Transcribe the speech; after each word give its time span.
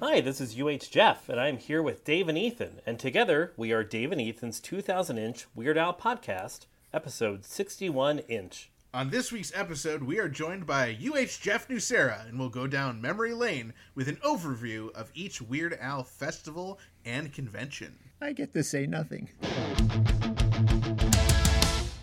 Hi, 0.00 0.20
this 0.20 0.40
is 0.40 0.58
UH 0.60 0.90
Jeff, 0.90 1.28
and 1.28 1.40
I'm 1.40 1.56
here 1.58 1.82
with 1.82 2.04
Dave 2.04 2.28
and 2.28 2.38
Ethan, 2.38 2.80
and 2.86 3.00
together 3.00 3.52
we 3.56 3.72
are 3.72 3.82
Dave 3.82 4.12
and 4.12 4.20
Ethan's 4.20 4.60
2000 4.60 5.18
inch 5.18 5.46
Weird 5.56 5.76
Al 5.76 5.92
podcast, 5.92 6.66
episode 6.94 7.44
61 7.44 8.20
inch. 8.20 8.70
On 8.94 9.10
this 9.10 9.32
week's 9.32 9.52
episode, 9.56 10.04
we 10.04 10.20
are 10.20 10.28
joined 10.28 10.66
by 10.66 10.96
UH 11.02 11.38
Jeff 11.40 11.66
Nucera, 11.68 12.28
and 12.28 12.38
we'll 12.38 12.48
go 12.48 12.68
down 12.68 13.00
memory 13.02 13.34
lane 13.34 13.74
with 13.96 14.06
an 14.08 14.16
overview 14.24 14.92
of 14.94 15.10
each 15.14 15.42
Weird 15.42 15.76
Al 15.80 16.04
festival 16.04 16.78
and 17.04 17.32
convention. 17.32 17.98
I 18.20 18.32
get 18.32 18.52
to 18.54 18.62
say 18.62 18.86
nothing. 18.86 19.30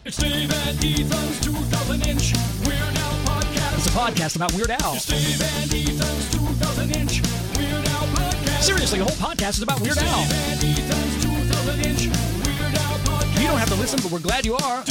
It's 0.03 0.17
Dave 0.17 0.51
and 0.51 0.83
Ethan's 0.83 1.39
2000 1.39 2.07
inch 2.07 2.33
Weird 2.67 2.81
Al 2.81 3.13
podcast. 3.25 3.77
It's 3.77 3.87
a 3.87 3.91
podcast 3.91 4.35
about 4.35 4.53
Weird 4.53 4.69
Al. 4.71 4.95
It's 4.95 5.05
Dave 5.05 5.41
and 5.41 5.73
Ethan's 5.73 6.31
2000 6.33 6.95
inch 6.95 7.21
Weird 7.21 7.23
Al 7.23 7.31
podcast. 7.31 7.54
Seriously, 8.65 8.97
the 8.97 9.05
whole 9.05 9.13
podcast 9.17 9.57
is 9.57 9.61
about 9.61 9.79
Weird 9.79 9.95
Al. 9.99 10.03
Dave 10.03 10.31
and 10.31 10.63
Ethan's 10.63 11.23
2000 11.23 11.85
inch 11.85 12.07
Weird 12.07 12.73
Al 12.73 12.97
podcast. 13.05 13.39
You 13.39 13.47
don't 13.47 13.59
have 13.59 13.69
to 13.69 13.75
listen, 13.75 13.99
but 14.01 14.11
we're 14.11 14.17
glad 14.17 14.43
you 14.43 14.55
are. 14.55 14.83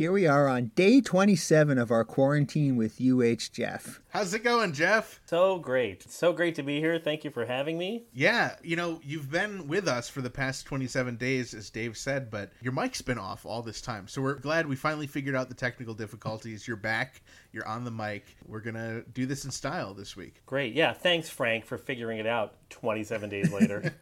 Here 0.00 0.12
we 0.12 0.26
are 0.26 0.48
on 0.48 0.70
day 0.76 1.02
27 1.02 1.76
of 1.76 1.90
our 1.90 2.06
quarantine 2.06 2.76
with 2.76 3.02
UH 3.02 3.52
Jeff. 3.52 4.00
How's 4.08 4.32
it 4.32 4.42
going, 4.42 4.72
Jeff? 4.72 5.20
So 5.26 5.58
great. 5.58 6.04
It's 6.06 6.16
so 6.16 6.32
great 6.32 6.54
to 6.54 6.62
be 6.62 6.80
here. 6.80 6.98
Thank 6.98 7.22
you 7.22 7.30
for 7.30 7.44
having 7.44 7.76
me. 7.76 8.06
Yeah, 8.14 8.56
you 8.62 8.76
know, 8.76 8.98
you've 9.04 9.30
been 9.30 9.68
with 9.68 9.86
us 9.86 10.08
for 10.08 10.22
the 10.22 10.30
past 10.30 10.64
27 10.64 11.16
days, 11.16 11.52
as 11.52 11.68
Dave 11.68 11.98
said, 11.98 12.30
but 12.30 12.50
your 12.62 12.72
mic's 12.72 13.02
been 13.02 13.18
off 13.18 13.44
all 13.44 13.60
this 13.60 13.82
time. 13.82 14.08
So 14.08 14.22
we're 14.22 14.36
glad 14.36 14.66
we 14.66 14.74
finally 14.74 15.06
figured 15.06 15.36
out 15.36 15.50
the 15.50 15.54
technical 15.54 15.92
difficulties. 15.92 16.66
You're 16.66 16.78
back, 16.78 17.20
you're 17.52 17.68
on 17.68 17.84
the 17.84 17.90
mic. 17.90 18.24
We're 18.46 18.60
going 18.60 18.76
to 18.76 19.04
do 19.12 19.26
this 19.26 19.44
in 19.44 19.50
style 19.50 19.92
this 19.92 20.16
week. 20.16 20.40
Great. 20.46 20.72
Yeah, 20.72 20.94
thanks, 20.94 21.28
Frank, 21.28 21.66
for 21.66 21.76
figuring 21.76 22.20
it 22.20 22.26
out 22.26 22.54
27 22.70 23.28
days 23.28 23.52
later. 23.52 23.92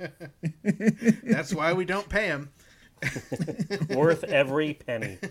That's 1.25 1.53
why 1.53 1.73
we 1.73 1.85
don't 1.85 2.09
pay 2.09 2.27
him. 2.27 2.53
Worth 3.91 4.25
every 4.25 4.75
penny. 4.75 5.19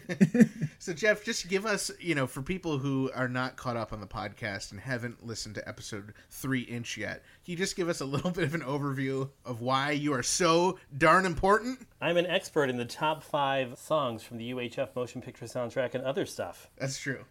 So, 0.79 0.93
Jeff, 0.93 1.25
just 1.25 1.49
give 1.49 1.65
us, 1.65 1.91
you 1.99 2.15
know, 2.15 2.27
for 2.27 2.41
people 2.41 2.77
who 2.77 3.11
are 3.13 3.27
not 3.27 3.57
caught 3.57 3.75
up 3.75 3.91
on 3.91 3.99
the 3.99 4.07
podcast 4.07 4.71
and 4.71 4.79
haven't 4.79 5.25
listened 5.25 5.55
to 5.55 5.67
episode 5.67 6.13
three 6.29 6.61
inch 6.61 6.97
yet, 6.97 7.23
can 7.43 7.51
you 7.51 7.57
just 7.57 7.75
give 7.75 7.89
us 7.89 7.99
a 7.99 8.05
little 8.05 8.31
bit 8.31 8.43
of 8.45 8.53
an 8.53 8.61
overview 8.61 9.29
of 9.43 9.59
why 9.59 9.91
you 9.91 10.13
are 10.13 10.23
so 10.23 10.77
darn 10.95 11.25
important? 11.25 11.79
I'm 11.99 12.15
an 12.15 12.27
expert 12.27 12.69
in 12.69 12.77
the 12.77 12.85
top 12.85 13.23
five 13.23 13.77
songs 13.77 14.23
from 14.23 14.37
the 14.37 14.51
UHF 14.51 14.95
motion 14.95 15.21
picture 15.21 15.45
soundtrack 15.45 15.95
and 15.95 16.03
other 16.05 16.25
stuff. 16.25 16.69
That's 16.77 16.99
true. 16.99 17.25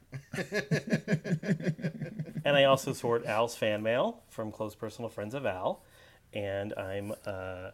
And 2.47 2.57
I 2.57 2.63
also 2.65 2.93
sort 2.93 3.27
Al's 3.27 3.57
fan 3.57 3.83
mail 3.83 4.23
from 4.29 4.53
close 4.53 4.77
personal 4.77 5.09
friends 5.09 5.35
of 5.35 5.45
Al. 5.45 5.83
And 6.33 6.73
I'm, 6.75 7.13
uh, 7.27 7.71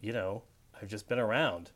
you 0.00 0.12
know, 0.12 0.42
I've 0.84 0.90
just 0.90 1.08
been 1.08 1.18
around 1.18 1.70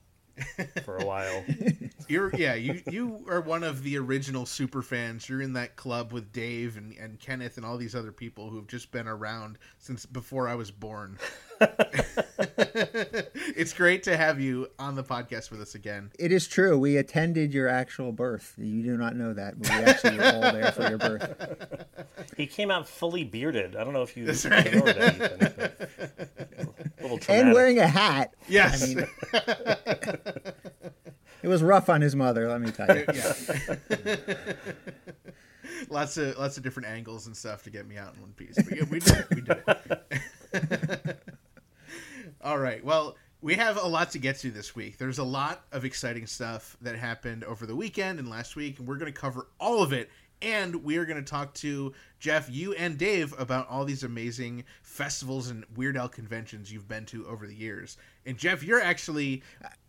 for 0.85 0.99
a 0.99 1.07
while. 1.07 1.43
You're 2.09 2.31
yeah, 2.37 2.55
you 2.57 2.83
you 2.91 3.25
are 3.31 3.41
one 3.41 3.65
of 3.65 3.83
the 3.83 3.97
original 3.97 4.45
super 4.45 4.83
fans. 4.83 5.31
You're 5.31 5.41
in 5.41 5.55
that 5.55 5.77
club 5.77 6.13
with 6.13 6.31
Dave 6.31 6.77
and, 6.77 6.93
and 6.99 7.19
Kenneth 7.19 7.57
and 7.57 7.65
all 7.65 7.79
these 7.79 7.95
other 7.95 8.13
people 8.13 8.51
who've 8.51 8.67
just 8.67 8.93
been 8.93 9.09
around 9.09 9.57
since 9.79 10.05
before 10.05 10.47
I 10.47 10.57
was 10.57 10.71
born. 10.71 11.17
it's 13.57 13.73
great 13.73 14.03
to 14.03 14.15
have 14.15 14.39
you 14.41 14.69
on 14.79 14.95
the 14.95 15.03
podcast 15.03 15.51
with 15.51 15.63
us 15.63 15.75
again. 15.75 16.13
It 16.19 16.31
is 16.31 16.47
true. 16.47 16.79
We 16.79 16.99
attended 16.99 17.55
your 17.55 17.69
actual 17.69 18.13
birth. 18.13 18.55
You 18.59 18.83
do 18.83 18.99
not 18.99 19.17
know 19.17 19.33
that, 19.33 19.59
but 19.59 19.71
we 19.71 19.85
actually 19.85 20.19
were 20.19 20.25
all 20.25 20.53
there 20.53 20.73
for 20.73 20.87
your 20.87 20.99
birth. 20.99 21.87
He 22.37 22.47
came 22.47 22.71
out 22.71 22.87
fully 22.87 23.25
bearded. 23.25 23.75
I 23.75 23.85
don't 23.85 23.95
know 23.95 24.03
if 24.03 24.17
you 24.19 24.27
That's 24.27 24.45
right. 24.45 24.67
ignored 24.67 24.97
that, 24.97 25.15
Ethan. 25.15 26.29
A 26.39 26.59
little 26.59 26.68
And 27.29 27.53
wearing 27.53 27.79
a 27.79 27.87
hat. 27.87 28.35
Yes. 28.49 28.83
I 28.83 28.87
mean, 28.87 29.07
it 31.43 31.49
was 31.49 31.63
rough 31.63 31.89
on 31.89 32.01
his 32.01 32.17
mother, 32.17 32.49
let 32.49 32.61
me 32.61 32.71
tell 32.71 32.97
you. 32.97 33.05
yeah. 33.15 34.55
lots 35.91 36.17
of 36.17 36.39
lots 36.39 36.57
of 36.57 36.63
different 36.63 36.89
angles 36.89 37.27
and 37.27 37.37
stuff 37.37 37.63
to 37.65 37.71
get 37.71 37.87
me 37.87 37.97
out 37.97 38.15
in 38.15 38.21
one 38.21 38.33
piece. 38.33 38.57
But 38.57 38.77
yeah, 38.77 38.85
we 38.91 39.01
did 39.01 39.17
it. 39.17 39.27
We 39.31 39.41
did 39.41 39.63
it. 41.13 41.23
All 42.43 42.59
right. 42.59 42.85
Well, 42.85 43.17
we 43.41 43.55
have 43.55 43.77
a 43.77 43.87
lot 43.87 44.11
to 44.13 44.19
get 44.19 44.39
to 44.41 44.51
this 44.51 44.75
week. 44.75 44.99
There's 44.99 45.19
a 45.19 45.25
lot 45.25 45.65
of 45.73 45.85
exciting 45.85 46.27
stuff 46.27 46.77
that 46.81 46.97
happened 46.97 47.45
over 47.45 47.67
the 47.67 47.77
weekend 47.77 48.19
and 48.19 48.29
last 48.29 48.57
week, 48.57 48.79
and 48.79 48.89
we're 48.89 48.97
going 48.97 49.13
to 49.13 49.19
cover 49.19 49.49
all 49.59 49.83
of 49.83 49.93
it. 49.93 50.11
And 50.41 50.85
we 50.85 50.97
are 50.99 51.05
going 51.05 51.23
to 51.23 51.29
talk 51.29 51.55
to 51.55 51.93
Jeff, 52.21 52.49
you 52.49 52.73
and 52.75 52.97
Dave 52.97 53.35
about 53.39 53.69
all 53.69 53.85
these 53.85 54.05
amazing 54.05 54.65
festivals 54.83 55.51
and 55.51 55.65
Weird 55.75 55.97
Al 55.97 56.09
conventions 56.09 56.73
you've 56.73 56.89
been 56.89 57.07
to 57.07 57.27
over 57.27 57.47
the 57.47 57.55
years. 57.55 57.97
And 58.25 58.39
Jeff, 58.39 58.63
you're 58.63 58.81
actually 58.81 59.43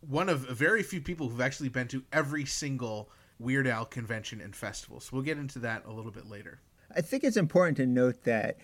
one 0.08 0.30
of 0.30 0.42
very 0.42 0.84
few 0.84 1.02
people 1.02 1.30
who've 1.30 1.42
actually 1.42 1.70
been 1.70 1.88
to 1.90 2.04
every 2.12 2.46
single 2.46 3.10
Weird 3.40 3.68
Al 3.68 3.86
convention 3.86 4.42
and 4.42 4.56
festival. 4.56 5.00
So 5.00 5.12
we'll 5.14 5.24
get 5.24 5.38
into 5.38 5.60
that 5.60 5.86
a 5.86 5.92
little 5.92 6.12
bit 6.12 6.28
later. 6.28 6.60
I 6.96 7.02
think 7.02 7.24
it's 7.24 7.38
important 7.38 7.78
to 7.78 7.86
note 7.86 8.24
that 8.24 8.58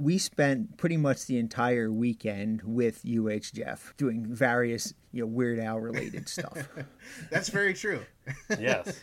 we 0.00 0.16
spent 0.16 0.78
pretty 0.78 0.96
much 0.96 1.26
the 1.26 1.38
entire 1.38 1.92
weekend 1.92 2.62
with 2.64 3.04
UH 3.04 3.52
Jeff 3.52 3.92
doing 3.98 4.24
various, 4.24 4.94
you 5.12 5.20
know, 5.20 5.26
Weird 5.26 5.58
Al 5.58 5.78
related 5.78 6.26
stuff. 6.26 6.56
That's 7.30 7.50
very 7.50 7.74
true. 7.74 8.00
Yes. 8.60 9.02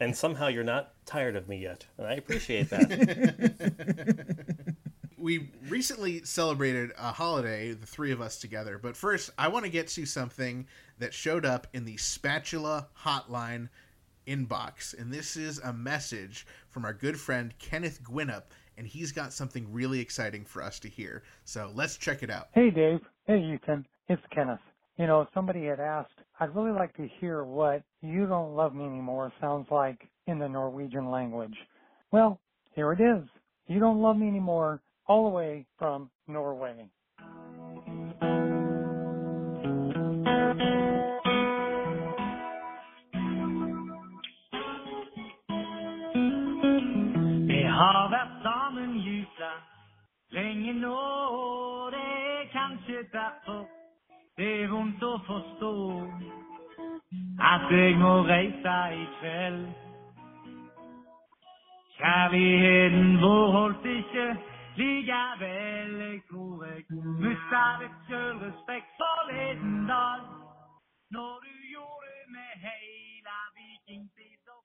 and 0.00 0.16
somehow 0.16 0.48
you're 0.48 0.64
not 0.64 0.94
tired 1.04 1.36
of 1.36 1.48
me 1.48 1.58
yet. 1.58 1.86
And 1.98 2.06
I 2.06 2.14
appreciate 2.14 2.70
that. 2.70 4.46
we 5.18 5.50
recently 5.68 6.24
celebrated 6.24 6.92
a 6.98 7.12
holiday, 7.12 7.72
the 7.72 7.86
three 7.86 8.10
of 8.10 8.22
us 8.22 8.38
together. 8.38 8.78
But 8.82 8.96
first, 8.96 9.30
I 9.36 9.48
want 9.48 9.66
to 9.66 9.70
get 9.70 9.88
to 9.88 10.06
something 10.06 10.66
that 10.98 11.12
showed 11.12 11.44
up 11.44 11.66
in 11.74 11.84
the 11.84 11.98
Spatula 11.98 12.88
Hotline 13.04 13.68
inbox. 14.26 14.98
And 14.98 15.12
this 15.12 15.36
is 15.36 15.58
a 15.58 15.72
message 15.72 16.46
from 16.70 16.86
our 16.86 16.94
good 16.94 17.20
friend 17.20 17.52
Kenneth 17.58 18.02
Gwinnett, 18.02 18.46
and 18.76 18.86
he's 18.86 19.12
got 19.12 19.32
something 19.32 19.72
really 19.72 20.00
exciting 20.00 20.44
for 20.44 20.62
us 20.62 20.78
to 20.80 20.88
hear. 20.88 21.22
So 21.44 21.70
let's 21.74 21.96
check 21.96 22.22
it 22.22 22.30
out. 22.30 22.48
Hey, 22.52 22.70
Dave. 22.70 23.00
Hey, 23.26 23.38
Ethan. 23.54 23.86
It's 24.08 24.22
Kenneth. 24.34 24.60
You 24.98 25.06
know, 25.06 25.26
somebody 25.32 25.64
had 25.66 25.80
asked, 25.80 26.20
I'd 26.38 26.54
really 26.54 26.72
like 26.72 26.94
to 26.96 27.08
hear 27.20 27.44
what 27.44 27.82
You 28.02 28.26
Don't 28.26 28.54
Love 28.54 28.74
Me 28.74 28.84
Anymore 28.84 29.32
sounds 29.40 29.66
like 29.70 30.08
in 30.26 30.38
the 30.38 30.48
Norwegian 30.48 31.10
language. 31.10 31.56
Well, 32.10 32.40
here 32.74 32.92
it 32.92 33.00
is. 33.00 33.24
You 33.66 33.80
Don't 33.80 34.02
Love 34.02 34.16
Me 34.16 34.28
Anymore, 34.28 34.80
all 35.06 35.24
the 35.24 35.34
way 35.34 35.66
from 35.78 36.10
Norway. 36.26 36.90
Vi 47.46 47.62
har 47.68 48.10
at 57.40 57.62
jeg 57.70 57.98
må 57.98 58.12
reise 58.32 58.76
i 59.02 59.04
kveld. 59.20 59.66
Kjærligheten 61.96 63.20
vår 63.22 63.50
holdt 63.56 63.84
ikke 63.86 64.26
likevel, 64.76 65.90
jeg 66.00 66.20
tror 66.30 66.64
jeg 66.64 66.84
mista 67.24 67.62
litt 67.82 67.98
sjølrespekt 68.08 68.90
forleden 69.00 69.76
dag 69.92 70.22
når 71.14 71.32
du 71.44 71.52
gjorde 71.74 72.06
det 72.16 72.26
med 72.36 72.52
heile 72.66 73.38
vikingtida. 73.56 74.56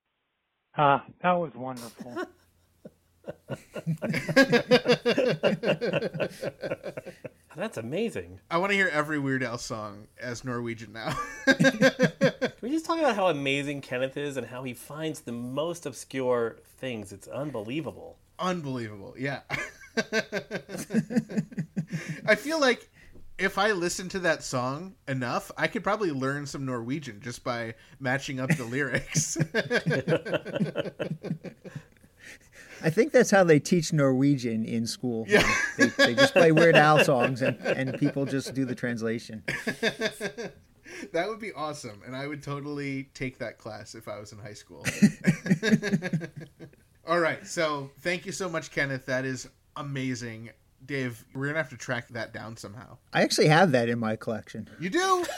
Ah, 0.77 0.99
that 1.21 1.35
was 1.41 1.55
wonderful. 1.55 2.13
That's 7.55 7.77
amazing. 7.77 8.39
I 8.51 8.57
want 8.57 8.71
to 8.71 8.75
hear 8.75 8.89
every 8.89 9.19
Weird 9.19 9.43
Al 9.43 9.57
song 9.57 10.07
as 10.21 10.43
Norwegian 10.43 10.91
now. 10.93 11.17
Can 11.45 12.51
we 12.61 12.69
just 12.69 12.85
talk 12.85 12.99
about 12.99 13.15
how 13.15 13.27
amazing 13.27 13.81
Kenneth 13.81 14.17
is 14.17 14.37
and 14.37 14.45
how 14.45 14.63
he 14.63 14.73
finds 14.73 15.21
the 15.21 15.31
most 15.31 15.85
obscure 15.85 16.57
things? 16.77 17.13
It's 17.13 17.27
unbelievable. 17.27 18.17
Unbelievable. 18.39 19.15
Yeah. 19.17 19.41
I 22.27 22.35
feel 22.35 22.59
like 22.59 22.89
if 23.37 23.57
I 23.57 23.71
listen 23.71 24.09
to 24.09 24.19
that 24.19 24.43
song 24.43 24.95
enough, 25.07 25.51
I 25.57 25.67
could 25.67 25.83
probably 25.83 26.11
learn 26.11 26.45
some 26.45 26.65
Norwegian 26.65 27.21
just 27.21 27.43
by 27.43 27.75
matching 27.99 28.39
up 28.39 28.49
the 28.49 28.65
lyrics. 28.65 29.37
I 32.83 32.89
think 32.89 33.11
that's 33.11 33.31
how 33.31 33.43
they 33.43 33.59
teach 33.59 33.93
Norwegian 33.93 34.65
in 34.65 34.87
school. 34.87 35.25
Yeah. 35.27 35.49
They, 35.77 35.87
they 35.87 36.15
just 36.15 36.33
play 36.33 36.51
Weird 36.51 36.75
Al 36.75 37.03
songs 37.03 37.41
and, 37.41 37.57
and 37.61 37.97
people 37.99 38.25
just 38.25 38.53
do 38.53 38.65
the 38.65 38.75
translation. 38.75 39.43
that 41.11 41.27
would 41.27 41.39
be 41.39 41.51
awesome, 41.53 42.01
and 42.05 42.15
I 42.15 42.27
would 42.27 42.41
totally 42.41 43.09
take 43.13 43.39
that 43.39 43.57
class 43.57 43.95
if 43.95 44.07
I 44.07 44.19
was 44.19 44.31
in 44.31 44.39
high 44.39 44.53
school. 44.53 44.85
All 47.07 47.19
right. 47.19 47.45
So 47.47 47.91
thank 47.99 48.25
you 48.25 48.31
so 48.31 48.49
much, 48.49 48.71
Kenneth. 48.71 49.05
That 49.05 49.25
is 49.25 49.47
amazing. 49.75 50.49
Dave, 50.85 51.23
we're 51.33 51.47
gonna 51.47 51.57
have 51.57 51.69
to 51.69 51.77
track 51.77 52.07
that 52.09 52.33
down 52.33 52.57
somehow. 52.57 52.97
I 53.13 53.23
actually 53.23 53.47
have 53.47 53.71
that 53.71 53.89
in 53.89 53.99
my 53.99 54.15
collection. 54.15 54.69
You 54.79 54.89
do? 54.89 55.25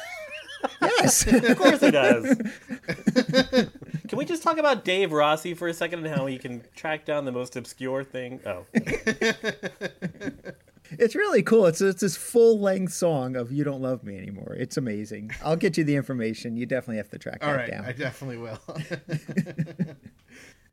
Yes. 0.82 1.26
Of 1.50 1.58
course 1.58 1.80
he 1.82 1.92
does. 1.92 2.36
can 4.08 4.18
we 4.18 4.26
just 4.26 4.44
talk 4.44 4.58
about 4.58 4.84
Dave 4.86 5.12
Rossi 5.12 5.54
for 5.54 5.68
a 5.68 5.74
second 5.74 6.06
and 6.06 6.16
how 6.16 6.26
he 6.26 6.38
can 6.38 6.64
track 6.76 7.06
down 7.06 7.26
the 7.26 7.32
most 7.32 7.56
obscure 7.56 8.04
thing? 8.04 8.40
Oh, 8.46 8.66
It's 10.92 11.14
really 11.16 11.44
cool. 11.44 11.68
It's 11.68 11.82
it's 11.82 12.02
this 12.02 12.18
full 12.18 12.60
length 12.60 12.94
song 12.94 13.36
of 13.36 13.52
"You 13.52 13.64
Don't 13.64 13.82
Love 13.82 14.04
Me 14.04 14.18
Anymore." 14.18 14.56
It's 14.58 14.76
amazing. 14.76 15.30
I'll 15.44 15.56
get 15.56 15.78
you 15.78 15.84
the 15.84 15.96
information. 15.96 16.58
You 16.58 16.66
definitely 16.66 16.98
have 16.98 17.10
to 17.12 17.20
track 17.20 17.38
All 17.44 17.52
that 17.52 17.58
right. 17.58 17.70
down. 17.70 17.86
I 17.86 17.92
definitely 17.92 18.38
will. 18.38 18.60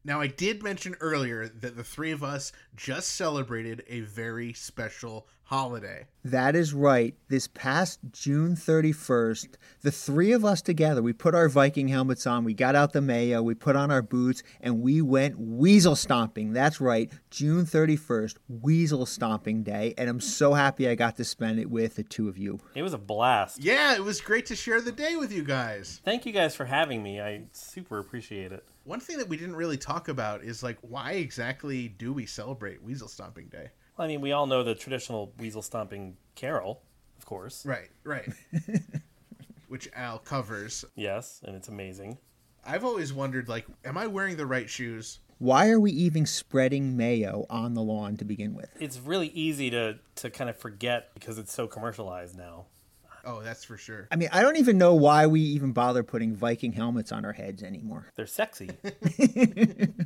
now, 0.05 0.19
I 0.21 0.27
did 0.27 0.63
mention 0.63 0.97
earlier 1.01 1.49
that 1.49 1.77
the 1.77 1.85
three 1.85 2.13
of 2.13 2.25
us 2.25 2.53
just 2.77 3.09
celebrated 3.11 3.85
a 3.89 4.01
very 4.01 4.55
special 4.55 5.27
holiday. 5.47 6.07
That 6.25 6.57
is 6.57 6.75
right. 6.75 7.15
This 7.29 7.47
past 7.47 8.01
June 8.11 8.57
31st, 8.57 9.55
the 9.83 9.93
three 9.93 10.33
of 10.33 10.45
us 10.45 10.61
together, 10.61 11.01
we 11.01 11.13
put 11.13 11.37
our 11.37 11.49
Viking 11.49 11.87
helmets 11.87 12.27
on, 12.27 12.43
we 12.43 12.53
got 12.53 12.75
out 12.75 12.93
the 12.93 13.01
mayo, 13.01 13.41
we 13.43 13.55
put 13.55 13.77
on 13.77 13.93
our 13.93 14.03
boots, 14.03 14.43
and 14.61 14.83
we 14.83 15.01
went 15.01 15.39
weasel 15.39 15.95
stomping. 15.95 16.53
That's 16.53 16.81
right, 16.81 17.13
June 17.31 17.65
31st, 17.65 18.39
weasel 18.49 19.07
stomping 19.07 19.63
day. 19.63 19.95
And 19.97 20.11
I'm 20.11 20.21
so 20.21 20.53
happy 20.55 20.89
I 20.89 20.97
got 20.97 21.17
to 21.19 21.25
spend 21.25 21.61
it 21.61 21.71
with 21.71 21.95
the 21.95 22.03
two 22.03 22.29
of 22.29 22.37
you. 22.37 22.59
it 22.75 22.83
was 22.83 22.93
a 22.93 22.99
blast. 22.99 23.63
Yeah, 23.63 23.95
it 23.95 24.03
was 24.03 24.21
great 24.21 24.47
to 24.47 24.57
share 24.57 24.81
the 24.81 24.91
day 24.91 25.15
with 25.15 25.33
you 25.33 25.45
guys. 25.45 26.01
Thank 26.05 26.27
you 26.27 26.33
guys 26.33 26.57
for 26.57 26.65
having 26.65 27.05
me. 27.05 27.21
I 27.21 27.45
super 27.53 28.01
appreciate 28.01 28.51
it. 28.51 28.65
One 28.83 28.99
thing 28.99 29.19
that 29.19 29.29
we 29.29 29.37
didn't 29.37 29.57
really 29.57 29.79
talk 29.79 30.09
about 30.09 30.43
is 30.43 30.65
like 30.65 30.79
why 30.81 31.13
exactly 31.13 31.87
do 31.87 32.13
we 32.13 32.27
celebrate 32.27 32.83
Weasel 32.83 33.09
Stomping 33.09 33.47
Day? 33.47 33.71
Well, 33.97 34.05
I 34.05 34.09
mean, 34.09 34.21
we 34.21 34.33
all 34.33 34.47
know 34.47 34.63
the 34.63 34.75
traditional 34.75 35.33
weasel 35.39 35.63
stomping 35.63 36.17
carol, 36.35 36.83
of 37.19 37.25
course. 37.25 37.65
Right, 37.65 37.91
right. 38.05 38.29
Which 39.69 39.89
Al 39.95 40.19
covers. 40.19 40.85
Yes, 40.95 41.41
and 41.45 41.57
it's 41.57 41.69
amazing. 41.69 42.19
I've 42.65 42.85
always 42.85 43.13
wondered 43.13 43.49
like 43.49 43.67
am 43.85 43.97
I 43.97 44.07
wearing 44.07 44.37
the 44.37 44.47
right 44.47 44.69
shoes? 44.69 45.21
Why 45.39 45.69
are 45.69 45.79
we 45.81 45.93
even 45.93 46.25
spreading 46.25 46.97
mayo 46.97 47.45
on 47.51 47.75
the 47.75 47.83
lawn 47.83 48.17
to 48.17 48.25
begin 48.25 48.55
with? 48.55 48.71
It's 48.81 48.99
really 48.99 49.29
easy 49.29 49.71
to 49.71 49.99
to 50.17 50.31
kind 50.31 50.51
of 50.51 50.57
forget 50.57 51.11
because 51.15 51.39
it's 51.39 51.53
so 51.53 51.67
commercialized 51.67 52.37
now. 52.37 52.67
Oh, 53.27 53.43
that's 53.43 53.65
for 53.65 53.77
sure. 53.77 54.07
I 54.13 54.17
mean, 54.17 54.29
I 54.33 54.41
don't 54.41 54.57
even 54.57 54.79
know 54.79 54.95
why 54.95 55.27
we 55.27 55.41
even 55.41 55.73
bother 55.73 56.05
putting 56.05 56.37
Viking 56.37 56.73
helmets 56.73 57.11
on 57.11 57.25
our 57.25 57.33
heads 57.33 57.65
anymore. 57.65 58.13
They're 58.15 58.27
sexy. 58.27 58.71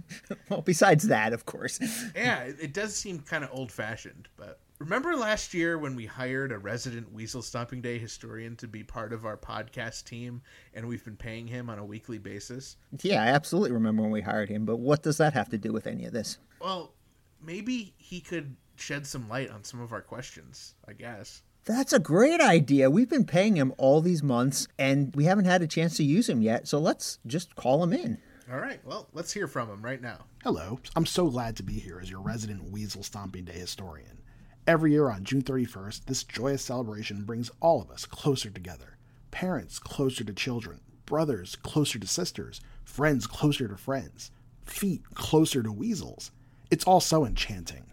Well, 0.49 0.63
besides 0.63 1.07
that, 1.07 1.33
of 1.33 1.47
course. 1.47 1.79
Yeah, 2.17 2.41
it, 2.41 2.57
it 2.61 2.75
does 2.75 2.97
seem 2.97 3.21
kind 3.21 3.45
of 3.45 3.51
old 3.53 3.71
fashioned, 3.71 4.29
but 4.37 4.59
remember 4.81 5.15
last 5.15 5.55
year 5.55 5.79
when 5.79 5.95
we 5.95 6.07
hired 6.07 6.51
a 6.51 6.59
resident 6.59 7.13
Weasel 7.13 7.41
Stomping 7.41 7.81
Day 7.81 7.99
historian 7.99 8.57
to 8.57 8.67
be 8.67 8.83
part 8.83 9.13
of 9.13 9.25
our 9.25 9.37
podcast 9.37 10.07
team 10.07 10.43
and 10.75 10.89
we've 10.89 11.05
been 11.05 11.17
paying 11.17 11.47
him 11.47 11.71
on 11.71 11.79
a 11.79 11.85
weekly 11.85 12.19
basis? 12.19 12.79
Yeah, 13.03 13.23
I 13.23 13.29
absolutely 13.29 13.71
remember 13.71 14.03
when 14.03 14.11
we 14.11 14.23
hired 14.23 14.49
him, 14.49 14.65
but 14.65 14.79
what 14.79 15.05
does 15.05 15.19
that 15.19 15.35
have 15.35 15.49
to 15.51 15.59
do 15.59 15.73
with 15.73 15.87
any 15.87 16.05
of 16.05 16.13
this? 16.13 16.39
Well, 16.61 16.95
maybe 17.41 17.95
he 17.97 18.21
could 18.21 18.57
shed 18.77 19.07
some 19.07 19.29
light 19.29 19.51
on 19.51 19.63
some 19.63 19.81
of 19.81 19.93
our 19.93 20.03
questions, 20.03 20.75
I 20.89 20.95
guess. 20.95 21.43
That's 21.65 21.93
a 21.93 21.99
great 21.99 22.41
idea. 22.41 22.91
We've 22.91 23.09
been 23.09 23.27
paying 23.27 23.57
him 23.57 23.75
all 23.77 24.01
these 24.01 24.23
months 24.23 24.67
and 24.79 25.15
we 25.15 25.25
haven't 25.25 25.45
had 25.45 25.61
a 25.61 25.67
chance 25.67 25.97
to 25.99 26.05
use 26.05 26.29
him 26.29 26.41
yet, 26.41 26.67
so 26.67 26.79
let's 26.79 27.19
just 27.27 27.55
call 27.55 27.83
him 27.83 27.93
in. 27.93 28.19
All 28.51 28.59
right, 28.59 28.81
well, 28.85 29.09
let's 29.13 29.33
hear 29.33 29.47
from 29.47 29.69
him 29.69 29.83
right 29.83 30.01
now. 30.01 30.25
Hello, 30.43 30.81
I'm 30.97 31.07
so 31.07 31.29
glad 31.29 31.57
to 31.57 31.63
be 31.63 31.75
here 31.75 32.01
as 32.01 32.11
your 32.11 32.21
resident 32.21 32.71
Weasel 32.71 33.03
Stomping 33.03 33.45
Day 33.45 33.53
historian. 33.53 34.23
Every 34.67 34.93
year 34.93 35.11
on 35.11 35.25
June 35.25 35.43
31st, 35.43 36.07
this 36.07 36.25
joyous 36.25 36.63
celebration 36.63 37.25
brings 37.25 37.51
all 37.61 37.83
of 37.83 37.91
us 37.91 38.07
closer 38.07 38.51
together. 38.51 38.97
Parents 39.31 39.79
closer 39.79 40.25
to 40.25 40.33
children, 40.33 40.81
brothers 41.05 41.57
closer 41.57 41.99
to 41.99 42.07
sisters, 42.07 42.61
friends 42.85 43.27
closer 43.27 43.69
to 43.69 43.77
friends, 43.77 44.31
feet 44.65 45.03
closer 45.15 45.63
to 45.63 45.71
weasels. 45.71 46.31
It's 46.71 46.85
all 46.85 47.01
so 47.01 47.27
enchanting. 47.27 47.85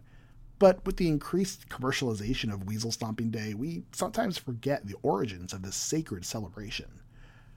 But 0.59 0.83
with 0.85 0.97
the 0.97 1.07
increased 1.07 1.69
commercialization 1.69 2.51
of 2.51 2.65
Weasel 2.65 2.91
Stomping 2.91 3.29
Day, 3.29 3.53
we 3.53 3.83
sometimes 3.91 4.37
forget 4.37 4.87
the 4.87 4.95
origins 5.03 5.53
of 5.53 5.61
this 5.61 5.75
sacred 5.75 6.25
celebration. 6.25 7.01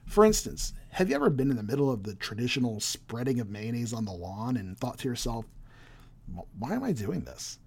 For 0.05 0.23
instance, 0.23 0.73
have 0.89 1.09
you 1.09 1.15
ever 1.15 1.29
been 1.29 1.49
in 1.49 1.57
the 1.57 1.63
middle 1.63 1.89
of 1.89 2.03
the 2.03 2.15
traditional 2.15 2.79
spreading 2.79 3.39
of 3.39 3.49
mayonnaise 3.49 3.93
on 3.93 4.05
the 4.05 4.11
lawn 4.11 4.55
and 4.55 4.77
thought 4.77 4.99
to 4.99 5.07
yourself, 5.07 5.45
why 6.59 6.75
am 6.75 6.83
I 6.83 6.91
doing 6.91 7.21
this? 7.21 7.59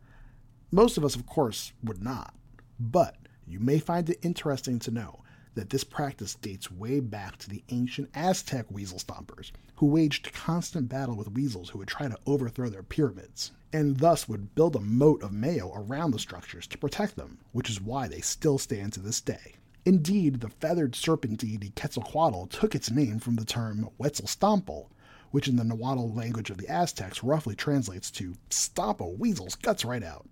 Most 0.70 0.96
of 0.96 1.04
us, 1.04 1.16
of 1.16 1.26
course, 1.26 1.72
would 1.82 2.02
not. 2.02 2.34
But 2.78 3.16
you 3.46 3.60
may 3.60 3.78
find 3.78 4.08
it 4.08 4.18
interesting 4.22 4.78
to 4.80 4.90
know 4.90 5.22
that 5.54 5.70
this 5.70 5.84
practice 5.84 6.34
dates 6.34 6.70
way 6.70 7.00
back 7.00 7.38
to 7.38 7.48
the 7.48 7.62
ancient 7.70 8.10
Aztec 8.14 8.66
weasel 8.70 8.98
stompers, 8.98 9.52
who 9.76 9.86
waged 9.86 10.32
constant 10.32 10.88
battle 10.88 11.16
with 11.16 11.32
weasels 11.32 11.70
who 11.70 11.78
would 11.78 11.88
try 11.88 12.08
to 12.08 12.18
overthrow 12.26 12.68
their 12.68 12.82
pyramids, 12.82 13.52
and 13.74 13.98
thus 13.98 14.28
would 14.28 14.54
build 14.54 14.76
a 14.76 14.80
moat 14.80 15.20
of 15.20 15.32
mayo 15.32 15.72
around 15.74 16.12
the 16.12 16.18
structures 16.20 16.64
to 16.64 16.78
protect 16.78 17.16
them, 17.16 17.40
which 17.50 17.68
is 17.68 17.80
why 17.80 18.06
they 18.06 18.20
still 18.20 18.56
stand 18.56 18.92
to 18.92 19.00
this 19.00 19.20
day. 19.20 19.54
Indeed, 19.84 20.40
the 20.40 20.48
feathered 20.48 20.94
serpent 20.94 21.40
deity 21.40 21.72
Quetzalcoatl 21.74 22.46
took 22.46 22.76
its 22.76 22.92
name 22.92 23.18
from 23.18 23.34
the 23.34 23.44
term 23.44 23.90
Huetzalstompel, 23.98 24.86
which 25.32 25.48
in 25.48 25.56
the 25.56 25.64
Nahuatl 25.64 26.14
language 26.14 26.50
of 26.50 26.58
the 26.58 26.68
Aztecs 26.68 27.24
roughly 27.24 27.56
translates 27.56 28.12
to 28.12 28.36
stomp 28.48 29.00
a 29.00 29.08
weasel's 29.08 29.56
guts 29.56 29.84
right 29.84 30.04
out. 30.04 30.28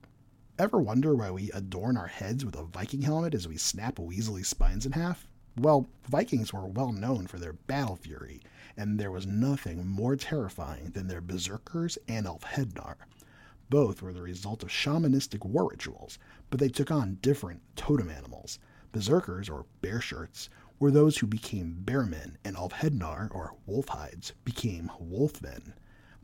Ever 0.56 0.80
wonder 0.80 1.16
why 1.16 1.32
we 1.32 1.50
adorn 1.50 1.96
our 1.96 2.06
heads 2.06 2.44
with 2.44 2.54
a 2.54 2.62
Viking 2.62 3.02
helmet 3.02 3.34
as 3.34 3.48
we 3.48 3.56
snap 3.56 3.98
a 3.98 4.02
weaselly 4.02 4.46
spines 4.46 4.86
in 4.86 4.92
half? 4.92 5.26
Well, 5.58 5.88
Vikings 6.08 6.52
were 6.52 6.68
well 6.68 6.92
known 6.92 7.26
for 7.26 7.40
their 7.40 7.54
battle 7.54 7.96
fury, 7.96 8.40
and 8.76 9.00
there 9.00 9.10
was 9.10 9.26
nothing 9.26 9.84
more 9.84 10.14
terrifying 10.14 10.90
than 10.90 11.08
their 11.08 11.20
berserkers 11.20 11.98
and 12.06 12.24
Elfhednar. 12.24 12.94
Both 13.72 14.02
were 14.02 14.12
the 14.12 14.20
result 14.20 14.62
of 14.62 14.68
shamanistic 14.68 15.46
war 15.46 15.70
rituals, 15.70 16.18
but 16.50 16.60
they 16.60 16.68
took 16.68 16.90
on 16.90 17.16
different 17.22 17.62
totem 17.74 18.10
animals. 18.10 18.58
Berserkers, 18.92 19.48
or 19.48 19.64
bear 19.80 19.98
shirts, 19.98 20.50
were 20.78 20.90
those 20.90 21.16
who 21.16 21.26
became 21.26 21.80
bearmen, 21.82 22.36
and 22.44 22.54
Elfhednar, 22.54 23.30
or 23.34 23.56
wolf 23.64 23.88
hides, 23.88 24.34
became 24.44 24.90
wolfmen. 25.00 25.72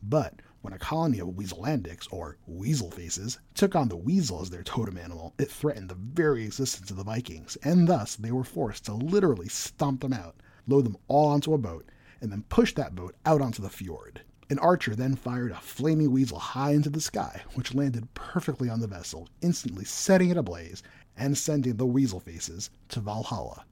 But 0.02 0.42
when 0.60 0.74
a 0.74 0.78
colony 0.78 1.20
of 1.20 1.28
Weaselandics, 1.28 2.06
or 2.10 2.36
weasel 2.46 2.90
faces, 2.90 3.38
took 3.54 3.74
on 3.74 3.88
the 3.88 3.96
weasel 3.96 4.42
as 4.42 4.50
their 4.50 4.62
totem 4.62 4.98
animal, 4.98 5.32
it 5.38 5.50
threatened 5.50 5.88
the 5.88 5.94
very 5.94 6.44
existence 6.44 6.90
of 6.90 6.98
the 6.98 7.02
Vikings, 7.02 7.56
and 7.62 7.88
thus 7.88 8.14
they 8.14 8.30
were 8.30 8.44
forced 8.44 8.84
to 8.84 8.92
literally 8.92 9.48
stomp 9.48 10.02
them 10.02 10.12
out, 10.12 10.36
load 10.66 10.84
them 10.84 10.98
all 11.08 11.28
onto 11.28 11.54
a 11.54 11.58
boat, 11.58 11.88
and 12.20 12.30
then 12.30 12.44
push 12.50 12.74
that 12.74 12.94
boat 12.94 13.16
out 13.24 13.40
onto 13.40 13.62
the 13.62 13.70
fjord. 13.70 14.20
An 14.50 14.58
archer 14.60 14.94
then 14.94 15.14
fired 15.14 15.50
a 15.50 15.56
flaming 15.56 16.10
weasel 16.10 16.38
high 16.38 16.70
into 16.70 16.88
the 16.88 17.02
sky, 17.02 17.42
which 17.54 17.74
landed 17.74 18.14
perfectly 18.14 18.70
on 18.70 18.80
the 18.80 18.86
vessel, 18.86 19.28
instantly 19.42 19.84
setting 19.84 20.30
it 20.30 20.38
ablaze 20.38 20.82
and 21.18 21.36
sending 21.36 21.76
the 21.76 21.84
weasel 21.84 22.18
faces 22.18 22.70
to 22.88 23.00
Valhalla. 23.00 23.66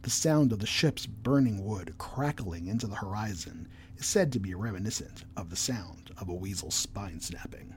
The 0.00 0.08
sound 0.08 0.52
of 0.52 0.60
the 0.60 0.66
ship's 0.66 1.04
burning 1.04 1.62
wood 1.62 1.96
crackling 1.98 2.68
into 2.68 2.86
the 2.86 2.96
horizon 2.96 3.68
is 3.98 4.06
said 4.06 4.32
to 4.32 4.40
be 4.40 4.54
reminiscent 4.54 5.24
of 5.36 5.50
the 5.50 5.56
sound 5.56 6.12
of 6.18 6.30
a 6.30 6.34
weasel's 6.34 6.74
spine 6.74 7.20
snapping. 7.20 7.74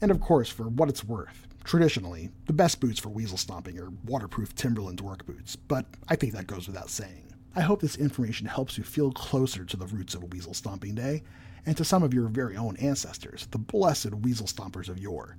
And 0.00 0.10
of 0.10 0.20
course, 0.20 0.48
for 0.48 0.64
what 0.64 0.88
it's 0.88 1.04
worth, 1.04 1.46
traditionally, 1.62 2.30
the 2.46 2.52
best 2.52 2.80
boots 2.80 2.98
for 2.98 3.10
weasel 3.10 3.38
stomping 3.38 3.78
are 3.78 3.92
waterproof 4.04 4.56
Timberland 4.56 5.00
work 5.00 5.24
boots, 5.24 5.54
but 5.54 5.86
I 6.08 6.16
think 6.16 6.32
that 6.32 6.48
goes 6.48 6.66
without 6.66 6.90
saying. 6.90 7.32
I 7.54 7.60
hope 7.60 7.80
this 7.80 7.96
information 7.96 8.46
helps 8.46 8.76
you 8.76 8.84
feel 8.84 9.12
closer 9.12 9.64
to 9.64 9.76
the 9.76 9.86
roots 9.86 10.14
of 10.14 10.22
a 10.22 10.26
Weasel 10.26 10.52
Stomping 10.52 10.94
Day 10.94 11.22
and 11.66 11.76
to 11.76 11.84
some 11.84 12.02
of 12.02 12.14
your 12.14 12.28
very 12.28 12.56
own 12.56 12.76
ancestors, 12.76 13.48
the 13.50 13.58
blessed 13.58 14.14
weasel 14.14 14.46
stompers 14.46 14.88
of 14.88 14.98
yore. 14.98 15.36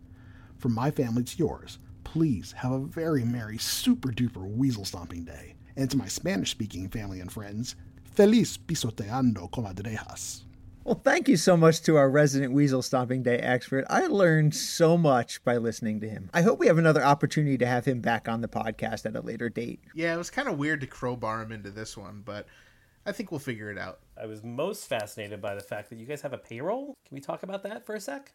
From 0.57 0.73
my 0.73 0.91
family 0.91 1.23
to 1.23 1.37
yours, 1.37 1.79
please 2.03 2.51
have 2.51 2.71
a 2.71 2.79
very 2.79 3.23
merry, 3.23 3.57
super 3.57 4.09
duper 4.09 4.45
weasel 4.45 4.85
stomping 4.85 5.23
day. 5.23 5.55
And 5.75 5.89
to 5.89 5.97
my 5.97 6.07
Spanish 6.07 6.51
speaking 6.51 6.89
family 6.89 7.21
and 7.21 7.31
friends, 7.31 7.75
feliz 8.03 8.57
pisoteando 8.57 9.49
comadrejas. 9.49 10.43
Well, 10.83 11.01
thank 11.03 11.27
you 11.27 11.35
so 11.35 11.57
much 11.57 11.81
to 11.81 11.97
our 11.97 12.09
resident 12.09 12.53
Weasel 12.53 12.81
Stomping 12.81 13.21
Day 13.21 13.39
expert. 13.39 13.83
I 13.89 14.07
learned 14.07 14.55
so 14.55 14.97
much 14.97 15.43
by 15.43 15.57
listening 15.57 15.99
to 15.99 16.07
him. 16.07 16.29
I 16.33 16.43
hope 16.43 16.59
we 16.59 16.67
have 16.67 16.77
another 16.77 17.03
opportunity 17.03 17.57
to 17.57 17.65
have 17.65 17.83
him 17.83 17.99
back 17.99 18.29
on 18.29 18.39
the 18.39 18.47
podcast 18.47 19.05
at 19.05 19.13
a 19.13 19.19
later 19.19 19.49
date. 19.49 19.81
Yeah, 19.93 20.13
it 20.13 20.17
was 20.17 20.29
kind 20.29 20.47
of 20.47 20.57
weird 20.57 20.79
to 20.79 20.87
crowbar 20.87 21.41
him 21.41 21.51
into 21.51 21.71
this 21.71 21.97
one, 21.97 22.21
but 22.23 22.47
I 23.07 23.13
think 23.13 23.31
we'll 23.31 23.39
figure 23.39 23.71
it 23.71 23.77
out. 23.77 23.99
I 24.21 24.25
was 24.25 24.43
most 24.43 24.85
fascinated 24.87 25.41
by 25.41 25.55
the 25.55 25.61
fact 25.61 25.89
that 25.89 25.97
you 25.97 26.05
guys 26.05 26.21
have 26.21 26.33
a 26.33 26.37
payroll. 26.37 26.93
Can 27.07 27.15
we 27.15 27.21
talk 27.21 27.41
about 27.43 27.63
that 27.63 27.85
for 27.85 27.95
a 27.95 27.99
sec? 28.01 28.33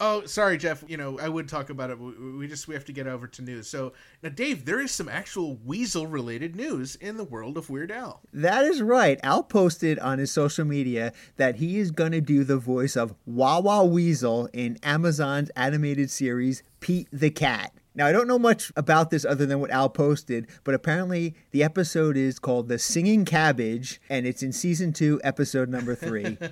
Oh, 0.00 0.24
sorry, 0.26 0.58
Jeff. 0.58 0.82
You 0.88 0.96
know, 0.96 1.20
I 1.20 1.28
would 1.28 1.48
talk 1.48 1.70
about 1.70 1.90
it. 1.90 1.98
but 1.98 2.18
We 2.18 2.38
we 2.38 2.48
just 2.48 2.66
we 2.66 2.74
have 2.74 2.84
to 2.86 2.92
get 2.92 3.06
over 3.06 3.28
to 3.28 3.42
news. 3.42 3.68
So 3.68 3.92
now, 4.22 4.30
Dave, 4.30 4.64
there 4.64 4.80
is 4.80 4.90
some 4.90 5.08
actual 5.08 5.56
weasel-related 5.64 6.56
news 6.56 6.96
in 6.96 7.16
the 7.16 7.22
world 7.22 7.56
of 7.56 7.70
Weird 7.70 7.92
Al. 7.92 8.20
That 8.32 8.64
is 8.64 8.82
right. 8.82 9.20
Al 9.22 9.44
posted 9.44 9.98
on 10.00 10.18
his 10.18 10.32
social 10.32 10.64
media 10.64 11.12
that 11.36 11.56
he 11.56 11.78
is 11.78 11.92
going 11.92 12.12
to 12.12 12.20
do 12.20 12.42
the 12.42 12.56
voice 12.56 12.96
of 12.96 13.14
Wawa 13.24 13.84
Weasel 13.84 14.48
in 14.52 14.78
Amazon's 14.82 15.50
animated 15.50 16.10
series 16.10 16.64
Pete 16.80 17.08
the 17.12 17.30
Cat. 17.30 17.72
Now, 17.94 18.06
I 18.06 18.12
don't 18.12 18.26
know 18.26 18.38
much 18.38 18.72
about 18.76 19.10
this 19.10 19.24
other 19.24 19.46
than 19.46 19.60
what 19.60 19.70
Al 19.70 19.88
posted, 19.88 20.48
but 20.64 20.74
apparently 20.74 21.34
the 21.52 21.62
episode 21.62 22.16
is 22.16 22.38
called 22.38 22.68
The 22.68 22.78
Singing 22.78 23.24
Cabbage, 23.24 24.00
and 24.08 24.26
it's 24.26 24.42
in 24.42 24.52
season 24.52 24.92
two, 24.92 25.20
episode 25.22 25.68
number 25.68 25.94
three. 25.94 26.36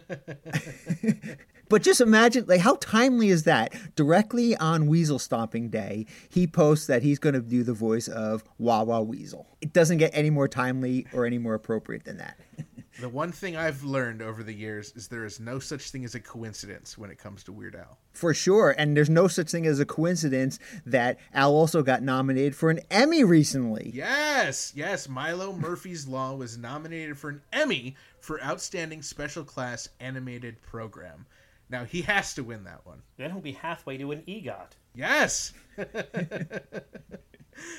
But 1.72 1.80
just 1.80 2.02
imagine, 2.02 2.44
like, 2.48 2.60
how 2.60 2.76
timely 2.82 3.30
is 3.30 3.44
that? 3.44 3.72
Directly 3.96 4.54
on 4.56 4.88
Weasel 4.88 5.18
Stomping 5.18 5.70
Day, 5.70 6.04
he 6.28 6.46
posts 6.46 6.86
that 6.86 7.02
he's 7.02 7.18
going 7.18 7.32
to 7.32 7.40
do 7.40 7.62
the 7.62 7.72
voice 7.72 8.08
of 8.08 8.44
Wawa 8.58 9.02
Weasel. 9.02 9.46
It 9.62 9.72
doesn't 9.72 9.96
get 9.96 10.10
any 10.12 10.28
more 10.28 10.48
timely 10.48 11.06
or 11.14 11.24
any 11.24 11.38
more 11.38 11.54
appropriate 11.54 12.04
than 12.04 12.18
that. 12.18 12.38
The 13.02 13.08
one 13.08 13.32
thing 13.32 13.56
I've 13.56 13.82
learned 13.82 14.22
over 14.22 14.44
the 14.44 14.54
years 14.54 14.92
is 14.94 15.08
there 15.08 15.24
is 15.24 15.40
no 15.40 15.58
such 15.58 15.90
thing 15.90 16.04
as 16.04 16.14
a 16.14 16.20
coincidence 16.20 16.96
when 16.96 17.10
it 17.10 17.18
comes 17.18 17.42
to 17.42 17.52
Weird 17.52 17.74
Al. 17.74 17.98
For 18.12 18.32
sure. 18.32 18.76
And 18.78 18.96
there's 18.96 19.10
no 19.10 19.26
such 19.26 19.50
thing 19.50 19.66
as 19.66 19.80
a 19.80 19.84
coincidence 19.84 20.60
that 20.86 21.18
Al 21.34 21.50
also 21.50 21.82
got 21.82 22.04
nominated 22.04 22.54
for 22.54 22.70
an 22.70 22.78
Emmy 22.92 23.24
recently. 23.24 23.90
Yes, 23.92 24.72
yes. 24.76 25.08
Milo 25.08 25.52
Murphy's 25.52 26.06
Law 26.06 26.36
was 26.36 26.56
nominated 26.56 27.18
for 27.18 27.30
an 27.30 27.42
Emmy 27.52 27.96
for 28.20 28.40
Outstanding 28.40 29.02
Special 29.02 29.42
Class 29.42 29.88
Animated 29.98 30.62
Program. 30.62 31.26
Now 31.70 31.82
he 31.82 32.02
has 32.02 32.34
to 32.34 32.44
win 32.44 32.62
that 32.62 32.86
one. 32.86 33.02
Then 33.16 33.32
he'll 33.32 33.40
be 33.40 33.50
halfway 33.50 33.96
to 33.96 34.12
an 34.12 34.22
EGOT. 34.28 34.76
Yes. 34.94 35.52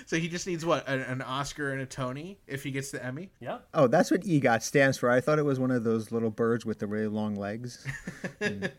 so 0.06 0.18
he 0.18 0.27
just 0.27 0.48
needs 0.48 0.65
what 0.65 0.88
an, 0.88 1.01
an 1.01 1.22
Oscar 1.22 1.72
and 1.72 1.82
a 1.82 1.86
Tony 1.86 2.39
if 2.48 2.63
he 2.63 2.72
gets 2.72 2.92
the 2.92 3.03
Emmy. 3.03 3.32
Yeah. 3.39 3.60
Oh, 3.74 3.88
that's 3.88 4.12
what 4.12 4.22
EGOT 4.22 4.62
stands 4.62 4.98
for. 4.98 5.10
I 5.10 5.22
thought 5.22 5.39
it 5.39 5.46
was 5.46 5.60
one 5.60 5.72
of 5.72 5.84
those 5.84 6.12
little 6.12 6.30
birds 6.30 6.65
with 6.65 6.80
the 6.80 6.88
really 6.88 7.08
long 7.08 7.36
legs. 7.36 7.86
Mm. 8.42 8.70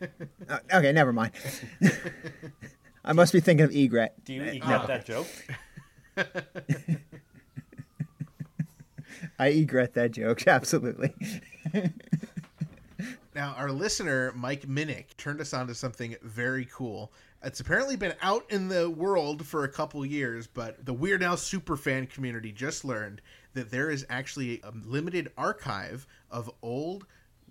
Uh, 0.49 0.59
okay, 0.75 0.93
never 0.93 1.13
mind. 1.13 1.33
I 3.05 3.15
must 3.15 3.33
be 3.33 3.41
thinking 3.41 3.65
of 3.65 3.75
egret. 3.75 4.13
Do 4.25 4.35
you 4.35 4.43
EGOT 4.43 4.87
that 4.89 5.07
joke? 5.07 5.27
I 9.39 9.49
egret 9.49 9.95
that 9.95 10.13
joke, 10.13 10.47
absolutely. 10.47 11.15
Now, 13.35 13.55
our 13.57 13.73
listener, 13.73 14.33
Mike 14.37 14.63
Minnick, 14.63 15.17
turned 15.17 15.41
us 15.41 15.53
on 15.53 15.67
to 15.67 15.75
something 15.75 16.15
very 16.23 16.67
cool. 16.67 17.13
It's 17.45 17.61
apparently 17.61 17.97
been 17.97 18.15
out 18.23 18.51
in 18.51 18.69
the 18.69 18.89
world 18.89 19.45
for 19.47 19.65
a 19.65 19.69
couple 19.69 20.05
years, 20.07 20.47
but 20.47 20.87
the 20.87 20.95
Weird 20.95 21.23
Al 21.23 21.37
superfan 21.37 22.09
community 22.09 22.51
just 22.51 22.87
learned 22.87 23.21
that 23.53 23.71
there 23.71 23.91
is 23.91 24.07
actually 24.09 24.63
a 24.63 24.73
limited 24.87 25.31
archive 25.37 26.07
of 26.31 26.51
old 26.63 27.07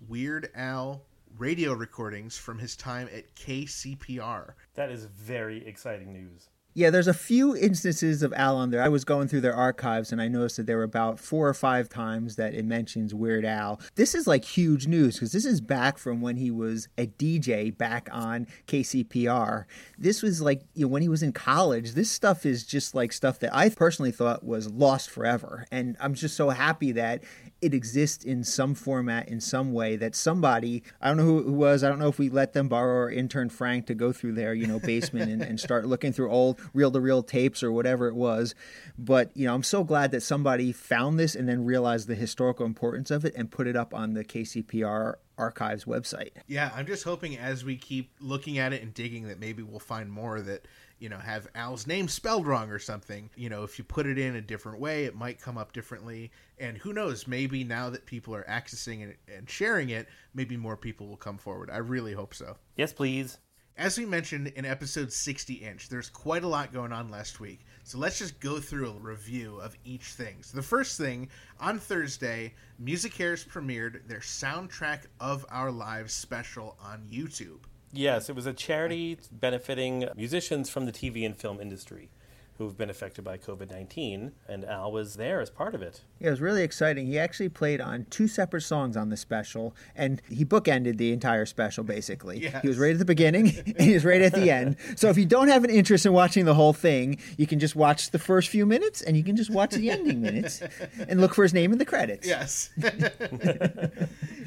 Weird 0.08 0.50
Al 0.56 1.04
radio 1.38 1.74
recordings 1.74 2.36
from 2.36 2.58
his 2.58 2.74
time 2.74 3.08
at 3.14 3.36
KCPR. 3.36 4.54
That 4.74 4.90
is 4.90 5.04
very 5.04 5.64
exciting 5.64 6.12
news. 6.12 6.48
Yeah, 6.76 6.90
there's 6.90 7.06
a 7.06 7.14
few 7.14 7.56
instances 7.56 8.24
of 8.24 8.32
Al 8.32 8.56
on 8.56 8.70
there. 8.70 8.82
I 8.82 8.88
was 8.88 9.04
going 9.04 9.28
through 9.28 9.42
their 9.42 9.54
archives 9.54 10.10
and 10.10 10.20
I 10.20 10.26
noticed 10.26 10.56
that 10.56 10.66
there 10.66 10.78
were 10.78 10.82
about 10.82 11.20
four 11.20 11.48
or 11.48 11.54
five 11.54 11.88
times 11.88 12.34
that 12.34 12.52
it 12.52 12.64
mentions 12.64 13.14
Weird 13.14 13.44
Al. 13.44 13.80
This 13.94 14.12
is 14.12 14.26
like 14.26 14.44
huge 14.44 14.88
news 14.88 15.14
because 15.14 15.30
this 15.30 15.44
is 15.44 15.60
back 15.60 15.98
from 15.98 16.20
when 16.20 16.36
he 16.36 16.50
was 16.50 16.88
a 16.98 17.06
DJ 17.06 17.76
back 17.76 18.08
on 18.10 18.48
KCPR. 18.66 19.66
This 19.98 20.20
was 20.20 20.42
like 20.42 20.62
you 20.74 20.86
know, 20.86 20.88
when 20.88 21.02
he 21.02 21.08
was 21.08 21.22
in 21.22 21.32
college. 21.32 21.92
This 21.92 22.10
stuff 22.10 22.44
is 22.44 22.66
just 22.66 22.92
like 22.92 23.12
stuff 23.12 23.38
that 23.38 23.54
I 23.54 23.68
personally 23.68 24.10
thought 24.10 24.44
was 24.44 24.68
lost 24.68 25.10
forever. 25.10 25.66
And 25.70 25.96
I'm 26.00 26.14
just 26.14 26.36
so 26.36 26.50
happy 26.50 26.90
that 26.92 27.22
it 27.64 27.74
exists 27.74 28.24
in 28.24 28.44
some 28.44 28.74
format, 28.74 29.28
in 29.28 29.40
some 29.40 29.72
way, 29.72 29.96
that 29.96 30.14
somebody, 30.14 30.82
I 31.00 31.08
don't 31.08 31.16
know 31.16 31.24
who 31.24 31.38
it 31.38 31.48
was, 31.48 31.82
I 31.82 31.88
don't 31.88 31.98
know 31.98 32.08
if 32.08 32.18
we 32.18 32.28
let 32.28 32.52
them 32.52 32.68
borrow 32.68 33.04
our 33.04 33.10
intern 33.10 33.48
Frank 33.48 33.86
to 33.86 33.94
go 33.94 34.12
through 34.12 34.34
their, 34.34 34.54
you 34.54 34.66
know, 34.66 34.78
basement 34.78 35.30
and, 35.30 35.42
and 35.42 35.58
start 35.58 35.86
looking 35.86 36.12
through 36.12 36.30
old 36.30 36.60
reel 36.74 36.90
to 36.90 37.00
reel 37.00 37.22
tapes 37.22 37.62
or 37.62 37.72
whatever 37.72 38.06
it 38.08 38.14
was. 38.14 38.54
But, 38.98 39.30
you 39.34 39.46
know, 39.46 39.54
I'm 39.54 39.62
so 39.62 39.82
glad 39.82 40.10
that 40.10 40.20
somebody 40.20 40.72
found 40.72 41.18
this 41.18 41.34
and 41.34 41.48
then 41.48 41.64
realized 41.64 42.06
the 42.06 42.14
historical 42.14 42.66
importance 42.66 43.10
of 43.10 43.24
it 43.24 43.34
and 43.34 43.50
put 43.50 43.66
it 43.66 43.76
up 43.76 43.94
on 43.94 44.12
the 44.12 44.24
KCPR 44.24 45.14
archives 45.38 45.84
website. 45.84 46.30
Yeah, 46.46 46.70
I'm 46.76 46.86
just 46.86 47.04
hoping 47.04 47.38
as 47.38 47.64
we 47.64 47.76
keep 47.76 48.10
looking 48.20 48.58
at 48.58 48.72
it 48.72 48.82
and 48.82 48.92
digging 48.92 49.28
that 49.28 49.40
maybe 49.40 49.62
we'll 49.62 49.80
find 49.80 50.10
more 50.10 50.40
that, 50.40 50.66
you 50.98 51.08
know, 51.08 51.18
have 51.18 51.48
Al's 51.54 51.86
name 51.86 52.08
spelled 52.08 52.46
wrong 52.46 52.70
or 52.70 52.78
something. 52.78 53.30
You 53.36 53.48
know, 53.48 53.62
if 53.64 53.78
you 53.78 53.84
put 53.84 54.06
it 54.06 54.18
in 54.18 54.36
a 54.36 54.40
different 54.40 54.80
way, 54.80 55.04
it 55.04 55.14
might 55.14 55.40
come 55.40 55.58
up 55.58 55.72
differently. 55.72 56.30
And 56.58 56.78
who 56.78 56.92
knows, 56.92 57.26
maybe 57.26 57.64
now 57.64 57.90
that 57.90 58.06
people 58.06 58.34
are 58.34 58.44
accessing 58.48 59.02
it 59.02 59.18
and 59.34 59.48
sharing 59.48 59.90
it, 59.90 60.08
maybe 60.34 60.56
more 60.56 60.76
people 60.76 61.08
will 61.08 61.16
come 61.16 61.38
forward. 61.38 61.70
I 61.70 61.78
really 61.78 62.12
hope 62.12 62.34
so. 62.34 62.56
Yes, 62.76 62.92
please. 62.92 63.38
As 63.76 63.98
we 63.98 64.06
mentioned 64.06 64.48
in 64.54 64.64
episode 64.64 65.12
60 65.12 65.54
inch, 65.54 65.88
there's 65.88 66.08
quite 66.08 66.44
a 66.44 66.48
lot 66.48 66.72
going 66.72 66.92
on 66.92 67.10
last 67.10 67.40
week. 67.40 67.66
So 67.82 67.98
let's 67.98 68.20
just 68.20 68.38
go 68.38 68.60
through 68.60 68.90
a 68.90 69.00
review 69.00 69.58
of 69.60 69.76
each 69.84 70.04
thing. 70.04 70.36
So 70.42 70.56
the 70.56 70.62
first 70.62 70.96
thing, 70.96 71.28
on 71.58 71.80
Thursday, 71.80 72.54
MusiCares 72.80 73.48
premiered 73.48 74.06
their 74.06 74.20
Soundtrack 74.20 75.06
of 75.18 75.44
Our 75.50 75.72
Lives 75.72 76.12
special 76.12 76.78
on 76.80 77.08
YouTube. 77.12 77.64
Yes, 77.94 78.28
it 78.28 78.36
was 78.36 78.46
a 78.46 78.52
charity 78.52 79.18
benefiting 79.30 80.08
musicians 80.16 80.68
from 80.68 80.86
the 80.86 80.92
TV 80.92 81.24
and 81.24 81.36
film 81.36 81.60
industry 81.60 82.10
who've 82.58 82.76
been 82.76 82.90
affected 82.90 83.24
by 83.24 83.36
COVID 83.36 83.70
19, 83.70 84.32
and 84.48 84.64
Al 84.64 84.92
was 84.92 85.16
there 85.16 85.40
as 85.40 85.50
part 85.50 85.74
of 85.74 85.82
it. 85.82 86.02
Yeah, 86.20 86.28
it 86.28 86.30
was 86.30 86.40
really 86.40 86.62
exciting. 86.62 87.06
He 87.06 87.18
actually 87.18 87.48
played 87.48 87.80
on 87.80 88.06
two 88.10 88.28
separate 88.28 88.62
songs 88.62 88.96
on 88.96 89.08
the 89.08 89.16
special, 89.16 89.74
and 89.96 90.22
he 90.30 90.44
bookended 90.44 90.96
the 90.96 91.12
entire 91.12 91.46
special 91.46 91.82
basically. 91.82 92.38
Yes. 92.38 92.62
He 92.62 92.68
was 92.68 92.78
right 92.78 92.92
at 92.92 92.98
the 92.98 93.04
beginning 93.04 93.52
and 93.66 93.80
he 93.80 93.94
was 93.94 94.04
right 94.04 94.22
at 94.22 94.34
the 94.34 94.50
end. 94.50 94.76
So 94.96 95.08
if 95.08 95.18
you 95.18 95.24
don't 95.24 95.48
have 95.48 95.64
an 95.64 95.70
interest 95.70 96.06
in 96.06 96.12
watching 96.12 96.44
the 96.44 96.54
whole 96.54 96.72
thing, 96.72 97.18
you 97.36 97.46
can 97.46 97.58
just 97.58 97.74
watch 97.74 98.10
the 98.10 98.18
first 98.18 98.48
few 98.48 98.66
minutes 98.66 99.02
and 99.02 99.16
you 99.16 99.24
can 99.24 99.36
just 99.36 99.50
watch 99.50 99.72
the 99.72 99.90
ending 99.90 100.22
minutes 100.22 100.62
and 101.08 101.20
look 101.20 101.34
for 101.34 101.42
his 101.42 101.54
name 101.54 101.72
in 101.72 101.78
the 101.78 101.84
credits. 101.84 102.26
Yes. 102.26 102.70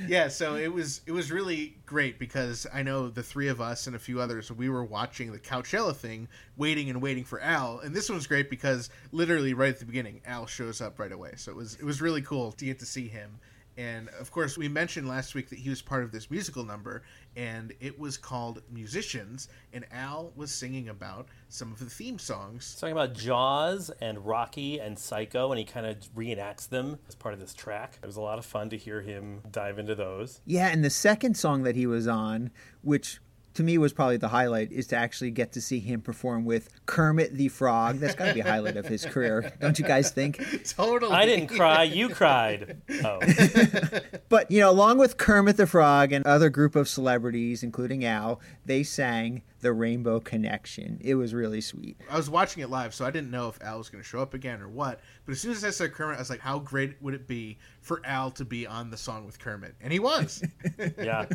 yeah, 0.10 0.28
so 0.28 0.56
it 0.56 0.72
was 0.72 1.02
it 1.06 1.12
was 1.12 1.32
really 1.32 1.76
great 1.86 2.20
because 2.20 2.66
I 2.74 2.84
know 2.84 3.10
the 3.10 3.24
three 3.24 3.48
of 3.48 3.62
us 3.62 3.88
and 3.88 3.96
a 3.96 4.00
few 4.00 4.20
others 4.20 4.52
we 4.52 4.70
were 4.70 4.84
watching 4.84 5.32
the 5.32 5.40
Coachella 5.40 5.96
thing, 5.96 6.28
waiting 6.56 6.90
and 6.90 7.02
waiting 7.02 7.24
for 7.24 7.42
Al, 7.42 7.80
and 7.80 7.96
this 7.96 8.10
one 8.10 8.18
was 8.18 8.28
great 8.28 8.50
because 8.50 8.90
literally 9.12 9.54
right 9.54 9.70
at 9.70 9.80
the 9.80 9.86
beginning, 9.86 10.22
Al 10.26 10.46
shows 10.46 10.82
up 10.82 11.00
right 11.00 11.12
away. 11.12 11.34
So 11.38 11.52
it 11.52 11.58
was 11.58 11.76
it 11.76 11.84
was 11.84 12.02
really 12.02 12.22
cool 12.22 12.52
to 12.54 12.66
get 12.66 12.80
to 12.80 12.86
see 12.86 13.08
him. 13.08 13.40
And 13.78 14.10
of 14.20 14.32
course, 14.32 14.58
we 14.58 14.68
mentioned 14.68 15.08
last 15.08 15.36
week 15.36 15.50
that 15.50 15.60
he 15.60 15.70
was 15.70 15.82
part 15.82 16.04
of 16.04 16.12
this 16.12 16.32
musical 16.32 16.66
number, 16.66 17.04
and 17.36 17.74
it 17.80 17.98
was 17.98 18.18
called 18.18 18.64
Musicians, 18.72 19.50
and 19.72 19.86
Al 19.92 20.34
was 20.36 20.52
singing 20.52 20.90
about 20.90 21.28
some 21.50 21.72
of 21.72 21.78
the 21.78 21.90
theme 21.90 22.18
songs. 22.18 22.76
Talking 22.80 22.94
about 22.94 23.14
Jaws 23.14 23.92
and 24.02 24.26
Rocky 24.26 24.80
and 24.80 24.98
Psycho, 24.98 25.52
and 25.52 25.60
he 25.60 25.66
kind 25.66 25.86
of 25.86 25.98
reenacts 26.16 26.68
them 26.68 26.98
as 27.08 27.14
part 27.14 27.36
of 27.36 27.40
this 27.40 27.54
track. 27.54 28.00
It 28.02 28.06
was 28.06 28.18
a 28.18 28.22
lot 28.22 28.40
of 28.40 28.46
fun 28.46 28.70
to 28.72 28.78
hear 28.78 29.02
him 29.02 29.42
dive 29.52 29.78
into 29.78 29.94
those. 29.94 30.42
Yeah, 30.46 30.70
and 30.70 30.84
the 30.84 30.90
second 30.90 31.38
song 31.38 31.62
that 31.64 31.76
he 31.76 31.86
was 31.86 32.08
on, 32.08 32.50
which 32.82 33.20
to 33.58 33.64
me 33.64 33.78
was 33.80 33.92
probably 33.92 34.18
the 34.18 34.28
highlight, 34.28 34.72
is 34.72 34.86
to 34.88 34.96
actually 34.96 35.32
get 35.32 35.52
to 35.54 35.62
see 35.62 35.80
him 35.80 36.00
perform 36.00 36.46
with 36.46 36.70
Kermit 36.86 37.34
the 37.34 37.48
Frog. 37.50 37.98
That's 37.98 38.14
got 38.14 38.26
to 38.28 38.34
be 38.36 38.40
a 38.42 38.44
highlight 38.44 38.78
of 38.78 38.86
his 38.86 39.04
career, 39.04 39.52
don't 39.60 39.78
you 39.80 39.86
guys 39.86 40.12
think? 40.12 40.38
Totally. 40.68 41.12
I 41.12 41.26
didn't 41.26 41.48
cry, 41.48 41.84
you 41.84 42.10
cried. 42.10 42.82
Oh, 43.04 43.20
But, 44.30 44.52
you 44.52 44.60
know, 44.60 44.70
along 44.70 45.00
with 45.00 45.18
Kermit 45.18 45.58
the 45.58 45.66
Frog 45.66 46.12
and 46.12 46.24
other 46.26 46.50
group 46.50 46.76
of 46.76 46.88
celebrities, 46.88 47.64
including 47.64 48.06
Al, 48.06 48.40
they 48.66 48.84
sang 48.84 49.42
The 49.62 49.74
Rainbow 49.74 50.20
Connection. 50.20 51.00
It 51.02 51.16
was 51.16 51.34
really 51.34 51.62
sweet. 51.62 52.00
I 52.10 52.18
was 52.18 52.30
watching 52.30 52.62
it 52.62 52.70
live, 52.70 52.94
so 52.94 53.06
I 53.06 53.12
didn't 53.12 53.32
know 53.32 53.48
if 53.50 53.62
Al 53.62 53.80
was 53.80 53.90
going 53.90 54.04
to 54.04 54.08
show 54.08 54.22
up 54.22 54.34
again 54.34 54.62
or 54.62 54.70
what. 54.70 55.00
But 55.26 55.32
as 55.32 55.42
soon 55.42 55.52
as 55.52 55.64
I 55.64 55.72
saw 55.72 55.88
Kermit, 55.88 56.18
I 56.18 56.20
was 56.20 56.30
like, 56.30 56.40
how 56.40 56.60
great 56.60 57.02
would 57.02 57.14
it 57.14 57.28
be 57.28 57.58
for 57.82 58.02
Al 58.06 58.30
to 58.32 58.46
be 58.46 58.68
on 58.68 58.90
the 58.90 58.98
song 58.98 59.26
with 59.26 59.40
Kermit? 59.40 59.76
And 59.82 59.92
he 59.92 60.00
was. 60.00 60.44
yeah. 60.98 61.26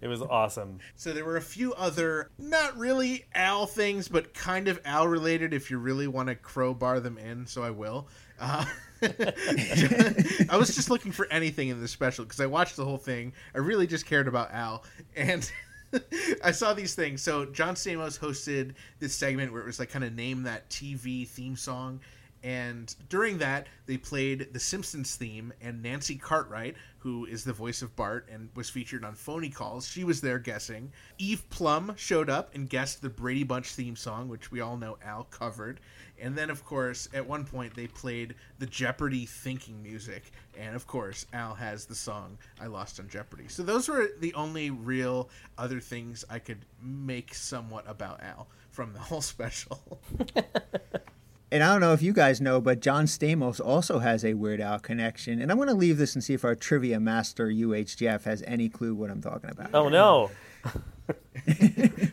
It 0.00 0.08
was 0.08 0.22
awesome. 0.22 0.78
so 0.94 1.12
there 1.12 1.24
were 1.24 1.36
a 1.36 1.42
few 1.42 1.74
other, 1.74 2.30
not 2.38 2.76
really 2.76 3.24
Al 3.34 3.66
things, 3.66 4.08
but 4.08 4.34
kind 4.34 4.68
of 4.68 4.80
Al 4.84 5.08
related 5.08 5.52
if 5.52 5.70
you 5.70 5.78
really 5.78 6.06
want 6.06 6.28
to 6.28 6.34
crowbar 6.34 7.00
them 7.00 7.18
in, 7.18 7.46
so 7.46 7.62
I 7.62 7.70
will. 7.70 8.08
Uh, 8.38 8.64
I 9.02 10.56
was 10.56 10.74
just 10.74 10.90
looking 10.90 11.12
for 11.12 11.26
anything 11.30 11.68
in 11.68 11.80
this 11.80 11.90
special 11.90 12.24
because 12.24 12.40
I 12.40 12.46
watched 12.46 12.76
the 12.76 12.84
whole 12.84 12.98
thing. 12.98 13.32
I 13.54 13.58
really 13.58 13.86
just 13.86 14.06
cared 14.06 14.28
about 14.28 14.52
Al. 14.52 14.84
And. 15.14 15.50
I 16.44 16.50
saw 16.50 16.74
these 16.74 16.94
things. 16.94 17.22
So 17.22 17.46
John 17.46 17.74
Stamos 17.74 18.18
hosted 18.18 18.74
this 18.98 19.14
segment 19.14 19.52
where 19.52 19.62
it 19.62 19.66
was 19.66 19.78
like 19.78 19.90
kind 19.90 20.04
of 20.04 20.14
name 20.14 20.44
that 20.44 20.68
TV 20.70 21.26
theme 21.26 21.56
song, 21.56 22.00
And 22.42 22.94
during 23.08 23.38
that, 23.38 23.66
they 23.86 23.96
played 23.96 24.52
the 24.52 24.60
Simpsons 24.60 25.16
theme, 25.16 25.52
and 25.60 25.82
Nancy 25.82 26.16
Cartwright, 26.16 26.76
who 26.98 27.24
is 27.24 27.44
the 27.44 27.52
voice 27.52 27.82
of 27.82 27.96
Bart 27.96 28.28
and 28.30 28.50
was 28.54 28.70
featured 28.70 29.04
on 29.04 29.14
Phony 29.14 29.48
Calls, 29.48 29.88
she 29.88 30.04
was 30.04 30.20
there 30.20 30.38
guessing. 30.38 30.92
Eve 31.18 31.48
Plumb 31.50 31.94
showed 31.96 32.28
up 32.28 32.54
and 32.54 32.68
guessed 32.68 33.00
the 33.02 33.08
Brady 33.08 33.44
Bunch 33.44 33.68
theme 33.68 33.96
song, 33.96 34.28
which 34.28 34.50
we 34.50 34.60
all 34.60 34.76
know 34.76 34.98
Al 35.04 35.24
covered. 35.24 35.80
And 36.20 36.36
then, 36.36 36.50
of 36.50 36.64
course, 36.64 37.08
at 37.12 37.26
one 37.26 37.44
point, 37.44 37.74
they 37.74 37.86
played 37.86 38.34
the 38.58 38.66
Jeopardy 38.66 39.26
thinking 39.26 39.82
music. 39.82 40.30
And, 40.58 40.74
of 40.76 40.86
course, 40.86 41.26
Al 41.32 41.54
has 41.54 41.84
the 41.84 41.94
song 41.94 42.38
I 42.60 42.66
Lost 42.66 43.00
on 43.00 43.08
Jeopardy. 43.08 43.48
So 43.48 43.62
those 43.62 43.88
were 43.88 44.10
the 44.20 44.34
only 44.34 44.70
real 44.70 45.30
other 45.58 45.80
things 45.80 46.24
I 46.30 46.38
could 46.38 46.64
make 46.80 47.34
somewhat 47.34 47.84
about 47.86 48.22
Al 48.22 48.48
from 48.70 48.92
the 48.92 49.00
whole 49.00 49.20
special. 49.20 50.00
And 51.52 51.62
I 51.62 51.72
don't 51.72 51.80
know 51.80 51.92
if 51.92 52.02
you 52.02 52.12
guys 52.12 52.40
know, 52.40 52.60
but 52.60 52.80
John 52.80 53.06
Stamos 53.06 53.64
also 53.64 54.00
has 54.00 54.24
a 54.24 54.34
Weird 54.34 54.60
Al 54.60 54.80
connection. 54.80 55.40
And 55.40 55.50
I'm 55.50 55.58
going 55.58 55.68
to 55.68 55.74
leave 55.74 55.96
this 55.96 56.14
and 56.14 56.24
see 56.24 56.34
if 56.34 56.44
our 56.44 56.56
trivia 56.56 56.98
master, 56.98 57.50
UH 57.50 57.96
Jeff, 57.96 58.24
has 58.24 58.42
any 58.46 58.68
clue 58.68 58.94
what 58.94 59.10
I'm 59.10 59.22
talking 59.22 59.50
about. 59.50 59.70
Oh 59.72 59.88
no! 59.88 60.30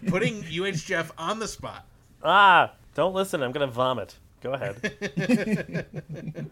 Putting 0.08 0.44
UH 0.44 0.72
Jeff 0.86 1.12
on 1.18 1.40
the 1.40 1.48
spot. 1.48 1.88
Ah! 2.24 2.74
Don't 2.96 3.16
listen. 3.16 3.42
I'm 3.42 3.52
gonna 3.52 3.66
vomit. 3.68 4.18
Go 4.42 4.54
ahead. 4.54 5.86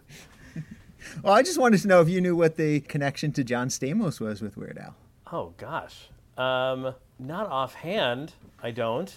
Well, 1.22 1.32
I 1.34 1.42
just 1.42 1.58
wanted 1.58 1.80
to 1.80 1.88
know 1.88 2.00
if 2.00 2.08
you 2.08 2.20
knew 2.20 2.36
what 2.36 2.56
the 2.56 2.80
connection 2.80 3.32
to 3.32 3.42
John 3.42 3.68
Stamos 3.68 4.20
was 4.20 4.40
with 4.40 4.56
Weird 4.56 4.78
Al. 4.78 4.94
Oh 5.32 5.52
gosh. 5.56 6.08
Um, 6.38 6.94
not 7.18 7.48
offhand. 7.48 8.34
I 8.62 8.70
don't. 8.70 9.12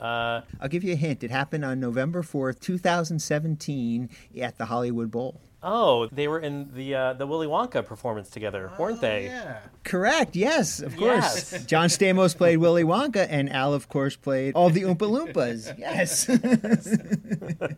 Uh, 0.00 0.42
I'll 0.60 0.68
give 0.68 0.84
you 0.84 0.92
a 0.92 0.96
hint. 0.96 1.22
It 1.22 1.30
happened 1.30 1.64
on 1.64 1.80
November 1.80 2.22
4th, 2.22 2.60
2017, 2.60 4.08
at 4.40 4.58
the 4.58 4.66
Hollywood 4.66 5.10
Bowl. 5.10 5.40
oh, 5.62 6.08
they 6.10 6.26
were 6.26 6.38
in 6.40 6.70
the 6.74 6.94
uh, 6.94 7.12
the 7.12 7.26
Willy 7.26 7.46
Wonka 7.46 7.84
performance 7.84 8.30
together, 8.30 8.72
weren't 8.78 9.02
they? 9.02 9.26
Yeah. 9.26 9.58
Correct. 9.84 10.34
Yes, 10.34 10.80
of 10.80 10.96
course. 10.96 11.52
Yes. 11.52 11.64
John 11.66 11.88
Stamos 11.88 12.34
played 12.34 12.56
Willy 12.56 12.82
Wonka, 12.84 13.26
and 13.28 13.52
Al, 13.52 13.74
of 13.74 13.86
course, 13.90 14.16
played 14.16 14.54
all 14.54 14.70
the 14.70 14.82
Oompa 14.82 15.06
Loompas. 15.34 15.74
Yes. 15.78 16.28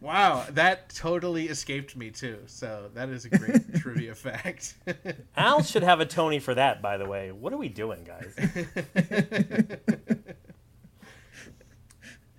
Wow, 0.00 0.44
that 0.50 0.90
totally 0.90 1.48
escaped 1.48 1.96
me 1.96 2.10
too. 2.10 2.40
So 2.44 2.90
that 2.92 3.08
is 3.08 3.24
a 3.24 3.30
great 3.30 3.74
trivia 3.76 4.14
fact. 4.14 4.74
Al 5.34 5.62
should 5.62 5.82
have 5.82 6.00
a 6.00 6.04
Tony 6.04 6.40
for 6.40 6.54
that, 6.54 6.82
by 6.82 6.98
the 6.98 7.06
way. 7.06 7.32
What 7.32 7.54
are 7.54 7.56
we 7.56 7.70
doing, 7.70 8.04
guys? 8.04 8.34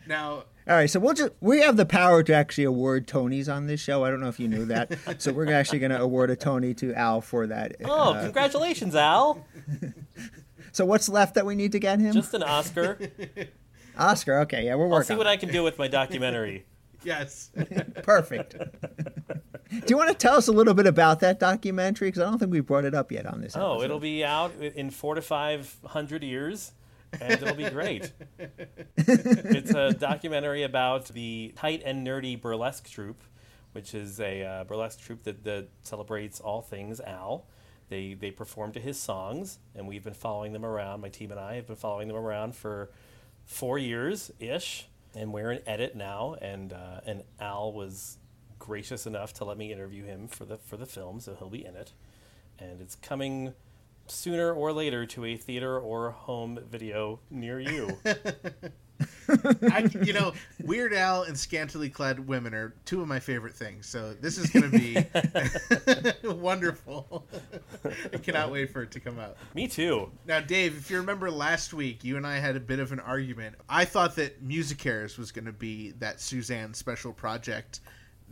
Now, 0.08 0.32
All 0.68 0.76
right, 0.76 0.90
so 0.90 1.00
we'll 1.00 1.14
just 1.14 1.32
we 1.42 1.62
have 1.62 1.78
the 1.78 1.86
power 1.86 2.24
to 2.24 2.34
actually 2.34 2.64
award 2.66 3.08
Tonys 3.08 3.54
on 3.54 3.68
this 3.68 3.80
show. 3.80 4.04
I 4.04 4.10
don't 4.10 4.20
know 4.20 4.30
if 4.30 4.40
you 4.40 4.48
knew 4.48 4.66
that. 4.66 4.98
so 5.22 5.32
we're 5.34 5.52
actually 5.54 5.80
going 5.80 5.92
to 5.92 6.02
award 6.02 6.30
a 6.30 6.36
Tony 6.36 6.74
to 6.76 6.94
Al 6.94 7.22
for 7.22 7.48
that. 7.48 7.76
Oh, 7.86 8.14
Uh, 8.14 8.24
congratulations, 8.24 8.96
Al! 8.96 9.46
so 10.72 10.86
what's 10.86 11.08
left 11.10 11.36
that 11.36 11.46
we 11.46 11.56
need 11.56 11.72
to 11.74 11.80
get 11.80 12.00
him? 12.00 12.14
Just 12.14 12.34
an 12.34 12.44
Oscar. 12.44 12.98
Oscar. 13.98 14.40
Okay, 14.42 14.66
yeah, 14.66 14.76
we're 14.76 14.88
working. 14.88 14.92
I'll 14.94 14.98
working. 15.00 15.08
see 15.08 15.18
what 15.18 15.28
it. 15.28 15.30
I 15.30 15.38
can 15.38 15.50
do 15.52 15.64
with 15.64 15.78
my 15.78 15.88
documentary. 15.88 16.66
yes. 17.04 17.52
Perfect. 18.04 18.56
Do 19.70 19.84
you 19.88 19.98
want 19.98 20.10
to 20.10 20.16
tell 20.16 20.36
us 20.36 20.48
a 20.48 20.52
little 20.52 20.74
bit 20.74 20.86
about 20.88 21.20
that 21.22 21.40
documentary? 21.40 22.08
Because 22.10 22.22
I 22.22 22.26
don't 22.26 22.38
think 22.40 22.52
we 22.52 22.60
brought 22.62 22.86
it 22.86 22.94
up 22.94 23.12
yet 23.12 23.26
on 23.26 23.42
this. 23.42 23.56
Oh, 23.56 23.74
episode. 23.74 23.86
it'll 23.86 24.00
be 24.00 24.24
out 24.26 24.54
in 24.60 24.90
four 24.90 25.16
to 25.16 25.22
five 25.22 25.76
hundred 25.86 26.24
years, 26.24 26.72
and 27.22 27.34
it'll 27.34 27.56
be 27.56 27.70
great. 27.70 28.12
it's 28.98 29.72
a 29.72 29.94
documentary 29.94 30.64
about 30.64 31.08
the 31.08 31.54
tight 31.56 31.82
and 31.86 32.06
nerdy 32.06 32.40
burlesque 32.40 32.90
troupe, 32.90 33.24
which 33.74 33.94
is 33.94 34.20
a 34.20 34.44
uh, 34.44 34.64
burlesque 34.64 35.00
troupe 35.00 35.24
that, 35.24 35.44
that 35.44 35.68
celebrates 35.82 36.40
all 36.40 36.62
things 36.62 37.00
Al. 37.02 37.46
They 37.90 38.16
they 38.16 38.32
perform 38.32 38.72
to 38.74 38.80
his 38.80 39.00
songs, 39.00 39.60
and 39.76 39.88
we've 39.88 40.04
been 40.04 40.14
following 40.14 40.54
them 40.54 40.66
around. 40.66 41.02
My 41.02 41.10
team 41.10 41.32
and 41.32 41.40
I 41.40 41.56
have 41.56 41.68
been 41.68 41.76
following 41.76 42.08
them 42.08 42.18
around 42.18 42.56
for 42.56 42.90
four 43.46 43.78
years 43.78 44.32
ish, 44.40 44.88
and 45.14 45.32
we're 45.32 45.52
in 45.52 45.62
edit 45.68 45.96
now. 45.96 46.36
And 46.42 46.74
uh, 46.74 47.02
and 47.06 47.24
Al 47.40 47.74
was 47.74 48.18
gracious 48.58 49.06
enough 49.06 49.34
to 49.34 49.46
let 49.46 49.58
me 49.58 49.72
interview 49.72 50.04
him 50.04 50.28
for 50.28 50.46
the 50.46 50.58
for 50.58 50.78
the 50.78 50.88
film, 50.88 51.20
so 51.20 51.36
he'll 51.36 51.50
be 51.50 51.64
in 51.64 51.76
it. 51.76 51.94
And 52.58 52.82
it's 52.82 52.96
coming 52.96 53.54
sooner 54.08 54.52
or 54.52 54.72
later 54.72 55.06
to 55.06 55.26
a 55.26 55.38
theater 55.38 55.80
or 55.80 56.12
home 56.12 56.60
video 56.70 57.20
near 57.30 57.60
you. 57.60 57.98
I, 59.28 59.90
you 60.04 60.14
know, 60.14 60.34
Weird 60.64 60.94
Al 60.94 61.24
and 61.24 61.38
scantily 61.38 61.90
clad 61.90 62.26
women 62.28 62.54
are 62.54 62.76
two 62.86 63.02
of 63.02 63.08
my 63.08 63.20
favorite 63.20 63.54
things. 63.54 63.88
So 63.88 64.14
this 64.14 64.38
is 64.38 64.50
going 64.50 64.72
to 64.72 64.78
be 66.24 66.28
wonderful. 66.28 67.26
I 68.14 68.18
cannot 68.18 68.52
wait 68.52 68.72
for 68.72 68.84
it 68.84 68.92
to 68.92 69.00
come 69.00 69.20
out. 69.20 69.38
me 69.54 69.68
too. 69.68 70.12
Now, 70.26 70.40
Dave, 70.40 70.78
if 70.78 70.90
you 70.90 70.98
remember 70.98 71.30
last 71.30 71.74
week, 71.74 72.04
you 72.04 72.18
and 72.18 72.26
I 72.26 72.38
had 72.38 72.56
a 72.56 72.60
bit 72.60 72.80
of 72.80 72.92
an 72.92 73.00
argument. 73.00 73.56
I 73.68 73.86
thought 73.86 74.16
that 74.16 74.46
MusiCares 74.46 75.18
was 75.18 75.32
going 75.32 75.46
to 75.46 75.54
be 75.54 75.92
that 76.00 76.22
Suzanne 76.22 76.74
special 76.74 77.12
project 77.12 77.82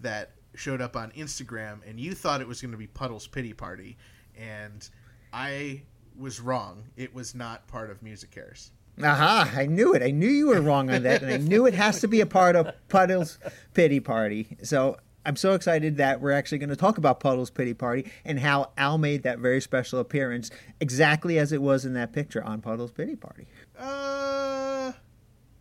that 0.02 0.32
showed 0.56 0.82
up 0.82 0.96
on 0.96 1.12
Instagram, 1.12 1.80
and 1.88 2.00
you 2.00 2.14
thought 2.14 2.42
it 2.42 2.48
was 2.48 2.62
going 2.62 2.72
to 2.72 2.78
be 2.78 2.88
Puddle's 2.88 3.28
Pity 3.28 3.54
Party, 3.54 3.98
and 4.38 4.88
I 5.34 5.82
was 6.18 6.40
wrong. 6.40 6.84
It 6.96 7.14
was 7.14 7.34
not 7.34 7.68
part 7.68 7.90
of 7.90 8.02
MusiCares. 8.02 8.70
Aha! 9.02 9.52
I 9.56 9.66
knew 9.66 9.94
it. 9.96 10.04
I 10.04 10.12
knew 10.12 10.30
you 10.30 10.48
were 10.50 10.62
wrong 10.62 10.92
on 10.92 11.02
that, 11.04 11.24
and 11.24 11.32
I 11.34 11.38
knew 11.38 11.66
it 11.66 11.74
has 11.74 12.00
to 12.02 12.08
be 12.08 12.22
a 12.22 12.28
part 12.28 12.56
of 12.56 12.72
Puddle's 12.90 13.40
Pity 13.74 14.00
Party. 14.00 14.56
So 14.62 14.98
I'm 15.26 15.36
so 15.36 15.54
excited 15.54 15.98
that 15.98 16.22
we're 16.22 16.32
actually 16.32 16.60
going 16.60 16.70
to 16.70 16.76
talk 16.76 17.00
about 17.00 17.20
Puddle's 17.20 17.50
Pity 17.50 17.74
Party 17.74 18.12
and 18.24 18.40
how 18.40 18.72
Al 18.78 19.00
made 19.00 19.24
that 19.24 19.40
very 19.40 19.62
special 19.62 20.00
appearance 20.00 20.52
exactly 20.80 21.40
as 21.40 21.52
it 21.52 21.62
was 21.62 21.86
in 21.86 21.94
that 21.94 22.14
picture 22.14 22.44
on 22.44 22.62
Puddle's 22.62 22.92
Pity 22.92 23.16
Party. 23.16 23.48
Uh, 23.80 24.92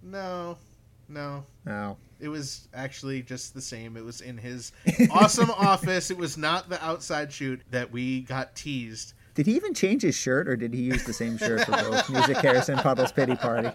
no, 0.02 0.58
no. 1.08 1.46
Oh. 1.66 1.96
It 2.20 2.28
was 2.28 2.68
actually 2.74 3.22
just 3.22 3.54
the 3.54 3.60
same. 3.60 3.96
It 3.96 4.04
was 4.04 4.20
in 4.20 4.36
his 4.36 4.72
awesome 5.10 5.50
office. 5.56 6.10
It 6.10 6.18
was 6.18 6.36
not 6.36 6.68
the 6.68 6.84
outside 6.84 7.32
shoot 7.32 7.62
that 7.70 7.90
we 7.90 8.20
got 8.20 8.54
teased. 8.54 9.14
Did 9.34 9.46
he 9.46 9.56
even 9.56 9.72
change 9.72 10.02
his 10.02 10.14
shirt, 10.14 10.46
or 10.46 10.56
did 10.56 10.74
he 10.74 10.82
use 10.82 11.04
the 11.04 11.12
same 11.12 11.38
shirt 11.38 11.64
for 11.64 11.72
both 11.72 12.10
Music 12.10 12.36
Harrison 12.38 12.74
and 12.74 12.82
Puddle's 12.82 13.12
Pity 13.12 13.36
Party? 13.36 13.70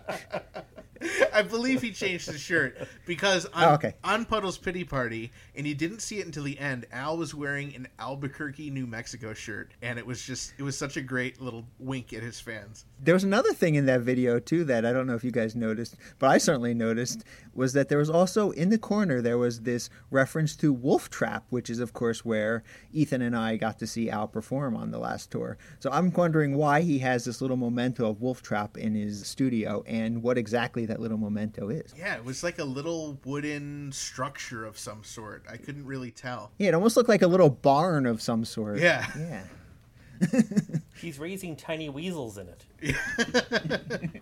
I 1.37 1.43
believe 1.43 1.81
he 1.81 1.91
changed 1.91 2.27
his 2.27 2.41
shirt 2.41 2.77
because 3.05 3.45
oh, 3.45 3.49
on, 3.53 3.63
Oh, 3.63 3.73
okay. 3.73 3.93
on 4.03 4.25
Puddle's 4.25 4.57
Pity 4.57 4.83
Party, 4.83 5.31
and 5.55 5.67
you 5.67 5.75
didn't 5.75 5.99
see 5.99 6.19
it 6.19 6.25
until 6.25 6.43
the 6.43 6.57
end, 6.57 6.85
Al 6.91 7.17
was 7.17 7.35
wearing 7.35 7.75
an 7.75 7.87
Albuquerque, 7.99 8.69
New 8.71 8.87
Mexico 8.87 9.33
shirt, 9.33 9.71
and 9.81 9.99
it 9.99 10.05
was 10.05 10.21
just, 10.21 10.53
it 10.57 10.63
was 10.63 10.77
such 10.77 10.97
a 10.97 11.01
great 11.01 11.39
little 11.39 11.65
wink 11.79 12.13
at 12.13 12.23
his 12.23 12.39
fans. 12.39 12.85
There 12.99 13.13
was 13.13 13.23
another 13.23 13.53
thing 13.53 13.75
in 13.75 13.85
that 13.85 14.01
video 14.01 14.39
too 14.39 14.63
that 14.65 14.85
I 14.85 14.91
don't 14.93 15.05
know 15.05 15.15
if 15.15 15.23
you 15.23 15.31
guys 15.31 15.55
noticed, 15.55 15.95
but 16.17 16.29
I 16.29 16.39
certainly 16.39 16.73
noticed 16.73 17.23
was 17.53 17.73
that 17.73 17.89
there 17.89 17.97
was 17.99 18.09
also 18.09 18.51
in 18.51 18.69
the 18.69 18.77
corner 18.77 19.21
there 19.21 19.37
was 19.37 19.61
this 19.61 19.89
reference 20.09 20.55
to 20.57 20.73
Wolf 20.73 21.09
Trap, 21.09 21.45
which 21.49 21.69
is 21.69 21.79
of 21.79 21.93
course 21.93 22.25
where 22.25 22.63
Ethan 22.91 23.21
and 23.21 23.35
I 23.35 23.57
got 23.57 23.77
to 23.79 23.87
see 23.87 24.09
Al 24.09 24.27
perform 24.27 24.75
on 24.75 24.91
the 24.91 24.99
last 24.99 25.29
tour. 25.31 25.57
So 25.79 25.91
I'm 25.91 26.11
wondering 26.11 26.55
why 26.55 26.81
he 26.81 26.99
has 26.99 27.25
this 27.25 27.41
little 27.41 27.57
memento 27.57 28.09
of 28.09 28.21
Wolf 28.21 28.41
Trap 28.41 28.77
in 28.77 28.95
his 28.95 29.27
studio 29.27 29.83
and 29.87 30.23
what 30.23 30.37
exactly 30.37 30.85
that 30.87 30.99
little 30.99 31.17
memento 31.29 31.69
is. 31.69 31.93
Yeah, 31.97 32.15
it 32.15 32.23
was 32.25 32.43
like 32.43 32.59
a 32.59 32.63
little 32.63 33.19
wooden 33.25 33.91
structure 33.91 34.65
of 34.65 34.77
some 34.77 35.03
sort. 35.03 35.45
I 35.49 35.57
couldn't 35.57 35.85
really 35.85 36.11
tell. 36.11 36.51
Yeah, 36.57 36.69
it 36.69 36.73
almost 36.73 36.95
looked 36.97 37.09
like 37.09 37.21
a 37.21 37.27
little 37.27 37.49
barn 37.49 38.05
of 38.05 38.21
some 38.21 38.45
sort. 38.45 38.79
Yeah. 38.79 39.05
Yeah. 39.17 39.43
He's 40.99 41.19
raising 41.19 41.55
tiny 41.55 41.89
weasels 41.89 42.37
in 42.37 42.47
it. 42.47 42.95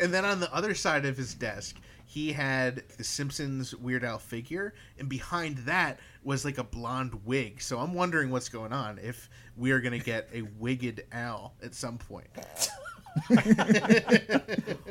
And 0.00 0.12
then 0.12 0.24
on 0.24 0.40
the 0.40 0.52
other 0.54 0.74
side 0.74 1.04
of 1.06 1.16
his 1.16 1.34
desk, 1.34 1.76
he 2.04 2.32
had 2.32 2.84
the 2.96 3.04
Simpsons 3.04 3.74
Weird 3.74 4.04
Al 4.04 4.18
figure, 4.18 4.74
and 4.98 5.08
behind 5.08 5.58
that 5.58 5.98
was 6.22 6.44
like 6.44 6.58
a 6.58 6.64
blonde 6.64 7.14
wig. 7.24 7.60
So 7.60 7.78
I'm 7.78 7.94
wondering 7.94 8.30
what's 8.30 8.48
going 8.48 8.72
on. 8.72 8.98
If 8.98 9.28
we 9.56 9.72
are 9.72 9.80
going 9.80 9.98
to 9.98 10.04
get 10.04 10.28
a 10.32 10.42
wigged 10.58 11.04
Al 11.12 11.54
at 11.62 11.74
some 11.74 11.98
point. 11.98 12.28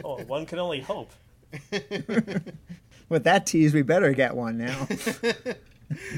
Oh, 0.04 0.22
one 0.24 0.46
can 0.48 0.58
only 0.60 0.82
hope. 0.82 1.12
With 3.10 3.24
that 3.24 3.46
tease, 3.46 3.74
we 3.74 3.82
better 3.84 4.14
get 4.14 4.36
one 4.36 4.58
now. 4.58 4.88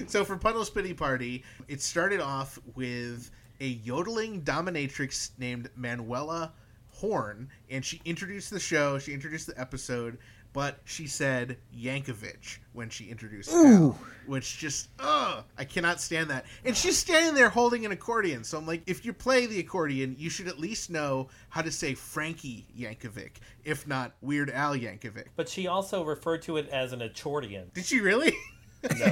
So 0.08 0.24
for 0.24 0.38
Puddle's 0.38 0.70
Pity 0.70 0.94
Party, 0.94 1.44
it 1.68 1.82
started 1.82 2.22
off 2.22 2.58
with 2.76 3.30
a 3.60 3.68
yodeling 3.68 4.42
dominatrix 4.44 5.32
named 5.38 5.70
Manuela 5.76 6.54
Horn, 6.94 7.50
and 7.70 7.84
she 7.84 8.02
introduced 8.06 8.50
the 8.50 8.60
show. 8.60 8.98
She 8.98 9.14
introduced 9.14 9.48
the 9.48 9.60
episode, 9.60 10.20
but 10.58 10.80
she 10.86 11.06
said 11.06 11.56
Yankovic 11.72 12.58
when 12.74 12.90
she 12.90 13.12
introduced 13.12 13.54
Al, 13.54 13.96
which 14.26 14.58
just 14.58 14.90
ugh, 14.98 15.44
I 15.56 15.64
cannot 15.64 16.02
stand 16.02 16.32
that. 16.32 16.48
And 16.66 16.76
she's 16.76 16.98
standing 16.98 17.36
there 17.36 17.50
holding 17.50 17.86
an 17.86 17.92
accordion, 17.92 18.44
so 18.44 18.58
I'm 18.58 18.66
like, 18.66 18.82
if 18.88 19.06
you 19.06 19.14
play 19.14 19.46
the 19.46 19.60
accordion, 19.60 20.16
you 20.18 20.32
should 20.32 20.48
at 20.48 20.58
least 20.58 20.90
know 20.90 21.30
how 21.50 21.62
to 21.62 21.72
say 21.72 21.94
Frankie 21.94 22.66
Yankovic, 22.76 23.34
if 23.66 23.88
not 23.88 24.14
Weird 24.22 24.50
Al 24.50 24.74
Yankovic. 24.74 25.26
But 25.36 25.48
she 25.48 25.68
also 25.68 26.04
referred 26.04 26.42
to 26.42 26.58
it 26.58 26.68
as 26.70 26.92
an 26.92 27.04
accordion. 27.04 27.70
Did 27.76 27.86
she 27.86 28.00
really? 28.00 28.34
No. 28.82 29.06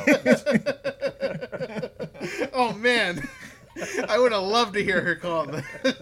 oh 2.53 2.73
man, 2.73 3.21
I 4.10 4.17
would 4.17 4.31
have 4.31 4.41
loved 4.41 4.73
to 4.73 4.84
hear 4.84 4.99
her 4.99 5.13
call 5.13 5.45
him. 5.45 5.63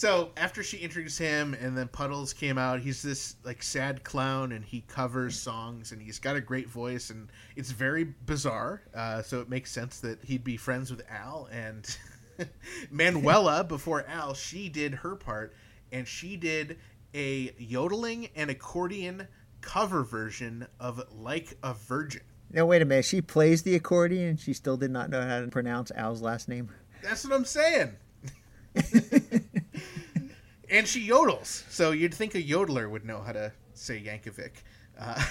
so 0.00 0.30
after 0.38 0.62
she 0.62 0.78
introduced 0.78 1.18
him, 1.18 1.52
and 1.52 1.76
then 1.76 1.86
Puddles 1.86 2.32
came 2.32 2.56
out, 2.56 2.80
he's 2.80 3.02
this 3.02 3.36
like 3.44 3.62
sad 3.62 4.02
clown, 4.02 4.52
and 4.52 4.64
he 4.64 4.80
covers 4.88 5.38
songs, 5.38 5.92
and 5.92 6.00
he's 6.00 6.18
got 6.18 6.36
a 6.36 6.40
great 6.40 6.70
voice, 6.70 7.10
and 7.10 7.28
it's 7.54 7.70
very 7.70 8.04
bizarre. 8.24 8.80
Uh, 8.94 9.20
so 9.20 9.42
it 9.42 9.50
makes 9.50 9.70
sense 9.70 10.00
that 10.00 10.24
he'd 10.24 10.42
be 10.42 10.56
friends 10.56 10.90
with 10.90 11.02
Al 11.10 11.50
and 11.52 11.98
Manuela 12.90 13.62
before 13.62 14.06
Al. 14.08 14.32
She 14.32 14.70
did 14.70 14.94
her 14.94 15.16
part, 15.16 15.52
and 15.92 16.08
she 16.08 16.34
did 16.38 16.78
a 17.12 17.54
yodeling 17.58 18.30
and 18.34 18.48
accordion 18.48 19.28
cover 19.60 20.02
version 20.02 20.66
of 20.80 21.02
"Like 21.12 21.58
a 21.62 21.74
Virgin." 21.74 22.22
No, 22.50 22.64
wait 22.64 22.80
a 22.80 22.86
minute. 22.86 23.04
She 23.04 23.20
plays 23.20 23.64
the 23.64 23.74
accordion. 23.74 24.38
She 24.38 24.54
still 24.54 24.78
did 24.78 24.92
not 24.92 25.10
know 25.10 25.20
how 25.20 25.42
to 25.42 25.48
pronounce 25.48 25.92
Al's 25.94 26.22
last 26.22 26.48
name. 26.48 26.70
That's 27.02 27.22
what 27.22 27.34
I'm 27.34 27.44
saying. 27.44 27.96
and 30.70 30.86
she 30.86 31.06
yodels, 31.06 31.68
so 31.70 31.90
you'd 31.90 32.14
think 32.14 32.34
a 32.34 32.42
yodeler 32.42 32.88
would 32.88 33.04
know 33.04 33.20
how 33.20 33.32
to 33.32 33.52
say 33.74 34.00
Yankovic. 34.00 34.52
Uh, 34.98 35.22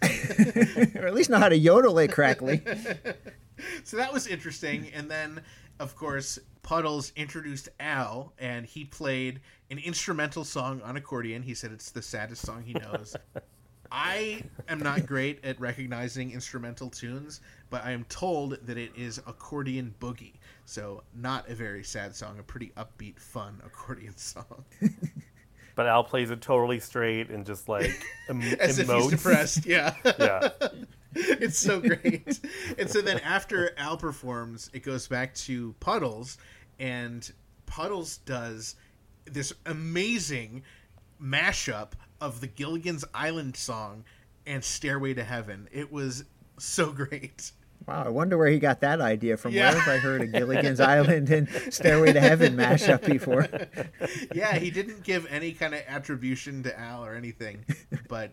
or 0.96 1.06
at 1.06 1.14
least 1.14 1.30
know 1.30 1.38
how 1.38 1.48
to 1.48 1.56
yodel 1.56 1.98
it 1.98 2.12
correctly. 2.12 2.62
so 3.84 3.96
that 3.96 4.12
was 4.12 4.26
interesting. 4.26 4.90
And 4.94 5.10
then, 5.10 5.40
of 5.78 5.96
course, 5.96 6.38
Puddles 6.62 7.12
introduced 7.16 7.68
Al, 7.80 8.32
and 8.38 8.66
he 8.66 8.84
played 8.84 9.40
an 9.70 9.78
instrumental 9.78 10.44
song 10.44 10.80
on 10.82 10.96
accordion. 10.96 11.42
He 11.42 11.54
said 11.54 11.72
it's 11.72 11.90
the 11.90 12.02
saddest 12.02 12.44
song 12.44 12.62
he 12.62 12.74
knows. 12.74 13.16
I 13.90 14.42
am 14.68 14.80
not 14.80 15.06
great 15.06 15.44
at 15.44 15.58
recognizing 15.58 16.30
instrumental 16.32 16.90
tunes, 16.90 17.40
but 17.70 17.84
I 17.84 17.92
am 17.92 18.04
told 18.04 18.58
that 18.66 18.76
it 18.76 18.92
is 18.96 19.18
accordion 19.26 19.94
boogie. 19.98 20.34
So 20.68 21.02
not 21.14 21.48
a 21.48 21.54
very 21.54 21.82
sad 21.82 22.14
song, 22.14 22.38
a 22.38 22.42
pretty 22.42 22.72
upbeat, 22.76 23.18
fun 23.18 23.58
accordion 23.66 24.16
song. 24.16 24.64
But 25.74 25.86
Al 25.86 26.02
plays 26.02 26.32
it 26.32 26.40
totally 26.40 26.80
straight 26.80 27.30
and 27.30 27.46
just 27.46 27.68
like 27.68 27.92
em- 28.28 28.42
As 28.58 28.80
if 28.80 28.90
he's 28.90 29.06
depressed, 29.06 29.64
yeah. 29.64 29.94
Yeah. 30.04 30.48
it's 31.14 31.56
so 31.56 31.78
great. 31.80 32.40
and 32.76 32.90
so 32.90 33.00
then 33.00 33.20
after 33.20 33.70
Al 33.78 33.96
performs, 33.96 34.70
it 34.72 34.82
goes 34.82 35.06
back 35.06 35.34
to 35.34 35.76
Puddles, 35.78 36.36
and 36.80 37.30
Puddles 37.66 38.16
does 38.16 38.74
this 39.24 39.52
amazing 39.66 40.64
mashup 41.22 41.92
of 42.20 42.40
the 42.40 42.48
Gilligan's 42.48 43.04
Island 43.14 43.56
song 43.56 44.02
and 44.48 44.64
Stairway 44.64 45.14
to 45.14 45.22
Heaven. 45.22 45.68
It 45.70 45.92
was 45.92 46.24
so 46.58 46.90
great. 46.90 47.52
Wow, 47.88 48.04
I 48.04 48.10
wonder 48.10 48.36
where 48.36 48.48
he 48.48 48.58
got 48.58 48.80
that 48.82 49.00
idea 49.00 49.38
from. 49.38 49.54
Yeah. 49.54 49.70
Where 49.70 49.80
have 49.80 49.88
I 49.88 49.96
heard 49.96 50.20
a 50.20 50.26
Gilligan's 50.26 50.78
Island 50.78 51.30
and 51.30 51.48
Stairway 51.72 52.12
to 52.12 52.20
Heaven 52.20 52.54
mashup 52.54 53.04
before? 53.06 53.48
Yeah, 54.34 54.58
he 54.58 54.70
didn't 54.70 55.02
give 55.04 55.26
any 55.30 55.52
kind 55.52 55.74
of 55.74 55.80
attribution 55.88 56.62
to 56.64 56.78
Al 56.78 57.04
or 57.04 57.14
anything, 57.14 57.64
but 58.08 58.32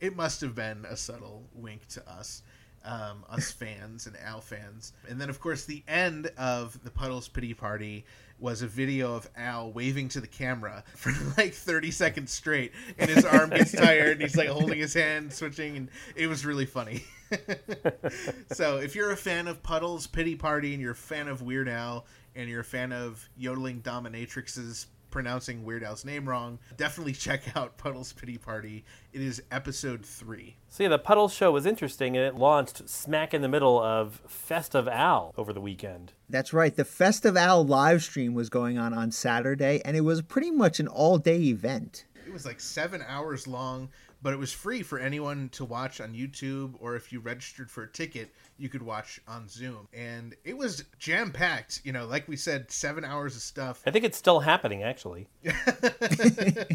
it 0.00 0.14
must 0.14 0.40
have 0.40 0.54
been 0.54 0.84
a 0.84 0.96
subtle 0.96 1.42
wink 1.52 1.86
to 1.88 2.08
us. 2.08 2.42
Um, 2.84 3.24
us 3.30 3.52
fans 3.52 4.06
and 4.06 4.16
Al 4.24 4.40
fans. 4.40 4.92
And 5.08 5.20
then, 5.20 5.30
of 5.30 5.40
course, 5.40 5.64
the 5.64 5.84
end 5.86 6.30
of 6.36 6.82
the 6.82 6.90
Puddles 6.90 7.28
Pity 7.28 7.54
Party 7.54 8.04
was 8.42 8.60
a 8.60 8.66
video 8.66 9.14
of 9.14 9.30
Al 9.36 9.70
waving 9.70 10.08
to 10.08 10.20
the 10.20 10.26
camera 10.26 10.82
for 10.96 11.12
like 11.38 11.54
30 11.54 11.92
seconds 11.92 12.32
straight, 12.32 12.72
and 12.98 13.08
his 13.08 13.24
arm 13.24 13.50
gets 13.50 13.72
tired, 13.76 14.12
and 14.12 14.22
he's 14.22 14.36
like 14.36 14.48
holding 14.48 14.78
his 14.78 14.94
hand, 14.94 15.32
switching, 15.32 15.76
and 15.76 15.88
it 16.16 16.26
was 16.26 16.44
really 16.44 16.66
funny. 16.66 17.04
so, 18.52 18.78
if 18.78 18.94
you're 18.96 19.12
a 19.12 19.16
fan 19.16 19.46
of 19.46 19.62
Puddles 19.62 20.06
Pity 20.08 20.34
Party, 20.34 20.72
and 20.72 20.82
you're 20.82 20.92
a 20.92 20.96
fan 20.96 21.28
of 21.28 21.40
Weird 21.40 21.68
Al, 21.68 22.04
and 22.34 22.48
you're 22.50 22.60
a 22.60 22.64
fan 22.64 22.92
of 22.92 23.28
yodeling 23.36 23.80
dominatrixes 23.80 24.86
pronouncing 25.12 25.62
Weird 25.62 25.84
Al's 25.84 26.04
name 26.04 26.28
wrong, 26.28 26.58
definitely 26.76 27.12
check 27.12 27.56
out 27.56 27.76
Puddles 27.76 28.12
Pity 28.12 28.38
Party. 28.38 28.84
It 29.12 29.20
is 29.20 29.40
episode 29.52 30.04
three. 30.04 30.56
So 30.68 30.82
yeah, 30.82 30.88
the 30.88 30.98
Puddle 30.98 31.28
show 31.28 31.52
was 31.52 31.66
interesting, 31.66 32.16
and 32.16 32.26
it 32.26 32.34
launched 32.34 32.88
smack 32.88 33.32
in 33.32 33.42
the 33.42 33.48
middle 33.48 33.80
of 33.80 34.20
Festive 34.26 34.88
Al 34.88 35.32
over 35.36 35.52
the 35.52 35.60
weekend. 35.60 36.14
That's 36.28 36.52
right. 36.52 36.74
The 36.74 36.84
Festival 36.84 37.64
live 37.64 38.02
stream 38.02 38.34
was 38.34 38.48
going 38.48 38.78
on 38.78 38.92
on 38.92 39.12
Saturday, 39.12 39.80
and 39.84 39.96
it 39.96 40.00
was 40.00 40.22
pretty 40.22 40.50
much 40.50 40.80
an 40.80 40.88
all 40.88 41.18
day 41.18 41.38
event. 41.42 42.06
It 42.26 42.32
was 42.32 42.46
like 42.46 42.60
seven 42.60 43.04
hours 43.06 43.46
long, 43.46 43.90
but 44.22 44.32
it 44.32 44.38
was 44.38 44.52
free 44.52 44.82
for 44.82 44.98
anyone 44.98 45.48
to 45.50 45.64
watch 45.64 46.00
on 46.00 46.14
YouTube, 46.14 46.74
or 46.78 46.94
if 46.94 47.12
you 47.12 47.20
registered 47.20 47.70
for 47.70 47.82
a 47.82 47.88
ticket, 47.88 48.32
you 48.56 48.68
could 48.68 48.82
watch 48.82 49.20
on 49.26 49.48
Zoom. 49.48 49.88
And 49.92 50.36
it 50.44 50.56
was 50.56 50.84
jam 50.98 51.32
packed. 51.32 51.80
You 51.84 51.92
know, 51.92 52.06
like 52.06 52.28
we 52.28 52.36
said, 52.36 52.70
seven 52.70 53.04
hours 53.04 53.34
of 53.34 53.42
stuff. 53.42 53.82
I 53.86 53.90
think 53.90 54.04
it's 54.04 54.16
still 54.16 54.40
happening, 54.40 54.82
actually. 54.84 55.26
I 55.46 56.66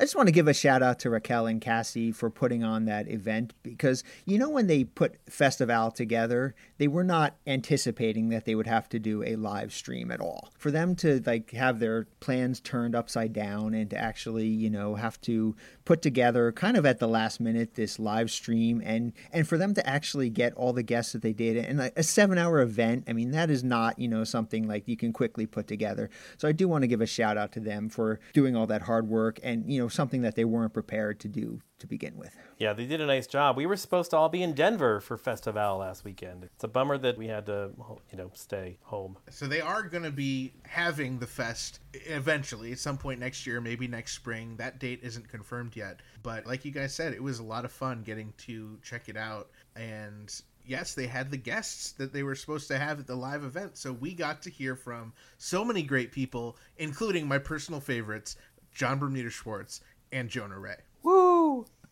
just 0.00 0.14
want 0.14 0.28
to 0.28 0.32
give 0.32 0.46
a 0.46 0.54
shout 0.54 0.82
out 0.82 1.00
to 1.00 1.10
Raquel 1.10 1.46
and 1.46 1.60
Cassie 1.60 2.12
for 2.12 2.30
putting 2.30 2.62
on 2.62 2.84
that 2.84 3.08
event 3.08 3.54
because 3.62 4.04
you 4.24 4.38
know 4.38 4.48
when 4.48 4.68
they 4.68 4.84
put 4.84 5.16
Festival 5.28 5.90
together, 5.90 6.54
they 6.78 6.88
were 6.88 7.04
not 7.04 7.34
anticipating 7.46 8.28
that 8.28 8.44
they 8.44 8.54
would 8.54 8.66
have 8.66 8.88
to 8.90 8.98
do 8.98 9.24
a 9.24 9.36
live 9.36 9.72
stream 9.72 10.10
at 10.10 10.20
all. 10.20 10.50
For 10.56 10.70
them 10.70 10.94
to 10.96 11.20
like 11.26 11.50
have 11.50 11.80
their 11.80 12.06
plans 12.20 12.60
turned 12.60 12.94
upside 12.94 13.32
down 13.32 13.74
and 13.74 13.90
to 13.90 13.98
actually, 13.98 14.46
you 14.46 14.70
know, 14.70 14.94
have 14.94 15.20
to 15.22 15.56
put 15.84 16.02
together 16.02 16.52
kind 16.52 16.76
of 16.76 16.86
at 16.92 16.98
the 16.98 17.08
last 17.08 17.40
minute 17.40 17.74
this 17.74 17.98
live 17.98 18.30
stream 18.30 18.82
and 18.84 19.14
and 19.32 19.48
for 19.48 19.56
them 19.56 19.72
to 19.72 19.86
actually 19.88 20.28
get 20.28 20.52
all 20.54 20.74
the 20.74 20.82
guests 20.82 21.12
that 21.12 21.22
they 21.22 21.32
did 21.32 21.56
and 21.56 21.78
like 21.78 21.96
a 21.96 22.02
7-hour 22.02 22.60
event, 22.60 23.04
I 23.08 23.14
mean 23.14 23.30
that 23.30 23.48
is 23.48 23.64
not, 23.64 23.98
you 23.98 24.08
know, 24.08 24.24
something 24.24 24.68
like 24.68 24.86
you 24.86 24.96
can 24.98 25.10
quickly 25.12 25.46
put 25.46 25.66
together. 25.66 26.10
So 26.36 26.46
I 26.46 26.52
do 26.52 26.68
want 26.68 26.82
to 26.82 26.88
give 26.88 27.00
a 27.00 27.06
shout 27.06 27.38
out 27.38 27.52
to 27.52 27.60
them 27.60 27.88
for 27.88 28.20
doing 28.34 28.54
all 28.54 28.66
that 28.66 28.82
hard 28.82 29.08
work 29.08 29.40
and, 29.42 29.72
you 29.72 29.80
know, 29.80 29.88
something 29.88 30.20
that 30.20 30.36
they 30.36 30.44
weren't 30.44 30.74
prepared 30.74 31.18
to 31.20 31.28
do 31.28 31.62
to 31.78 31.86
begin 31.86 32.16
with. 32.16 32.36
Yeah, 32.62 32.74
they 32.74 32.86
did 32.86 33.00
a 33.00 33.06
nice 33.06 33.26
job. 33.26 33.56
We 33.56 33.66
were 33.66 33.76
supposed 33.76 34.10
to 34.12 34.16
all 34.16 34.28
be 34.28 34.40
in 34.40 34.52
Denver 34.52 35.00
for 35.00 35.16
Festival 35.16 35.78
last 35.78 36.04
weekend. 36.04 36.44
It's 36.44 36.62
a 36.62 36.68
bummer 36.68 36.96
that 36.96 37.18
we 37.18 37.26
had 37.26 37.44
to, 37.46 37.72
you 38.12 38.16
know, 38.16 38.30
stay 38.34 38.78
home. 38.82 39.18
So 39.30 39.48
they 39.48 39.60
are 39.60 39.82
going 39.82 40.04
to 40.04 40.12
be 40.12 40.52
having 40.62 41.18
the 41.18 41.26
fest 41.26 41.80
eventually 41.92 42.70
at 42.70 42.78
some 42.78 42.96
point 42.96 43.18
next 43.18 43.48
year, 43.48 43.60
maybe 43.60 43.88
next 43.88 44.12
spring. 44.12 44.54
That 44.58 44.78
date 44.78 45.00
isn't 45.02 45.28
confirmed 45.28 45.74
yet. 45.74 46.02
But 46.22 46.46
like 46.46 46.64
you 46.64 46.70
guys 46.70 46.94
said, 46.94 47.12
it 47.14 47.20
was 47.20 47.40
a 47.40 47.42
lot 47.42 47.64
of 47.64 47.72
fun 47.72 48.04
getting 48.04 48.32
to 48.46 48.78
check 48.80 49.08
it 49.08 49.16
out. 49.16 49.50
And 49.74 50.32
yes, 50.64 50.94
they 50.94 51.08
had 51.08 51.32
the 51.32 51.36
guests 51.38 51.90
that 51.94 52.12
they 52.12 52.22
were 52.22 52.36
supposed 52.36 52.68
to 52.68 52.78
have 52.78 53.00
at 53.00 53.08
the 53.08 53.16
live 53.16 53.42
event. 53.42 53.76
So 53.76 53.92
we 53.92 54.14
got 54.14 54.40
to 54.42 54.50
hear 54.50 54.76
from 54.76 55.12
so 55.36 55.64
many 55.64 55.82
great 55.82 56.12
people, 56.12 56.56
including 56.76 57.26
my 57.26 57.38
personal 57.38 57.80
favorites, 57.80 58.36
John 58.72 59.00
Bermuda 59.00 59.30
Schwartz 59.30 59.80
and 60.12 60.28
Jonah 60.28 60.60
Ray. 60.60 60.76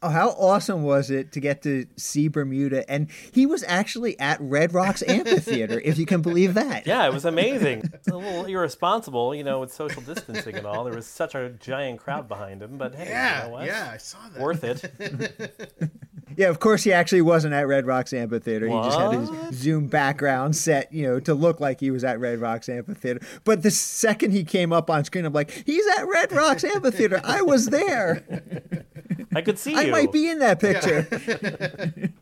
Woo! 0.02 0.08
Oh, 0.08 0.10
how 0.10 0.28
awesome 0.30 0.82
was 0.82 1.10
it 1.10 1.32
to 1.32 1.40
get 1.40 1.62
to 1.62 1.86
see 1.96 2.28
Bermuda? 2.28 2.90
And 2.90 3.08
he 3.32 3.46
was 3.46 3.64
actually 3.66 4.18
at 4.18 4.40
Red 4.40 4.72
Rocks 4.72 5.02
Amphitheater, 5.06 5.80
if 5.84 5.98
you 5.98 6.06
can 6.06 6.22
believe 6.22 6.54
that. 6.54 6.86
Yeah, 6.86 7.06
it 7.06 7.12
was 7.12 7.24
amazing. 7.24 7.82
It's 7.92 8.08
a 8.12 8.16
little 8.16 8.46
irresponsible, 8.46 9.34
you 9.34 9.44
know, 9.44 9.60
with 9.60 9.72
social 9.72 10.02
distancing 10.02 10.56
and 10.56 10.66
all. 10.66 10.84
There 10.84 10.94
was 10.94 11.06
such 11.06 11.34
a 11.34 11.50
giant 11.50 12.00
crowd 12.00 12.28
behind 12.28 12.62
him, 12.62 12.78
but 12.78 12.94
hey, 12.94 13.08
Yeah, 13.08 13.38
you 13.38 13.46
know 13.48 13.52
what? 13.54 13.66
yeah, 13.66 13.90
I 13.92 13.96
saw 13.98 14.18
that. 14.32 14.40
Worth 14.40 14.64
it. 14.64 15.90
Yeah, 16.36 16.48
of 16.48 16.60
course, 16.60 16.84
he 16.84 16.92
actually 16.92 17.22
wasn't 17.22 17.54
at 17.54 17.66
Red 17.66 17.86
Rocks 17.86 18.12
Amphitheater. 18.12 18.68
He 18.68 18.72
just 18.72 18.98
had 18.98 19.12
his 19.18 19.30
Zoom 19.60 19.88
background 19.88 20.54
set, 20.54 20.90
you 20.92 21.02
know, 21.02 21.18
to 21.20 21.34
look 21.34 21.58
like 21.58 21.80
he 21.80 21.90
was 21.90 22.04
at 22.04 22.20
Red 22.20 22.40
Rocks 22.40 22.68
Amphitheater. 22.68 23.20
But 23.44 23.64
the 23.64 23.70
second 23.72 24.30
he 24.30 24.44
came 24.44 24.72
up 24.72 24.88
on 24.88 25.04
screen, 25.04 25.24
I'm 25.24 25.32
like, 25.32 25.50
he's 25.66 25.84
at 25.98 26.06
Red 26.06 26.30
Rocks 26.32 26.62
Amphitheater. 26.62 27.20
I 27.24 27.42
was 27.42 27.66
there. 27.66 28.22
I 29.34 29.42
could 29.42 29.58
see 29.58 29.72
you. 29.72 29.78
I 29.78 29.82
you. 29.82 29.92
might 29.92 30.12
be 30.12 30.28
in 30.28 30.38
that 30.40 30.60
picture. 30.60 31.02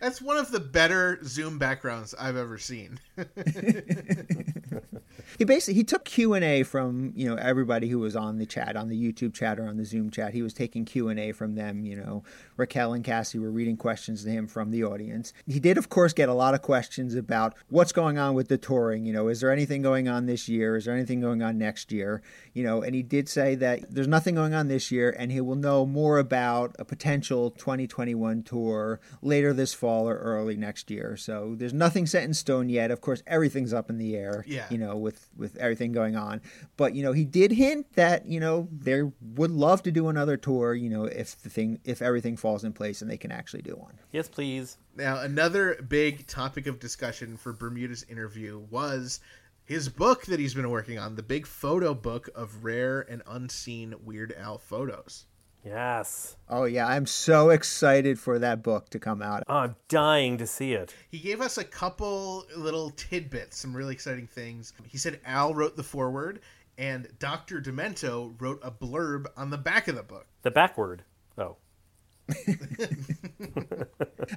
That's 0.00 0.20
one 0.20 0.36
of 0.36 0.50
the 0.50 0.60
better 0.60 1.18
Zoom 1.24 1.58
backgrounds 1.58 2.14
I've 2.18 2.36
ever 2.36 2.58
seen. 2.58 2.98
he 5.38 5.44
basically 5.44 5.74
he 5.74 5.84
took 5.84 6.04
q&a 6.04 6.62
from 6.62 7.12
you 7.14 7.28
know 7.28 7.36
everybody 7.36 7.88
who 7.88 7.98
was 7.98 8.14
on 8.16 8.38
the 8.38 8.46
chat 8.46 8.76
on 8.76 8.88
the 8.88 8.96
youtube 9.12 9.34
chat 9.34 9.58
or 9.58 9.66
on 9.66 9.76
the 9.76 9.84
zoom 9.84 10.10
chat. 10.10 10.32
He 10.34 10.42
was 10.42 10.52
taking 10.54 10.84
q&a 10.84 11.32
from 11.32 11.54
them 11.54 11.84
you 11.84 11.96
know. 11.96 12.22
Raquel 12.56 12.92
and 12.92 13.02
cassie 13.04 13.38
were 13.38 13.50
reading 13.50 13.76
questions 13.76 14.22
to 14.24 14.30
him 14.30 14.46
from 14.46 14.70
the 14.70 14.84
audience. 14.84 15.32
He 15.46 15.58
did 15.58 15.76
of 15.78 15.88
course 15.88 16.12
get 16.12 16.28
a 16.28 16.34
lot 16.34 16.54
of 16.54 16.62
questions 16.62 17.14
about 17.14 17.54
what's 17.68 17.92
going 17.92 18.16
on 18.18 18.34
with 18.34 18.48
the 18.48 18.58
touring 18.58 19.04
you 19.06 19.12
know. 19.12 19.28
Is 19.28 19.40
there 19.40 19.50
anything 19.52 19.82
going 19.82 20.08
on 20.08 20.26
this 20.26 20.48
year? 20.48 20.76
Is 20.76 20.84
there 20.84 20.94
anything 20.94 21.20
going 21.20 21.42
on 21.42 21.58
next 21.58 21.90
year? 21.92 22.22
You 22.52 22.62
know 22.64 22.82
and 22.82 22.94
he 22.94 23.02
did 23.02 23.28
say 23.28 23.54
that 23.56 23.92
there's 23.92 24.08
nothing 24.08 24.34
going 24.36 24.54
on 24.54 24.68
this 24.68 24.90
year 24.92 25.14
and 25.18 25.32
he 25.32 25.40
will 25.40 25.56
know 25.56 25.84
more 25.86 26.18
about 26.18 26.76
a 26.78 26.84
potential 26.84 27.50
2021 27.50 28.42
tour 28.44 29.00
later 29.22 29.52
this 29.52 29.74
fall 29.74 30.08
or 30.08 30.16
early 30.16 30.56
next 30.56 30.90
year. 30.90 31.16
So 31.16 31.54
there's 31.56 31.72
nothing 31.74 32.06
set 32.06 32.24
in 32.24 32.34
stone 32.34 32.68
yet. 32.68 32.90
Of 32.90 33.00
course 33.00 33.22
everything's 33.26 33.72
up 33.72 33.90
in 33.90 33.98
the 33.98 34.16
air 34.16 34.44
Yeah. 34.46 34.66
you 34.70 34.78
know 34.78 34.96
with 34.96 35.23
with 35.36 35.54
with 35.54 35.62
everything 35.62 35.92
going 35.92 36.16
on. 36.16 36.40
But 36.76 36.94
you 36.94 37.02
know, 37.02 37.12
he 37.12 37.24
did 37.24 37.52
hint 37.52 37.92
that 37.94 38.26
you 38.26 38.40
know 38.40 38.68
they 38.72 39.02
would 39.34 39.50
love 39.50 39.82
to 39.84 39.92
do 39.92 40.08
another 40.08 40.36
tour. 40.36 40.74
You 40.74 40.90
know, 40.90 41.04
if 41.04 41.40
the 41.42 41.50
thing 41.50 41.80
if 41.84 42.02
everything 42.02 42.36
falls 42.36 42.64
in 42.64 42.72
place 42.72 43.02
and 43.02 43.10
they 43.10 43.16
can 43.16 43.32
actually 43.32 43.62
do 43.62 43.72
one. 43.72 43.98
Yes, 44.12 44.28
please. 44.28 44.78
Now, 44.96 45.20
another 45.20 45.74
big 45.88 46.26
topic 46.26 46.66
of 46.66 46.78
discussion 46.78 47.36
for 47.36 47.52
Bermuda's 47.52 48.04
interview 48.08 48.58
was 48.70 49.20
his 49.64 49.88
book 49.88 50.26
that 50.26 50.38
he's 50.38 50.54
been 50.54 50.70
working 50.70 50.98
on, 50.98 51.16
the 51.16 51.22
big 51.22 51.46
photo 51.46 51.94
book 51.94 52.28
of 52.34 52.64
rare 52.64 53.00
and 53.00 53.22
unseen 53.26 53.94
Weird 54.04 54.32
Al 54.36 54.58
photos. 54.58 55.26
Yes. 55.64 56.36
Oh 56.48 56.64
yeah, 56.64 56.86
I'm 56.86 57.06
so 57.06 57.50
excited 57.50 58.18
for 58.18 58.38
that 58.38 58.62
book 58.62 58.90
to 58.90 58.98
come 58.98 59.22
out. 59.22 59.44
Oh, 59.48 59.56
I'm 59.56 59.76
dying 59.88 60.36
to 60.38 60.46
see 60.46 60.74
it. 60.74 60.94
He 61.08 61.18
gave 61.18 61.40
us 61.40 61.56
a 61.56 61.64
couple 61.64 62.44
little 62.54 62.90
tidbits, 62.90 63.58
some 63.58 63.74
really 63.74 63.94
exciting 63.94 64.26
things. 64.26 64.74
He 64.86 64.98
said 64.98 65.20
Al 65.24 65.54
wrote 65.54 65.76
the 65.76 65.82
foreword, 65.82 66.40
and 66.76 67.08
Dr. 67.18 67.60
Demento 67.60 68.34
wrote 68.40 68.60
a 68.62 68.70
blurb 68.70 69.26
on 69.36 69.50
the 69.50 69.58
back 69.58 69.88
of 69.88 69.96
the 69.96 70.02
book. 70.02 70.26
The 70.42 70.50
backward. 70.50 71.02
Oh. 71.38 71.56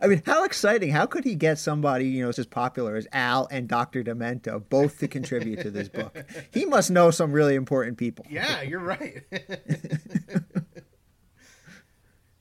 I 0.02 0.08
mean, 0.08 0.22
how 0.26 0.44
exciting! 0.44 0.90
How 0.90 1.06
could 1.06 1.24
he 1.24 1.36
get 1.36 1.58
somebody 1.58 2.06
you 2.06 2.24
know 2.24 2.30
as 2.30 2.46
popular 2.46 2.98
as 2.98 3.08
Al 3.13 3.48
and 3.50 3.68
Dr. 3.68 4.04
Demento 4.04 4.62
both 4.70 5.00
to 5.00 5.08
contribute 5.08 5.62
to 5.62 5.72
this 5.72 5.88
book? 5.88 6.18
He 6.52 6.66
must 6.66 6.92
know 6.92 7.12
some 7.12 7.32
really 7.32 7.56
important 7.56 7.98
people. 7.98 8.26
Yeah, 8.30 8.62
you're 8.62 8.80
right. 8.80 9.24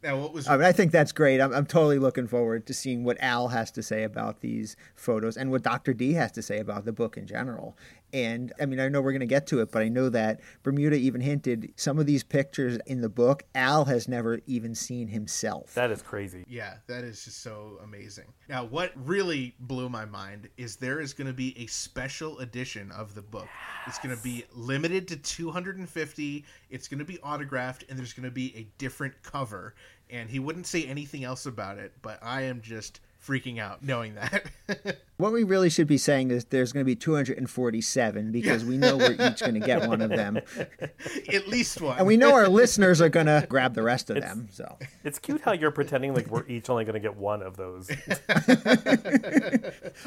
now, 0.07 0.17
what 0.19 0.33
was 0.33 0.47
I 0.47 0.57
mean, 0.57 0.65
I 0.65 0.71
think 0.71 0.93
that's 0.93 1.11
great. 1.11 1.41
I'm, 1.41 1.53
I'm 1.53 1.67
totally 1.67 1.99
looking 1.99 2.29
forward 2.29 2.65
to 2.67 2.75
seeing 2.75 3.03
what 3.03 3.17
Al 3.21 3.49
has 3.49 3.73
to 3.73 3.83
say 3.83 4.05
about 4.05 4.41
these 4.41 4.77
photos 4.95 5.37
and 5.37 5.51
what 5.51 5.65
Dr. 5.65 5.95
D 5.95 6.13
has 6.13 6.31
to 6.33 6.43
say 6.43 6.61
about 6.61 6.85
the 6.85 6.93
book 6.93 7.17
in 7.17 7.27
general. 7.27 7.77
And 8.13 8.53
I 8.61 8.67
mean, 8.67 8.79
I 8.79 8.89
know 8.89 9.03
we're 9.03 9.13
going 9.13 9.21
to 9.21 9.27
get 9.27 9.49
to 9.49 9.61
it, 9.61 9.73
but 9.73 9.83
I 9.83 9.89
know 9.89 10.09
that 10.11 10.41
Bermuda 10.63 10.97
even 10.97 11.21
hinted 11.21 11.73
some 11.77 11.99
of 11.99 12.07
these 12.07 12.23
pictures 12.23 12.79
in 12.87 13.01
the 13.01 13.09
book, 13.09 13.43
Al 13.55 13.85
has 13.87 14.07
never 14.07 14.41
even 14.47 14.75
seen 14.75 15.09
himself. 15.09 15.75
That 15.75 15.91
is 15.91 16.03
crazy. 16.03 16.45
Yeah, 16.49 16.75
that 16.87 17.03
is 17.03 17.25
just 17.25 17.43
so 17.43 17.79
amazing. 17.83 18.27
Now, 18.49 18.65
what 18.65 18.93
really 18.95 19.57
blew 19.59 19.89
my 19.89 20.05
mind 20.05 20.49
is 20.57 20.77
there 20.77 21.01
is 21.01 21.13
going 21.13 21.27
to 21.27 21.35
be 21.35 21.59
a 21.59 21.67
special 21.67 22.39
edition 22.39 22.93
of 22.93 23.15
the 23.15 23.23
book. 23.23 23.49
It's 23.89 23.99
going 23.99 24.17
to 24.17 24.23
be 24.23 24.45
limited 24.55 25.09
to 25.09 25.17
250. 25.17 26.45
It's 26.71 26.89
going 26.89 27.01
to 27.01 27.05
be 27.05 27.19
autographed, 27.19 27.85
and 27.89 27.99
there's 27.99 28.13
going 28.13 28.25
to 28.25 28.35
be 28.35 28.57
a 28.57 28.67
different 28.79 29.21
cover. 29.23 29.75
And 30.11 30.31
he 30.31 30.39
wouldn't 30.39 30.67
say 30.67 30.85
anything 30.85 31.25
else 31.25 31.47
about 31.47 31.79
it, 31.79 31.93
but 32.01 32.19
I 32.23 32.43
am 32.43 32.61
just 32.61 33.01
freaking 33.27 33.59
out 33.59 33.83
knowing 33.83 34.15
that. 34.15 34.45
What 35.19 35.33
we 35.33 35.45
really 35.45 35.71
should 35.71 35.87
be 35.87 35.97
saying 35.97 36.31
is 36.31 36.45
there's 36.45 36.75
going 36.75 36.83
to 36.83 36.87
be 36.87 36.95
247 36.95 38.33
because 38.33 38.67
we 38.67 38.77
know 38.77 38.99
we're 38.99 39.13
each 39.13 39.41
going 39.41 39.55
to 39.55 39.61
get 39.61 39.89
one 39.89 40.03
of 40.03 40.11
them. 40.11 40.37
At 41.33 41.49
least 41.49 41.81
one. 41.81 41.97
And 41.97 42.07
we 42.07 42.19
know 42.19 42.35
our 42.35 42.49
listeners 42.49 43.01
are 43.01 43.09
going 43.09 43.25
to 43.25 43.47
grab 43.49 43.73
the 43.73 43.83
rest 43.83 44.11
of 44.11 44.21
them. 44.21 44.49
So 44.53 44.77
It's 45.05 45.19
cute 45.19 45.41
how 45.41 45.53
you're 45.53 45.71
pretending 45.71 46.13
like 46.13 46.27
we're 46.27 46.47
each 46.49 46.69
only 46.69 46.85
going 46.85 46.95
to 46.95 47.01
get 47.01 47.17
one 47.17 47.41
of 47.41 47.57
those. 47.57 47.91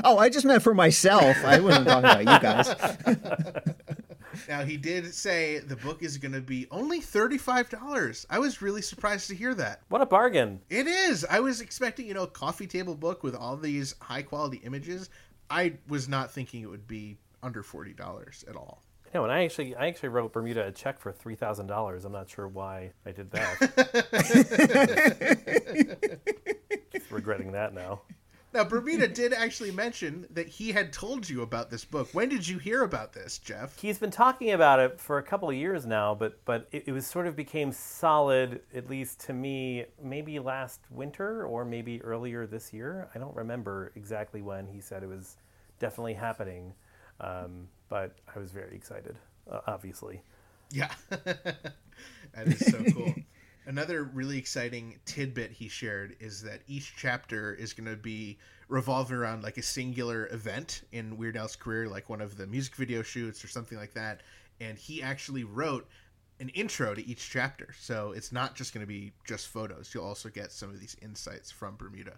Oh, 0.03 0.19
I 0.19 0.29
just 0.29 0.45
meant 0.45 0.61
for 0.61 0.75
myself. 0.75 1.43
I 1.43 1.59
wasn't 1.59 1.87
talking 1.87 2.05
about 2.05 2.19
you 2.19 2.39
guys. 2.39 4.07
Now, 4.47 4.63
he 4.63 4.77
did 4.77 5.13
say 5.13 5.59
the 5.59 5.75
book 5.75 6.03
is 6.03 6.17
going 6.17 6.33
to 6.33 6.41
be 6.41 6.67
only 6.71 7.01
$35. 7.01 8.25
I 8.29 8.39
was 8.39 8.61
really 8.61 8.81
surprised 8.81 9.27
to 9.29 9.35
hear 9.35 9.53
that. 9.55 9.81
What 9.89 10.01
a 10.01 10.05
bargain. 10.05 10.61
It 10.69 10.87
is. 10.87 11.25
I 11.29 11.39
was 11.39 11.61
expecting, 11.61 12.05
you 12.07 12.13
know, 12.13 12.23
a 12.23 12.27
coffee 12.27 12.67
table 12.67 12.95
book 12.95 13.23
with 13.23 13.35
all 13.35 13.57
these 13.57 13.95
high 14.01 14.21
quality 14.21 14.57
images. 14.63 15.09
I 15.49 15.73
was 15.87 16.07
not 16.07 16.31
thinking 16.31 16.61
it 16.61 16.69
would 16.69 16.87
be 16.87 17.17
under 17.41 17.63
$40 17.63 18.49
at 18.49 18.55
all. 18.55 18.83
No, 19.13 19.23
and 19.23 19.33
I 19.33 19.43
actually, 19.43 19.75
I 19.75 19.87
actually 19.87 20.09
wrote 20.09 20.33
Bermuda 20.33 20.67
a 20.67 20.71
check 20.71 20.99
for 20.99 21.11
three 21.11 21.33
thousand 21.33 21.65
dollars. 21.65 22.05
I'm 22.05 22.11
not 22.11 22.29
sure 22.29 22.47
why 22.47 22.91
I 23.07 23.11
did 23.11 23.31
that. 23.31 23.57
Regretting 27.09 27.53
that 27.53 27.73
now. 27.73 28.01
Now, 28.51 28.63
Bermuda 28.63 29.07
did 29.07 29.31
actually 29.31 29.69
mention 29.71 30.25
that 30.31 30.47
he 30.47 30.71
had 30.71 30.91
told 30.91 31.29
you 31.29 31.43
about 31.43 31.69
this 31.69 31.85
book. 31.85 32.09
When 32.13 32.29
did 32.29 32.47
you 32.47 32.57
hear 32.57 32.81
about 32.81 33.13
this, 33.13 33.37
Jeff? 33.37 33.79
He's 33.79 33.99
been 33.99 34.09
talking 34.09 34.51
about 34.51 34.79
it 34.79 34.99
for 34.99 35.19
a 35.19 35.23
couple 35.23 35.49
of 35.49 35.55
years 35.55 35.85
now, 35.85 36.15
but 36.15 36.43
but 36.45 36.67
it, 36.71 36.85
it 36.87 36.91
was 36.91 37.05
sort 37.05 37.27
of 37.27 37.35
became 37.35 37.71
solid, 37.71 38.61
at 38.73 38.89
least 38.89 39.19
to 39.27 39.33
me, 39.33 39.85
maybe 40.01 40.39
last 40.39 40.81
winter 40.89 41.45
or 41.45 41.63
maybe 41.63 42.01
earlier 42.01 42.47
this 42.47 42.73
year. 42.73 43.09
I 43.13 43.19
don't 43.19 43.35
remember 43.35 43.91
exactly 43.95 44.41
when 44.41 44.65
he 44.65 44.81
said 44.81 45.03
it 45.03 45.09
was 45.09 45.37
definitely 45.79 46.15
happening, 46.15 46.73
um, 47.21 47.67
but 47.87 48.15
I 48.35 48.39
was 48.39 48.51
very 48.51 48.75
excited, 48.75 49.15
uh, 49.51 49.59
obviously. 49.67 50.23
Yeah. 50.71 50.91
that 51.09 51.73
is 52.47 52.65
so 52.65 52.83
cool. 52.93 53.13
Another 53.69 54.03
really 54.03 54.39
exciting 54.39 54.97
tidbit 55.05 55.51
he 55.51 55.67
shared 55.67 56.15
is 56.19 56.41
that 56.41 56.61
each 56.65 56.95
chapter 56.97 57.53
is 57.53 57.71
going 57.71 57.87
to 57.87 57.95
be 57.95 58.39
revolving 58.67 59.15
around 59.15 59.43
like 59.43 59.57
a 59.57 59.61
singular 59.61 60.25
event 60.31 60.81
in 60.91 61.15
Weird 61.17 61.37
Al's 61.37 61.55
career, 61.55 61.87
like 61.87 62.09
one 62.09 62.19
of 62.19 62.35
the 62.35 62.47
music 62.47 62.75
video 62.75 63.03
shoots 63.03 63.45
or 63.45 63.47
something 63.47 63.77
like 63.77 63.93
that. 63.93 64.21
And 64.59 64.75
he 64.75 65.03
actually 65.03 65.43
wrote 65.43 65.87
an 66.39 66.49
intro 66.49 66.95
to 66.95 67.07
each 67.07 67.29
chapter. 67.29 67.75
So 67.79 68.11
it's 68.13 68.31
not 68.31 68.55
just 68.55 68.73
going 68.73 68.81
to 68.81 68.87
be 68.87 69.13
just 69.23 69.49
photos. 69.49 69.91
You'll 69.93 70.03
also 70.03 70.29
get 70.29 70.51
some 70.51 70.71
of 70.71 70.79
these 70.79 70.97
insights 71.03 71.51
from 71.51 71.75
Bermuda. 71.75 72.15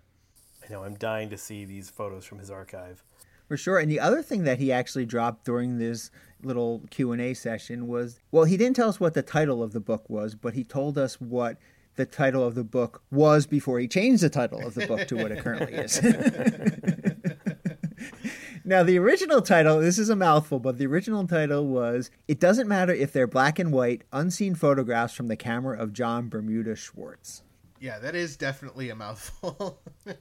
I 0.63 0.71
know 0.71 0.85
I'm 0.85 0.95
dying 0.95 1.29
to 1.31 1.37
see 1.37 1.65
these 1.65 1.89
photos 1.89 2.23
from 2.23 2.39
his 2.39 2.49
archive. 2.49 3.03
For 3.51 3.57
sure. 3.57 3.79
And 3.79 3.91
the 3.91 3.99
other 3.99 4.21
thing 4.21 4.45
that 4.45 4.59
he 4.59 4.71
actually 4.71 5.05
dropped 5.05 5.43
during 5.43 5.77
this 5.77 6.09
little 6.41 6.83
Q&A 6.89 7.33
session 7.33 7.85
was 7.85 8.21
well, 8.31 8.45
he 8.45 8.55
didn't 8.55 8.77
tell 8.77 8.87
us 8.87 8.97
what 8.97 9.13
the 9.13 9.21
title 9.21 9.61
of 9.61 9.73
the 9.73 9.81
book 9.81 10.09
was, 10.09 10.35
but 10.35 10.53
he 10.53 10.63
told 10.63 10.97
us 10.97 11.19
what 11.19 11.57
the 11.97 12.05
title 12.05 12.45
of 12.45 12.55
the 12.55 12.63
book 12.63 13.03
was 13.11 13.45
before 13.45 13.81
he 13.81 13.89
changed 13.89 14.23
the 14.23 14.29
title 14.29 14.65
of 14.65 14.73
the 14.73 14.87
book 14.87 15.05
to 15.09 15.17
what 15.17 15.33
it 15.33 15.43
currently 15.43 15.73
is. 15.73 16.01
now, 18.63 18.83
the 18.83 18.97
original 18.97 19.41
title, 19.41 19.81
this 19.81 19.99
is 19.99 20.09
a 20.09 20.15
mouthful, 20.15 20.59
but 20.59 20.77
the 20.77 20.87
original 20.87 21.27
title 21.27 21.67
was 21.67 22.09
It 22.29 22.39
Doesn't 22.39 22.69
Matter 22.69 22.93
If 22.93 23.11
They're 23.11 23.27
Black 23.27 23.59
and 23.59 23.73
White 23.73 24.05
Unseen 24.13 24.55
Photographs 24.55 25.13
from 25.13 25.27
the 25.27 25.35
Camera 25.35 25.77
of 25.77 25.91
John 25.91 26.29
Bermuda 26.29 26.77
Schwartz. 26.77 27.43
Yeah, 27.81 27.99
that 27.99 28.15
is 28.15 28.37
definitely 28.37 28.89
a 28.89 28.95
mouthful. 28.95 29.81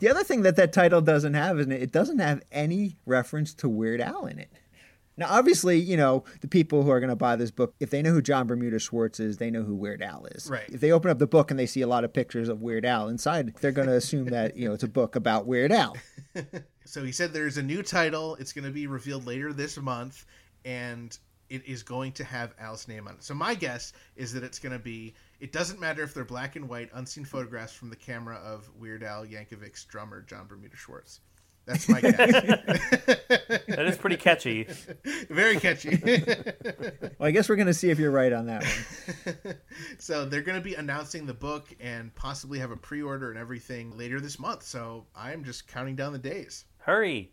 The 0.00 0.08
other 0.08 0.24
thing 0.24 0.42
that 0.42 0.56
that 0.56 0.72
title 0.72 1.00
doesn't 1.00 1.34
have 1.34 1.60
is 1.60 1.68
it 1.68 1.92
doesn't 1.92 2.18
have 2.18 2.42
any 2.50 2.96
reference 3.06 3.54
to 3.54 3.68
Weird 3.68 4.00
Al 4.00 4.26
in 4.26 4.38
it. 4.38 4.50
Now, 5.16 5.26
obviously, 5.28 5.78
you 5.78 5.96
know, 5.96 6.24
the 6.40 6.48
people 6.48 6.82
who 6.82 6.90
are 6.90 6.98
going 6.98 7.10
to 7.10 7.16
buy 7.16 7.36
this 7.36 7.50
book, 7.50 7.74
if 7.78 7.90
they 7.90 8.00
know 8.00 8.12
who 8.12 8.22
John 8.22 8.46
Bermuda 8.46 8.78
Schwartz 8.78 9.20
is, 9.20 9.36
they 9.36 9.50
know 9.50 9.62
who 9.62 9.74
Weird 9.74 10.02
Al 10.02 10.24
is. 10.26 10.48
Right. 10.48 10.68
If 10.68 10.80
they 10.80 10.90
open 10.90 11.10
up 11.10 11.18
the 11.18 11.26
book 11.26 11.50
and 11.50 11.60
they 11.60 11.66
see 11.66 11.82
a 11.82 11.86
lot 11.86 12.02
of 12.02 12.12
pictures 12.12 12.48
of 12.48 12.62
Weird 12.62 12.86
Al 12.86 13.08
inside, 13.08 13.54
they're 13.60 13.72
going 13.72 13.88
to 13.88 13.94
assume 13.94 14.26
that, 14.26 14.56
you 14.56 14.66
know, 14.66 14.74
it's 14.74 14.82
a 14.82 14.88
book 14.88 15.14
about 15.14 15.46
Weird 15.46 15.70
Al. 15.70 15.96
so 16.86 17.04
he 17.04 17.12
said 17.12 17.32
there's 17.32 17.58
a 17.58 17.62
new 17.62 17.82
title. 17.82 18.36
It's 18.36 18.52
going 18.52 18.64
to 18.64 18.70
be 18.70 18.86
revealed 18.86 19.26
later 19.26 19.52
this 19.52 19.76
month, 19.76 20.24
and 20.64 21.16
it 21.50 21.66
is 21.66 21.82
going 21.82 22.12
to 22.12 22.24
have 22.24 22.54
Al's 22.58 22.88
name 22.88 23.06
on 23.06 23.14
it. 23.14 23.22
So 23.22 23.34
my 23.34 23.54
guess 23.54 23.92
is 24.16 24.32
that 24.32 24.42
it's 24.42 24.58
going 24.58 24.72
to 24.72 24.82
be. 24.82 25.14
It 25.42 25.50
doesn't 25.50 25.80
matter 25.80 26.04
if 26.04 26.14
they're 26.14 26.24
black 26.24 26.54
and 26.54 26.68
white, 26.68 26.88
unseen 26.94 27.24
photographs 27.24 27.72
from 27.72 27.90
the 27.90 27.96
camera 27.96 28.36
of 28.36 28.70
Weird 28.76 29.02
Al 29.02 29.26
Yankovic's 29.26 29.84
drummer 29.86 30.22
John 30.22 30.46
Bermuda 30.46 30.76
Schwartz. 30.76 31.18
That's 31.66 31.88
my 31.88 32.00
guess. 32.00 32.16
That 33.68 33.86
is 33.86 33.96
pretty 33.96 34.16
catchy. 34.18 34.68
Very 35.28 35.56
catchy. 35.58 35.98
Well, 37.18 37.28
I 37.28 37.30
guess 37.32 37.48
we're 37.48 37.56
going 37.56 37.66
to 37.66 37.74
see 37.74 37.90
if 37.90 37.98
you're 37.98 38.12
right 38.12 38.32
on 38.32 38.46
that 38.46 38.64
one. 38.64 39.54
so 39.98 40.24
they're 40.24 40.42
going 40.42 40.58
to 40.58 40.64
be 40.64 40.74
announcing 40.74 41.26
the 41.26 41.34
book 41.34 41.74
and 41.80 42.14
possibly 42.14 42.60
have 42.60 42.70
a 42.70 42.76
pre-order 42.76 43.30
and 43.30 43.38
everything 43.38 43.96
later 43.98 44.20
this 44.20 44.38
month. 44.38 44.62
So 44.62 45.06
I'm 45.14 45.42
just 45.42 45.66
counting 45.66 45.96
down 45.96 46.12
the 46.12 46.18
days. 46.20 46.66
Hurry. 46.78 47.32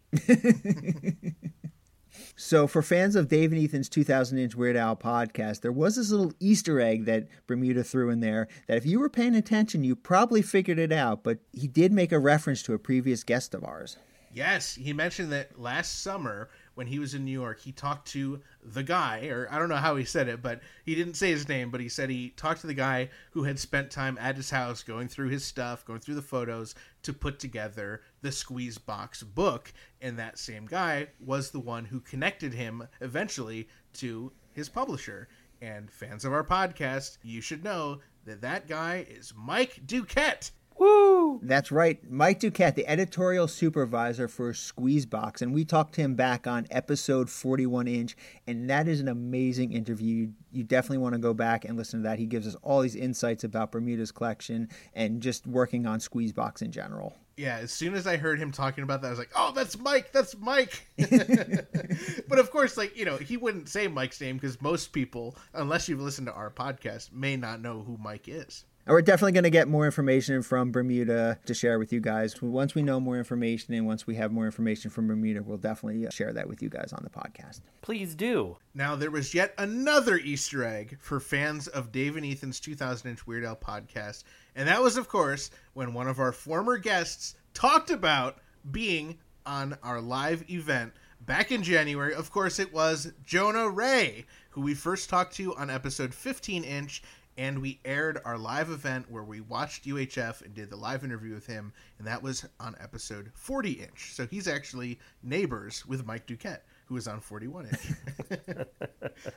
So, 2.41 2.67
for 2.67 2.81
fans 2.81 3.17
of 3.17 3.27
Dave 3.27 3.51
and 3.51 3.61
Ethan's 3.61 3.89
2000 3.89 4.37
Inch 4.37 4.55
Weird 4.55 4.77
Al 4.77 4.95
podcast, 4.95 5.59
there 5.59 5.73
was 5.73 5.97
this 5.97 6.09
little 6.09 6.31
Easter 6.39 6.79
egg 6.79 7.03
that 7.03 7.27
Bermuda 7.47 7.83
threw 7.83 8.09
in 8.09 8.21
there 8.21 8.47
that 8.67 8.77
if 8.77 8.85
you 8.85 9.01
were 9.01 9.09
paying 9.09 9.35
attention, 9.35 9.83
you 9.83 9.93
probably 9.93 10.41
figured 10.41 10.79
it 10.79 10.93
out, 10.93 11.21
but 11.21 11.39
he 11.51 11.67
did 11.67 11.91
make 11.91 12.13
a 12.13 12.17
reference 12.17 12.63
to 12.63 12.73
a 12.73 12.79
previous 12.79 13.25
guest 13.25 13.53
of 13.53 13.65
ours. 13.65 13.97
Yes, 14.33 14.75
he 14.75 14.93
mentioned 14.93 15.33
that 15.33 15.59
last 15.59 16.01
summer 16.01 16.49
when 16.79 16.87
he 16.87 16.97
was 16.97 17.13
in 17.13 17.25
New 17.25 17.31
York, 17.31 17.59
he 17.59 17.73
talked 17.73 18.07
to 18.07 18.39
the 18.63 18.83
guy, 18.83 19.27
or 19.27 19.49
I 19.51 19.59
don't 19.59 19.67
know 19.67 19.75
how 19.75 19.97
he 19.97 20.05
said 20.05 20.29
it, 20.29 20.41
but 20.41 20.61
he 20.85 20.95
didn't 20.95 21.15
say 21.15 21.29
his 21.29 21.49
name, 21.49 21.71
but 21.71 21.81
he 21.81 21.89
said 21.89 22.09
he 22.09 22.29
talked 22.29 22.61
to 22.61 22.67
the 22.67 22.73
guy 22.73 23.09
who 23.31 23.43
had 23.43 23.59
spent 23.59 23.91
time 23.91 24.17
at 24.17 24.37
his 24.37 24.49
house 24.49 24.81
going 24.81 25.09
through 25.09 25.27
his 25.27 25.43
stuff, 25.43 25.83
going 25.83 25.99
through 25.99 26.15
the 26.15 26.21
photos 26.21 26.75
to 27.03 27.11
put 27.11 27.37
together 27.37 27.99
the 28.21 28.31
Squeeze 28.31 28.77
Box 28.77 29.23
book. 29.23 29.73
And 29.99 30.17
that 30.19 30.39
same 30.39 30.67
guy 30.67 31.07
was 31.19 31.51
the 31.51 31.59
one 31.59 31.83
who 31.83 31.99
connected 31.99 32.53
him 32.53 32.87
eventually 33.01 33.67
to 33.95 34.31
his 34.53 34.69
publisher. 34.69 35.27
And 35.61 35.91
fans 35.91 36.23
of 36.23 36.31
our 36.31 36.45
podcast, 36.45 37.17
you 37.23 37.41
should 37.41 37.61
know 37.61 37.99
that 38.23 38.39
that 38.39 38.69
guy 38.69 39.05
is 39.09 39.33
Mike 39.35 39.81
Duquette. 39.85 40.51
Woo! 40.79 41.41
That's 41.43 41.71
right. 41.71 41.99
Mike 42.09 42.39
Duquette, 42.39 42.75
the 42.75 42.87
editorial 42.87 43.49
supervisor 43.49 44.29
for 44.29 44.53
Squeezebox. 44.53 45.41
And 45.41 45.53
we 45.53 45.65
talked 45.65 45.95
to 45.95 46.01
him 46.01 46.15
back 46.15 46.47
on 46.47 46.67
episode 46.71 47.29
41 47.29 47.87
inch. 47.87 48.15
And 48.47 48.69
that 48.69 48.87
is 48.87 49.01
an 49.01 49.09
amazing 49.09 49.73
interview. 49.73 50.29
You 50.51 50.63
definitely 50.63 50.99
want 50.99 51.15
to 51.15 51.19
go 51.19 51.33
back 51.33 51.65
and 51.65 51.77
listen 51.77 51.99
to 51.99 52.03
that. 52.07 52.17
He 52.17 52.25
gives 52.25 52.47
us 52.47 52.55
all 52.61 52.81
these 52.81 52.95
insights 52.95 53.43
about 53.43 53.73
Bermuda's 53.73 54.11
collection 54.11 54.69
and 54.93 55.21
just 55.21 55.45
working 55.45 55.85
on 55.85 55.99
Squeezebox 55.99 56.61
in 56.61 56.71
general. 56.71 57.13
Yeah, 57.35 57.57
as 57.57 57.71
soon 57.71 57.93
as 57.93 58.05
I 58.05 58.17
heard 58.17 58.37
him 58.37 58.51
talking 58.51 58.83
about 58.83 59.01
that, 59.01 59.07
I 59.07 59.11
was 59.11 59.19
like, 59.19 59.31
"Oh, 59.33 59.53
that's 59.55 59.79
Mike. 59.79 60.11
That's 60.11 60.35
Mike." 60.37 60.85
but 60.97 62.37
of 62.37 62.51
course, 62.51 62.75
like 62.75 62.97
you 62.97 63.05
know, 63.05 63.15
he 63.15 63.37
wouldn't 63.37 63.69
say 63.69 63.87
Mike's 63.87 64.19
name 64.19 64.35
because 64.35 64.61
most 64.61 64.91
people, 64.91 65.37
unless 65.53 65.87
you've 65.87 66.01
listened 66.01 66.27
to 66.27 66.33
our 66.33 66.51
podcast, 66.51 67.13
may 67.13 67.37
not 67.37 67.61
know 67.61 67.81
who 67.81 67.97
Mike 67.97 68.27
is. 68.27 68.65
And 68.85 68.93
we're 68.93 69.01
definitely 69.01 69.33
going 69.33 69.43
to 69.43 69.49
get 69.49 69.67
more 69.67 69.85
information 69.85 70.41
from 70.41 70.71
Bermuda 70.71 71.37
to 71.45 71.53
share 71.53 71.77
with 71.77 71.93
you 71.93 71.99
guys. 71.99 72.41
Once 72.41 72.73
we 72.73 72.81
know 72.81 72.99
more 72.99 73.17
information 73.17 73.73
and 73.75 73.85
once 73.85 74.07
we 74.07 74.15
have 74.15 74.31
more 74.31 74.45
information 74.45 74.89
from 74.89 75.07
Bermuda, 75.07 75.43
we'll 75.43 75.57
definitely 75.57 76.07
uh, 76.07 76.09
share 76.09 76.33
that 76.33 76.47
with 76.47 76.63
you 76.63 76.69
guys 76.69 76.91
on 76.91 77.03
the 77.03 77.09
podcast. 77.09 77.61
Please 77.81 78.15
do. 78.15 78.57
Now, 78.73 78.95
there 78.95 79.11
was 79.11 79.33
yet 79.33 79.53
another 79.59 80.17
Easter 80.17 80.63
egg 80.63 80.97
for 80.99 81.19
fans 81.19 81.67
of 81.67 81.91
Dave 81.91 82.15
and 82.15 82.25
Ethan's 82.25 82.59
2000 82.59 83.09
Inch 83.11 83.27
Weird 83.27 83.45
Al 83.45 83.55
podcast, 83.55 84.23
and 84.55 84.67
that 84.67 84.81
was, 84.81 84.97
of 84.97 85.07
course, 85.07 85.51
when 85.73 85.93
one 85.93 86.07
of 86.07 86.19
our 86.19 86.31
former 86.31 86.77
guests 86.77 87.35
talked 87.53 87.91
about 87.91 88.39
being 88.71 89.19
on 89.45 89.77
our 89.83 90.01
live 90.01 90.49
event 90.49 90.93
back 91.21 91.51
in 91.51 91.63
January. 91.63 92.13
Of 92.13 92.31
course, 92.31 92.59
it 92.59 92.73
was 92.73 93.11
Jonah 93.25 93.69
Ray, 93.69 94.25
who 94.51 94.61
we 94.61 94.73
first 94.73 95.09
talked 95.09 95.35
to 95.35 95.55
on 95.55 95.69
episode 95.69 96.13
15 96.13 96.63
Inch, 96.63 97.03
and 97.39 97.61
we 97.61 97.79
aired 97.85 98.19
our 98.25 98.37
live 98.37 98.69
event 98.69 99.09
where 99.09 99.23
we 99.23 99.39
watched 99.39 99.85
UHF 99.85 100.43
and 100.43 100.53
did 100.53 100.69
the 100.69 100.75
live 100.75 101.05
interview 101.05 101.33
with 101.33 101.47
him, 101.47 101.71
and 101.97 102.05
that 102.05 102.21
was 102.21 102.45
on 102.59 102.75
episode 102.81 103.31
40 103.33 103.71
Inch. 103.71 104.13
So 104.13 104.27
he's 104.27 104.45
actually 104.45 104.99
neighbors 105.23 105.85
with 105.85 106.05
Mike 106.05 106.27
Duquette, 106.27 106.59
who 106.85 106.97
is 106.97 107.07
on 107.07 107.21
41 107.21 107.67
Inch. 107.67 108.39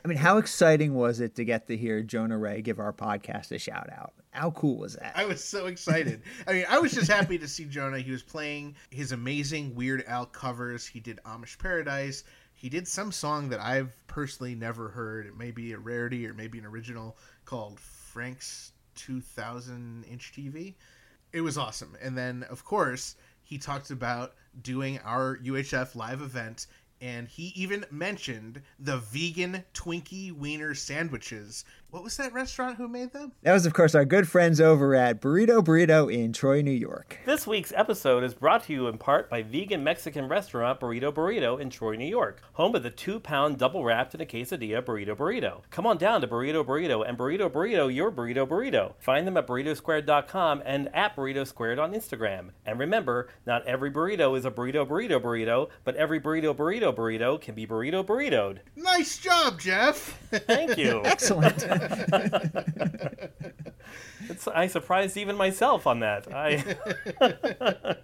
I 0.03 0.07
mean, 0.07 0.17
how 0.17 0.37
exciting 0.37 0.93
was 0.95 1.21
it 1.21 1.33
to 1.35 1.45
get 1.45 1.65
to 1.67 1.77
hear 1.77 2.03
Jonah 2.03 2.37
Ray 2.37 2.61
give 2.61 2.77
our 2.77 2.91
podcast 2.91 3.53
a 3.53 3.57
shout 3.57 3.89
out? 3.89 4.11
How 4.31 4.51
cool 4.51 4.79
was 4.79 4.95
that? 4.95 5.13
I 5.15 5.23
was 5.23 5.41
so 5.41 5.67
excited. 5.67 6.23
I 6.45 6.51
mean, 6.51 6.65
I 6.67 6.79
was 6.79 6.91
just 6.91 7.09
happy 7.09 7.37
to 7.37 7.47
see 7.47 7.63
Jonah. 7.63 7.99
He 7.99 8.11
was 8.11 8.23
playing 8.23 8.75
his 8.89 9.13
amazing 9.13 9.75
Weird 9.75 10.03
Al 10.07 10.25
covers. 10.25 10.85
He 10.85 10.99
did 10.99 11.21
Amish 11.25 11.57
Paradise. 11.57 12.25
He 12.53 12.69
did 12.69 12.87
some 12.87 13.11
song 13.11 13.49
that 13.49 13.59
I've 13.59 13.95
personally 14.07 14.55
never 14.55 14.89
heard. 14.89 15.25
It 15.25 15.37
may 15.37 15.51
be 15.51 15.73
a 15.73 15.77
rarity 15.77 16.27
or 16.27 16.33
maybe 16.33 16.59
an 16.59 16.65
original 16.65 17.17
called 17.45 17.79
Frank's 18.13 18.73
2000 18.93 20.03
Inch 20.03 20.33
TV. 20.37 20.75
It 21.31 21.41
was 21.41 21.57
awesome. 21.57 21.97
And 21.99 22.15
then, 22.15 22.43
of 22.43 22.63
course, 22.63 23.15
he 23.41 23.57
talked 23.57 23.89
about 23.89 24.35
doing 24.61 24.99
our 24.99 25.39
UHF 25.39 25.95
live 25.95 26.21
event 26.21 26.67
and 27.01 27.27
he 27.27 27.51
even 27.55 27.85
mentioned 27.89 28.61
the 28.79 28.97
vegan 28.97 29.63
Twinkie 29.73 30.31
Wiener 30.31 30.75
sandwiches. 30.75 31.65
What 31.93 32.03
was 32.03 32.17
that 32.17 32.33
restaurant 32.33 32.77
who 32.77 32.87
made 32.87 33.13
them? 33.13 33.33
That 33.43 33.53
was, 33.53 33.67
of 33.67 33.73
course, 33.75 33.93
our 33.93 34.03
good 34.03 34.27
friends 34.27 34.59
over 34.59 34.95
at 34.95 35.21
Burrito 35.21 35.63
Burrito 35.63 36.11
in 36.11 36.33
Troy, 36.33 36.63
New 36.63 36.71
York. 36.71 37.19
This 37.23 37.45
week's 37.45 37.71
episode 37.75 38.23
is 38.23 38.33
brought 38.33 38.63
to 38.63 38.73
you 38.73 38.87
in 38.87 38.97
part 38.97 39.29
by 39.29 39.43
vegan 39.43 39.83
Mexican 39.83 40.27
restaurant 40.27 40.79
Burrito 40.79 41.13
Burrito 41.13 41.61
in 41.61 41.69
Troy, 41.69 41.95
New 41.95 42.07
York, 42.07 42.41
home 42.53 42.73
of 42.73 42.81
the 42.81 42.89
two 42.89 43.19
pound 43.19 43.59
double 43.59 43.83
wrapped 43.83 44.15
in 44.15 44.21
a 44.21 44.25
quesadilla 44.25 44.81
burrito 44.81 45.15
burrito. 45.15 45.61
Come 45.69 45.85
on 45.85 45.99
down 45.99 46.21
to 46.21 46.27
Burrito 46.27 46.65
Burrito 46.65 47.07
and 47.07 47.15
Burrito 47.15 47.47
Burrito 47.47 47.93
your 47.93 48.11
burrito 48.11 48.47
burrito. 48.47 48.93
Find 48.97 49.27
them 49.27 49.37
at 49.37 49.45
burritosquared.com 49.45 50.63
and 50.65 50.89
at 50.95 51.15
Burrito 51.15 51.45
Squared 51.45 51.77
on 51.77 51.93
Instagram. 51.93 52.49
And 52.65 52.79
remember, 52.79 53.29
not 53.45 53.67
every 53.67 53.91
burrito 53.91 54.35
is 54.35 54.45
a 54.45 54.51
burrito 54.51 54.87
burrito 54.87 55.21
burrito, 55.21 55.69
but 55.83 55.95
every 55.95 56.19
burrito 56.19 56.55
burrito 56.55 56.91
burrito 56.91 57.39
can 57.39 57.53
be 57.53 57.67
burrito 57.67 58.03
burritoed. 58.03 58.61
Nice 58.75 59.19
job, 59.19 59.59
Jeff. 59.59 60.17
Thank 60.31 60.75
you. 60.79 61.01
Excellent. 61.05 61.82
I 64.53 64.67
surprised 64.67 65.17
even 65.17 65.35
myself 65.35 65.87
on 65.87 65.99
that. 65.99 66.33
I 66.33 66.63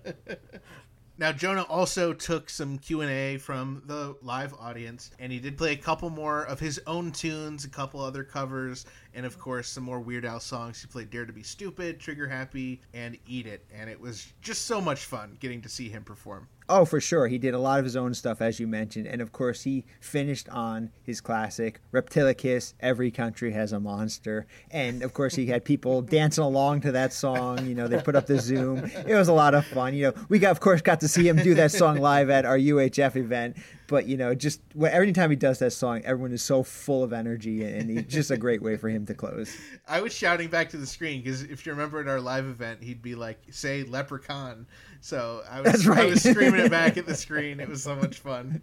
Now 1.20 1.34
Jonah 1.34 1.64
also 1.64 2.14
took 2.14 2.50
some 2.50 2.78
Q&A 2.78 3.38
from 3.40 3.84
the 3.86 4.16
live 4.22 4.54
audience 4.54 5.12
and 5.20 5.34
he 5.34 5.40
did 5.40 5.58
play 5.58 5.74
a 5.74 5.78
couple 5.78 6.10
more 6.10 6.46
of 6.46 6.62
his 6.62 6.80
own 6.88 7.12
tunes, 7.12 7.66
a 7.66 7.70
couple 7.70 8.00
other 8.00 8.24
covers, 8.24 8.86
and 9.14 9.26
of 9.26 9.40
course 9.40 9.70
some 9.70 9.84
more 9.84 10.00
Weird 10.00 10.26
Al 10.26 10.40
songs. 10.40 10.82
He 10.82 10.88
played 10.88 11.10
Dare 11.10 11.26
to 11.26 11.34
be 11.34 11.44
Stupid, 11.44 12.00
Trigger 12.00 12.28
Happy, 12.28 12.82
and 12.94 13.18
Eat 13.28 13.48
It, 13.48 13.66
and 13.74 13.90
it 13.90 14.00
was 14.00 14.34
just 14.42 14.66
so 14.66 14.80
much 14.82 15.06
fun 15.06 15.38
getting 15.40 15.62
to 15.62 15.70
see 15.70 15.90
him 15.90 16.04
perform. 16.04 16.48
Oh, 16.72 16.86
for 16.86 17.02
sure. 17.02 17.28
He 17.28 17.40
did 17.40 17.56
a 17.56 17.60
lot 17.60 17.80
of 17.80 17.86
his 17.86 17.96
own 17.96 18.14
stuff, 18.14 18.42
as 18.42 18.60
you 18.60 18.68
mentioned. 18.68 19.08
And 19.08 19.22
of 19.24 19.32
course, 19.32 19.64
he 19.64 19.86
finished 20.00 20.48
on 20.50 20.92
his 21.02 21.20
classic 21.20 21.82
Reptilicus 21.92 22.76
Every 22.80 23.10
Country 23.10 23.52
Has 23.54 23.74
a 23.74 23.80
Monster. 23.80 24.46
And 24.70 25.02
of 25.02 25.16
course, 25.16 25.34
he 25.34 25.48
had 25.48 25.66
people 25.66 26.02
dancing 26.04 26.44
along 26.44 26.82
to 26.82 26.92
that 26.92 27.12
song. 27.12 27.66
You 27.66 27.74
know, 27.74 27.88
they 27.88 28.00
put 28.00 28.16
up 28.16 28.28
the 28.28 28.38
Zoom. 28.40 28.86
It 29.08 29.16
was 29.16 29.30
a 29.30 29.34
lot 29.34 29.56
of 29.56 29.66
fun. 29.66 29.96
You 29.96 30.08
know, 30.08 30.14
we, 30.30 30.38
got, 30.38 30.52
of 30.52 30.60
course, 30.60 30.82
got 30.82 31.00
to 31.00 31.08
see 31.08 31.28
him 31.28 31.38
do 31.38 31.56
that 31.56 31.72
song 31.72 31.98
live 31.98 32.30
at 32.30 32.46
our 32.46 32.58
UHF 32.58 33.16
event. 33.16 33.58
But, 33.90 34.06
you 34.08 34.18
know, 34.18 34.36
just 34.36 34.62
when- 34.74 34.92
every 34.92 35.12
time 35.12 35.32
he 35.32 35.36
does 35.36 35.58
that 35.60 35.72
song, 35.72 36.02
everyone 36.06 36.32
is 36.32 36.44
so 36.44 36.62
full 36.64 37.04
of 37.04 37.12
energy. 37.12 37.64
And 37.64 37.90
it's 37.90 38.14
just 38.14 38.30
a 38.32 38.38
great 38.38 38.62
way 38.62 38.78
for 38.78 38.88
him 38.88 39.06
to 39.08 39.14
close. 39.16 39.58
I 39.88 40.00
was 40.02 40.14
shouting 40.14 40.48
back 40.50 40.70
to 40.70 40.78
the 40.78 40.86
screen 40.86 41.22
because 41.24 41.42
if 41.42 41.66
you 41.66 41.72
remember 41.72 42.00
at 42.00 42.08
our 42.08 42.22
live 42.22 42.46
event, 42.46 42.84
he'd 42.84 43.02
be 43.02 43.16
like, 43.16 43.40
say 43.50 43.84
leprechaun. 43.84 44.68
So 45.02 45.42
I 45.50 45.62
was, 45.62 45.72
That's 45.72 45.86
right. 45.88 46.00
I 46.00 46.06
was 46.06 46.22
screaming 46.24 46.62
it 46.62 46.72
back 46.72 46.98
at 46.98 47.08
the 47.08 47.16
screen. 47.26 47.60
It 47.60 47.68
was 47.68 47.82
so 47.84 47.96
much 47.96 48.20
fun. 48.20 48.62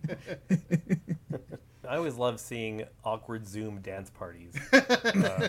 I 1.88 1.96
always 1.96 2.16
love 2.16 2.40
seeing 2.40 2.82
awkward 3.04 3.46
Zoom 3.46 3.80
dance 3.80 4.10
parties. 4.10 4.54
Uh, 4.72 5.48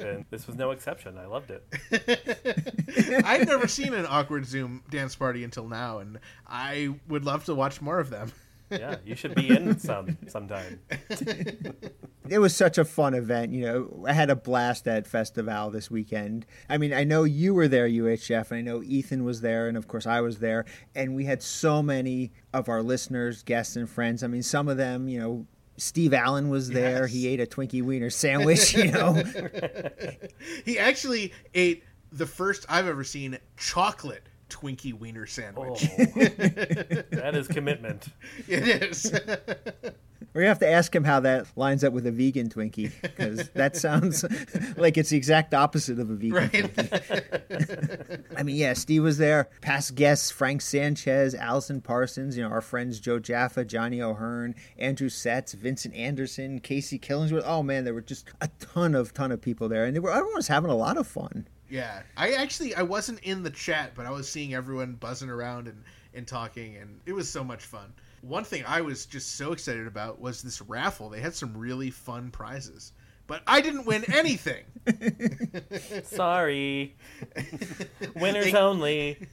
and 0.00 0.24
this 0.30 0.46
was 0.48 0.56
no 0.56 0.72
exception. 0.72 1.16
I 1.16 1.26
loved 1.26 1.50
it. 1.52 3.22
I've 3.24 3.46
never 3.46 3.68
seen 3.68 3.94
an 3.94 4.04
awkward 4.06 4.46
Zoom 4.46 4.82
dance 4.90 5.14
party 5.14 5.44
until 5.44 5.68
now, 5.68 5.98
and 6.00 6.18
I 6.46 6.94
would 7.08 7.24
love 7.24 7.44
to 7.44 7.54
watch 7.54 7.80
more 7.80 8.00
of 8.00 8.10
them. 8.10 8.32
Yeah, 8.70 8.96
you 9.04 9.14
should 9.14 9.34
be 9.34 9.50
in 9.50 9.78
some 9.78 10.16
sometime. 10.28 10.80
it 12.28 12.38
was 12.38 12.54
such 12.54 12.78
a 12.78 12.84
fun 12.84 13.14
event. 13.14 13.52
You 13.52 13.62
know, 13.62 14.04
I 14.06 14.12
had 14.12 14.30
a 14.30 14.36
blast 14.36 14.86
at 14.86 15.06
Festival 15.06 15.70
this 15.70 15.90
weekend. 15.90 16.46
I 16.68 16.78
mean, 16.78 16.92
I 16.92 17.04
know 17.04 17.24
you 17.24 17.54
were 17.54 17.68
there, 17.68 17.88
UHF, 17.88 18.50
and 18.50 18.58
I 18.58 18.62
know 18.62 18.82
Ethan 18.82 19.24
was 19.24 19.40
there, 19.40 19.68
and 19.68 19.76
of 19.76 19.88
course 19.88 20.06
I 20.06 20.20
was 20.20 20.38
there. 20.38 20.64
And 20.94 21.14
we 21.14 21.24
had 21.24 21.42
so 21.42 21.82
many 21.82 22.32
of 22.52 22.68
our 22.68 22.82
listeners, 22.82 23.42
guests, 23.42 23.76
and 23.76 23.88
friends. 23.88 24.22
I 24.22 24.28
mean, 24.28 24.42
some 24.42 24.68
of 24.68 24.76
them, 24.76 25.08
you 25.08 25.18
know, 25.18 25.46
Steve 25.76 26.12
Allen 26.12 26.48
was 26.50 26.68
there. 26.70 27.02
Yes. 27.02 27.12
He 27.12 27.28
ate 27.28 27.40
a 27.40 27.46
Twinkie 27.46 27.82
Wiener 27.82 28.10
sandwich, 28.10 28.74
you 28.74 28.92
know. 28.92 29.22
He 30.64 30.78
actually 30.78 31.32
ate 31.54 31.84
the 32.12 32.26
first 32.26 32.66
I've 32.68 32.86
ever 32.86 33.04
seen 33.04 33.38
chocolate 33.56 34.28
Twinkie 34.50 34.92
Wiener 34.92 35.22
Oh, 35.22 35.26
sandwich. 35.26 35.80
that 37.10 37.32
is 37.34 37.48
commitment. 37.48 38.08
It 38.48 38.82
is. 38.82 39.12
We're 40.32 40.42
going 40.42 40.44
to 40.44 40.50
have 40.50 40.58
to 40.60 40.70
ask 40.70 40.94
him 40.94 41.02
how 41.02 41.18
that 41.20 41.46
lines 41.56 41.82
up 41.82 41.92
with 41.92 42.06
a 42.06 42.12
vegan 42.12 42.48
Twinkie, 42.50 42.92
because 43.02 43.48
that 43.50 43.74
sounds 43.76 44.24
like 44.76 44.96
it's 44.96 45.10
the 45.10 45.16
exact 45.16 45.54
opposite 45.54 45.98
of 45.98 46.08
a 46.08 46.14
vegan 46.14 46.32
right? 46.32 46.52
Twinkie. 46.52 48.24
I 48.36 48.44
mean, 48.44 48.54
yeah, 48.54 48.74
Steve 48.74 49.02
was 49.02 49.18
there. 49.18 49.48
Past 49.60 49.96
guests 49.96 50.30
Frank 50.30 50.60
Sanchez, 50.62 51.34
Allison 51.34 51.80
Parsons, 51.80 52.36
you 52.36 52.44
know, 52.44 52.50
our 52.50 52.60
friends 52.60 53.00
Joe 53.00 53.18
Jaffa, 53.18 53.64
Johnny 53.64 54.00
O'Hearn, 54.00 54.54
Andrew 54.78 55.08
Setz, 55.08 55.52
Vincent 55.54 55.94
Anderson, 55.96 56.60
Casey 56.60 56.98
Killingsworth. 56.98 57.42
Oh 57.44 57.64
man, 57.64 57.82
there 57.84 57.94
were 57.94 58.00
just 58.00 58.28
a 58.40 58.48
ton 58.60 58.94
of 58.94 59.12
ton 59.12 59.32
of 59.32 59.40
people 59.42 59.68
there, 59.68 59.84
and 59.84 59.96
they 59.96 60.00
were 60.00 60.10
everyone 60.12 60.36
was 60.36 60.48
having 60.48 60.70
a 60.70 60.76
lot 60.76 60.96
of 60.96 61.08
fun. 61.08 61.48
Yeah, 61.70 62.02
I 62.16 62.32
actually 62.32 62.74
I 62.74 62.82
wasn't 62.82 63.20
in 63.20 63.42
the 63.42 63.50
chat, 63.50 63.92
but 63.94 64.04
I 64.04 64.10
was 64.10 64.28
seeing 64.28 64.54
everyone 64.54 64.94
buzzing 64.94 65.30
around 65.30 65.68
and 65.68 65.82
and 66.12 66.26
talking, 66.26 66.76
and 66.76 67.00
it 67.06 67.12
was 67.12 67.28
so 67.28 67.44
much 67.44 67.64
fun. 67.64 67.92
One 68.22 68.44
thing 68.44 68.64
I 68.66 68.80
was 68.80 69.06
just 69.06 69.36
so 69.36 69.52
excited 69.52 69.86
about 69.86 70.20
was 70.20 70.42
this 70.42 70.60
raffle. 70.60 71.08
They 71.08 71.20
had 71.20 71.34
some 71.34 71.56
really 71.56 71.90
fun 71.90 72.30
prizes, 72.30 72.92
but 73.26 73.42
I 73.46 73.60
didn't 73.60 73.86
win 73.86 74.04
anything. 74.12 74.64
Sorry. 76.02 76.96
Winners 78.16 78.54
only. 78.54 79.28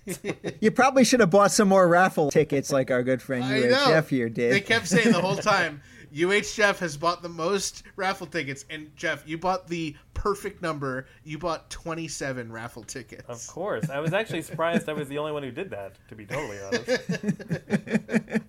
You 0.61 0.71
probably 0.71 1.03
should 1.03 1.19
have 1.19 1.31
bought 1.31 1.51
some 1.51 1.67
more 1.67 1.87
raffle 1.87 2.29
tickets, 2.29 2.71
like 2.71 2.91
our 2.91 3.03
good 3.03 3.21
friend 3.21 3.43
I 3.43 3.61
UHF 3.63 4.07
here 4.09 4.29
did. 4.29 4.53
They 4.53 4.61
kept 4.61 4.87
saying 4.87 5.11
the 5.11 5.21
whole 5.21 5.35
time, 5.35 5.81
UH 6.17 6.53
Jeff 6.55 6.79
has 6.79 6.97
bought 6.97 7.21
the 7.21 7.29
most 7.29 7.83
raffle 7.95 8.27
tickets, 8.27 8.65
and 8.69 8.95
Jeff, 8.95 9.27
you 9.27 9.37
bought 9.37 9.67
the 9.67 9.95
perfect 10.13 10.61
number. 10.61 11.07
You 11.23 11.37
bought 11.37 11.69
27 11.69 12.51
raffle 12.51 12.83
tickets. 12.83 13.27
Of 13.27 13.45
course. 13.47 13.89
I 13.89 13.99
was 13.99 14.13
actually 14.13 14.41
surprised 14.41 14.89
I 14.89 14.93
was 14.93 15.07
the 15.07 15.17
only 15.17 15.31
one 15.31 15.43
who 15.43 15.51
did 15.51 15.69
that, 15.69 15.95
to 16.09 16.15
be 16.15 16.25
totally 16.25 16.59
honest. 16.59 16.89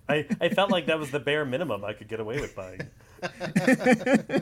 I, 0.09 0.25
I 0.41 0.49
felt 0.49 0.71
like 0.71 0.87
that 0.87 0.97
was 0.97 1.11
the 1.11 1.19
bare 1.19 1.45
minimum 1.45 1.85
I 1.85 1.93
could 1.93 2.07
get 2.07 2.19
away 2.19 2.39
with 2.39 2.55
buying. 2.55 2.81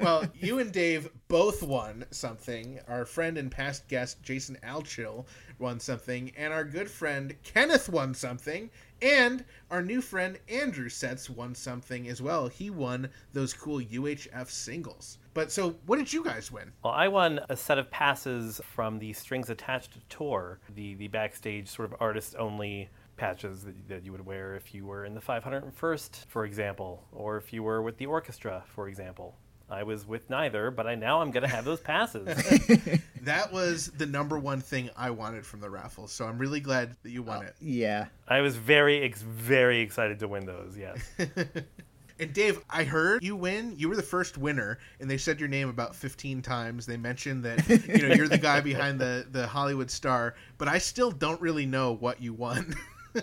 well, 0.00 0.24
you 0.34 0.58
and 0.58 0.70
Dave 0.72 1.08
both 1.28 1.62
won 1.62 2.04
something. 2.10 2.78
Our 2.88 3.04
friend 3.04 3.38
and 3.38 3.50
past 3.50 3.88
guest 3.88 4.22
Jason 4.22 4.58
Alchill 4.62 5.26
won 5.58 5.80
something, 5.80 6.32
and 6.36 6.52
our 6.52 6.64
good 6.64 6.90
friend 6.90 7.34
Kenneth 7.42 7.88
won 7.88 8.14
something, 8.14 8.70
and 9.02 9.44
our 9.70 9.82
new 9.82 10.00
friend 10.00 10.38
Andrew 10.48 10.88
Sets 10.88 11.28
won 11.28 11.54
something 11.54 12.08
as 12.08 12.22
well. 12.22 12.48
He 12.48 12.70
won 12.70 13.10
those 13.32 13.52
cool 13.52 13.80
UHF 13.80 14.50
singles. 14.50 15.18
But 15.34 15.52
so, 15.52 15.76
what 15.86 15.98
did 15.98 16.12
you 16.12 16.24
guys 16.24 16.50
win? 16.50 16.72
Well, 16.82 16.94
I 16.94 17.08
won 17.08 17.40
a 17.48 17.56
set 17.56 17.78
of 17.78 17.90
passes 17.90 18.60
from 18.64 18.98
the 18.98 19.12
Strings 19.12 19.50
Attached 19.50 19.98
tour, 20.08 20.60
the, 20.74 20.94
the 20.94 21.08
backstage 21.08 21.68
sort 21.68 21.92
of 21.92 21.98
artist 22.00 22.34
only 22.38 22.88
patches 23.16 23.62
that, 23.64 23.88
that 23.88 24.04
you 24.04 24.12
would 24.12 24.24
wear 24.24 24.56
if 24.56 24.74
you 24.74 24.86
were 24.86 25.04
in 25.04 25.14
the 25.14 25.20
501st, 25.20 26.26
for 26.26 26.44
example, 26.44 27.04
or 27.12 27.36
if 27.36 27.52
you 27.52 27.62
were 27.62 27.82
with 27.82 27.96
the 27.98 28.06
orchestra, 28.06 28.64
for 28.68 28.88
example. 28.88 29.36
I 29.68 29.82
was 29.82 30.06
with 30.06 30.30
neither, 30.30 30.70
but 30.70 30.86
I 30.86 30.94
now 30.94 31.20
I'm 31.20 31.30
gonna 31.30 31.48
have 31.48 31.64
those 31.64 31.80
passes. 31.80 32.28
That 33.26 33.52
was 33.52 33.88
the 33.88 34.06
number 34.06 34.38
one 34.38 34.60
thing 34.60 34.88
I 34.96 35.10
wanted 35.10 35.44
from 35.44 35.58
the 35.58 35.68
raffle, 35.68 36.06
so 36.06 36.26
I'm 36.26 36.38
really 36.38 36.60
glad 36.60 36.94
that 37.02 37.10
you 37.10 37.24
won 37.24 37.38
uh, 37.38 37.48
it. 37.48 37.56
Yeah. 37.60 38.06
I 38.28 38.40
was 38.40 38.54
very 38.54 39.02
ex- 39.02 39.20
very 39.20 39.80
excited 39.80 40.20
to 40.20 40.28
win 40.28 40.46
those. 40.46 40.76
Yes. 40.78 41.04
And 42.18 42.32
Dave, 42.32 42.60
I 42.70 42.84
heard 42.84 43.22
you 43.22 43.36
win. 43.36 43.74
You 43.76 43.90
were 43.90 43.96
the 43.96 44.02
first 44.02 44.38
winner, 44.38 44.78
and 45.00 45.10
they 45.10 45.18
said 45.18 45.38
your 45.38 45.50
name 45.50 45.68
about 45.68 45.94
15 45.94 46.40
times. 46.40 46.86
They 46.86 46.96
mentioned 46.96 47.44
that 47.44 47.68
you 47.68 48.08
know 48.08 48.14
you're 48.14 48.26
the 48.26 48.38
guy 48.38 48.62
behind 48.62 48.98
the 48.98 49.26
the 49.30 49.46
Hollywood 49.46 49.90
star, 49.90 50.34
but 50.56 50.66
I 50.66 50.78
still 50.78 51.10
don't 51.10 51.38
really 51.42 51.66
know 51.66 51.92
what 51.92 52.22
you 52.22 52.32
won. 52.32 52.74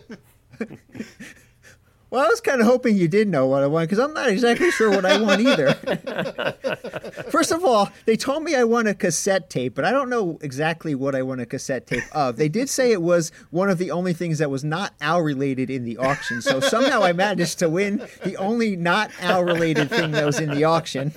Well, 2.14 2.24
I 2.24 2.30
was 2.30 2.42
kind 2.42 2.62
of 2.62 2.68
hoping 2.68 2.96
you 2.96 3.08
did 3.08 3.28
know 3.28 3.48
what 3.48 3.64
I 3.64 3.66
won 3.66 3.86
because 3.86 3.98
I'm 3.98 4.14
not 4.14 4.30
exactly 4.30 4.70
sure 4.70 4.92
what 4.92 5.04
I 5.04 5.20
won 5.20 5.42
either. 5.42 5.74
First 7.32 7.52
of 7.52 7.66
all, 7.66 7.90
they 8.06 8.16
told 8.16 8.44
me 8.44 8.54
I 8.54 8.66
won 8.66 8.86
a 8.86 8.94
cassette 8.94 9.50
tape, 9.50 9.74
but 9.74 9.84
I 9.84 9.90
don't 9.90 10.12
know 10.12 10.38
exactly 10.44 10.94
what 10.94 11.16
I 11.16 11.24
won 11.24 11.40
a 11.40 11.48
cassette 11.48 11.88
tape 11.88 12.04
of. 12.12 12.36
They 12.36 12.50
did 12.50 12.70
say 12.70 12.92
it 12.92 13.02
was 13.02 13.32
one 13.50 13.72
of 13.72 13.80
the 13.80 13.90
only 13.90 14.14
things 14.14 14.38
that 14.38 14.52
was 14.52 14.64
not 14.64 14.94
Al 15.02 15.22
related 15.22 15.72
in 15.72 15.86
the 15.86 15.98
auction. 15.98 16.44
So 16.44 16.60
somehow 16.60 17.02
I 17.02 17.14
managed 17.14 17.58
to 17.58 17.68
win 17.68 18.08
the 18.24 18.38
only 18.38 18.76
not 18.76 19.10
Al 19.20 19.44
related 19.44 19.90
thing 19.90 20.12
that 20.12 20.24
was 20.24 20.40
in 20.40 20.52
the 20.52 20.66
auction. 20.66 21.14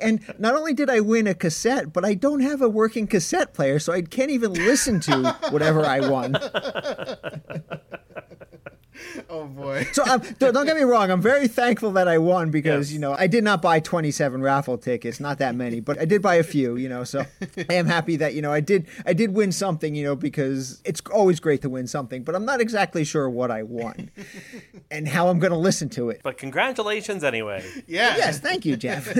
And 0.00 0.24
not 0.38 0.54
only 0.54 0.72
did 0.72 0.88
I 0.88 1.00
win 1.00 1.26
a 1.26 1.34
cassette, 1.34 1.92
but 1.92 2.06
I 2.06 2.14
don't 2.14 2.40
have 2.40 2.62
a 2.62 2.70
working 2.70 3.06
cassette 3.06 3.52
player, 3.52 3.78
so 3.78 3.92
I 3.92 4.00
can't 4.00 4.30
even 4.30 4.54
listen 4.54 4.98
to 5.00 5.36
whatever 5.50 5.84
I 5.84 6.08
won. 6.08 6.38
oh 9.30 9.44
boy. 9.46 9.86
So 9.92 10.04
um, 10.04 10.22
don't 10.38 10.52
don't 10.54 10.66
get 10.66 10.76
me 10.76 10.82
wrong. 10.82 11.10
I'm 11.10 11.22
very 11.22 11.48
thankful 11.48 11.92
that 11.92 12.08
I 12.08 12.18
won 12.18 12.50
because 12.50 12.90
Yes. 12.90 12.94
you 12.94 12.98
know 12.98 13.14
I 13.18 13.26
did 13.26 13.44
not 13.44 13.62
buy 13.62 13.80
27 13.80 14.40
raffle 14.42 14.78
tickets, 14.78 15.20
not 15.20 15.38
that 15.38 15.54
many, 15.54 15.80
but 15.80 15.98
I 15.98 16.04
did 16.04 16.22
buy 16.22 16.36
a 16.36 16.42
few. 16.42 16.76
You 16.76 16.88
know, 16.88 17.04
so 17.04 17.24
I 17.68 17.74
am 17.74 17.86
happy 17.86 18.16
that 18.16 18.34
you 18.34 18.42
know 18.42 18.52
I 18.52 18.60
did 18.60 18.86
I 19.06 19.12
did 19.12 19.34
win 19.34 19.52
something. 19.52 19.94
You 19.94 20.04
know, 20.04 20.16
because 20.16 20.80
it's 20.84 21.00
always 21.12 21.40
great 21.40 21.62
to 21.62 21.68
win 21.68 21.86
something, 21.86 22.22
but 22.22 22.34
I'm 22.34 22.44
not 22.44 22.60
exactly 22.60 23.04
sure 23.04 23.28
what 23.30 23.50
I 23.50 23.62
won 23.62 24.10
and 24.90 25.06
how 25.08 25.28
I'm 25.28 25.38
going 25.38 25.52
to 25.52 25.58
listen 25.58 25.88
to 25.90 26.10
it. 26.10 26.20
But 26.22 26.38
congratulations 26.38 27.24
anyway. 27.24 27.64
Yeah. 27.86 28.16
Yes, 28.16 28.38
thank 28.40 28.64
you, 28.64 28.76
Jeff. 28.76 29.14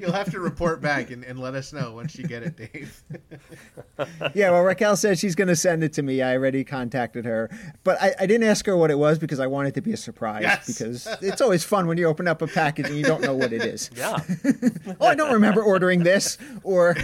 You'll 0.00 0.12
have 0.12 0.30
to 0.32 0.40
report 0.40 0.80
back 0.80 1.10
and, 1.10 1.24
and 1.24 1.38
let 1.38 1.54
us 1.54 1.72
know 1.72 1.92
once 1.94 2.16
you 2.16 2.26
get 2.26 2.42
it, 2.42 2.56
Dave. 2.56 3.02
yeah, 4.34 4.50
well, 4.50 4.62
Raquel 4.62 4.96
said 4.96 5.18
she's 5.18 5.34
going 5.34 5.48
to 5.48 5.56
send 5.56 5.82
it 5.84 5.92
to 5.94 6.02
me. 6.02 6.22
I 6.22 6.34
already 6.36 6.64
contacted 6.64 7.24
her, 7.24 7.50
but 7.84 8.00
I, 8.00 8.14
I 8.20 8.26
didn't 8.26 8.46
ask 8.48 8.66
her 8.66 8.76
what 8.76 8.90
it 8.92 8.98
was 8.98 9.18
because 9.18 9.40
I 9.40 9.48
wanted 9.48 9.70
it 9.70 9.74
to 9.74 9.80
be 9.80 9.92
a 9.92 9.96
surprise. 9.96 10.42
Yes. 10.42 10.66
Because 10.66 11.06
it's 11.20 11.40
always 11.40 11.64
fun 11.64 11.86
when 11.88 11.98
you 11.98 12.06
open 12.06 12.28
up 12.28 12.42
a 12.42 12.46
package 12.46 12.86
and 12.86 12.96
you 12.96 13.04
don't 13.04 13.22
know 13.22 13.34
what 13.34 13.52
it 13.52 13.62
is. 13.62 13.90
Yeah. 14.02 14.18
oh, 15.00 15.06
I 15.06 15.14
don't 15.14 15.32
remember 15.32 15.62
ordering 15.62 16.02
this, 16.02 16.36
or 16.64 16.96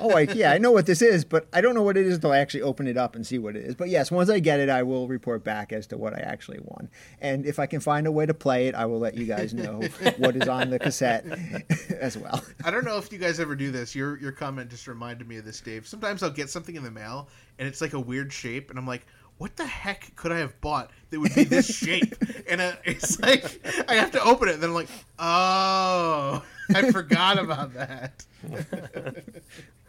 oh, 0.00 0.10
I, 0.10 0.20
yeah, 0.22 0.52
I 0.52 0.58
know 0.58 0.70
what 0.70 0.86
this 0.86 1.00
is, 1.00 1.24
but 1.24 1.46
I 1.52 1.60
don't 1.60 1.74
know 1.74 1.82
what 1.82 1.96
it 1.96 2.06
is 2.06 2.16
until 2.16 2.32
I 2.32 2.38
actually 2.38 2.62
open 2.62 2.86
it 2.86 2.96
up 2.96 3.14
and 3.16 3.26
see 3.26 3.38
what 3.38 3.56
it 3.56 3.64
is. 3.64 3.74
But 3.74 3.88
yes, 3.88 4.10
once 4.10 4.28
I 4.28 4.38
get 4.38 4.60
it, 4.60 4.68
I 4.68 4.82
will 4.82 5.08
report 5.08 5.44
back 5.44 5.72
as 5.72 5.86
to 5.88 5.96
what 5.96 6.14
I 6.14 6.20
actually 6.20 6.60
won, 6.62 6.90
and 7.20 7.46
if 7.46 7.58
I 7.58 7.66
can 7.66 7.80
find 7.80 8.06
a 8.06 8.12
way 8.12 8.26
to 8.26 8.34
play 8.34 8.66
it, 8.66 8.74
I 8.74 8.86
will 8.86 8.98
let 8.98 9.14
you 9.14 9.24
guys 9.24 9.54
know 9.54 9.82
what 10.18 10.36
is 10.36 10.48
on 10.48 10.70
the 10.70 10.78
cassette 10.78 11.24
as 12.00 12.18
well. 12.18 12.44
I 12.64 12.70
don't 12.70 12.84
know 12.84 12.98
if 12.98 13.10
you 13.12 13.18
guys 13.18 13.40
ever 13.40 13.56
do 13.56 13.70
this. 13.70 13.94
Your 13.94 14.18
your 14.18 14.32
comment 14.32 14.68
just 14.68 14.86
reminded 14.86 15.26
me 15.26 15.38
of 15.38 15.44
this, 15.44 15.60
Dave. 15.60 15.86
Sometimes 15.86 16.22
I'll 16.22 16.30
get 16.30 16.50
something 16.50 16.76
in 16.76 16.82
the 16.82 16.90
mail 16.90 17.28
and 17.58 17.68
it's 17.68 17.80
like 17.80 17.92
a 17.92 18.00
weird 18.00 18.32
shape, 18.32 18.70
and 18.70 18.78
I'm 18.78 18.86
like, 18.86 19.06
what 19.38 19.56
the 19.56 19.66
heck 19.66 20.14
could 20.16 20.32
I 20.32 20.38
have 20.38 20.60
bought 20.60 20.90
that 21.10 21.20
would 21.20 21.34
be 21.34 21.44
this 21.44 21.66
shape? 21.66 22.14
And 22.48 22.60
uh, 22.60 22.72
it's 22.84 23.20
like 23.20 23.60
I 23.88 23.94
have 23.94 24.12
to 24.12 24.22
open 24.22 24.48
it, 24.48 24.54
and 24.54 24.62
then 24.62 24.70
I'm 24.70 24.74
like, 24.74 24.88
oh, 25.18 26.42
I 26.74 26.90
forgot 26.90 27.38
about 27.38 27.74
that. 27.74 28.24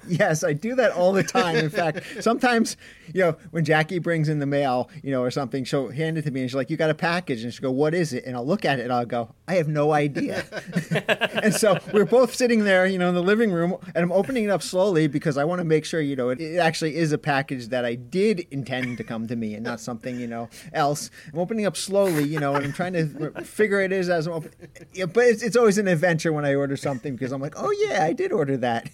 Yes, 0.08 0.44
I 0.44 0.54
do 0.54 0.76
that 0.76 0.92
all 0.92 1.14
the 1.14 1.24
time. 1.24 1.56
In 1.56 1.70
fact, 1.70 2.02
sometimes, 2.22 2.78
you 3.14 3.22
know, 3.22 3.38
when 3.52 3.64
Jackie 3.64 4.00
brings 4.00 4.30
in 4.30 4.40
the 4.40 4.46
mail, 4.46 4.90
you 5.02 5.12
know, 5.12 5.22
or 5.22 5.32
something, 5.32 5.64
she'll 5.64 5.90
hand 5.90 6.18
it 6.18 6.24
to 6.24 6.32
me 6.32 6.42
and 6.42 6.50
she's 6.50 6.56
like, 6.56 6.70
You 6.70 6.78
got 6.78 6.90
a 6.90 6.96
package. 6.96 7.44
And 7.44 7.54
she'll 7.54 7.62
go, 7.64 7.72
What 7.72 7.94
is 7.94 8.14
it? 8.14 8.26
And 8.26 8.36
I'll 8.36 8.46
look 8.46 8.66
at 8.66 8.80
it 8.80 8.84
and 8.84 8.92
I'll 8.92 9.06
go, 9.06 9.34
I 9.48 9.56
have 9.56 9.68
no 9.68 9.94
idea. 9.94 10.44
and 11.44 11.54
so 11.54 11.80
we're 11.94 12.06
both 12.06 12.36
sitting 12.36 12.64
there, 12.64 12.86
you 12.86 12.98
know, 12.98 13.10
in 13.10 13.16
the 13.16 13.24
living 13.24 13.52
room 13.52 13.78
and 13.96 14.04
I'm 14.04 14.12
opening 14.12 14.46
it 14.46 14.50
up 14.50 14.62
slowly 14.62 15.08
because 15.08 15.38
I 15.38 15.46
want 15.46 15.60
to 15.60 15.66
make 15.66 15.86
sure, 15.86 16.02
you 16.02 16.16
know, 16.16 16.30
it, 16.30 16.42
it 16.42 16.58
actually 16.58 16.96
is 16.96 17.12
a 17.12 17.18
package 17.18 17.70
that 17.70 17.86
I 17.86 17.96
did 17.96 18.42
intend 18.52 18.98
to 18.98 19.04
come 19.04 19.28
to 19.28 19.36
me 19.36 19.54
and 19.54 19.64
not 19.64 19.80
something, 19.80 20.20
you 20.20 20.28
know, 20.28 20.50
else. 20.74 21.12
I'm 21.32 21.40
opening 21.40 21.66
up 21.66 21.78
slowly, 21.78 22.24
you 22.24 22.40
know, 22.40 22.56
and 22.56 22.66
I'm 22.66 22.74
trying 22.74 22.94
to 22.94 23.42
figure 23.44 23.80
it 23.80 23.92
is 23.92 24.10
as 24.10 24.28
I'm 24.28 24.34
opening. 24.34 24.56
Yeah, 24.94 25.06
but 25.06 25.26
it's, 25.26 25.44
it's 25.44 25.56
always 25.56 25.78
an 25.78 25.88
adventure 25.88 26.34
when 26.34 26.46
I 26.46 26.56
order 26.56 26.76
something 26.76 27.16
because 27.16 27.32
I'm 27.32 27.42
like, 27.42 27.54
Oh, 27.56 27.72
yeah, 27.88 28.04
I 28.04 28.12
did 28.12 28.32
order 28.34 28.43
that. 28.46 28.90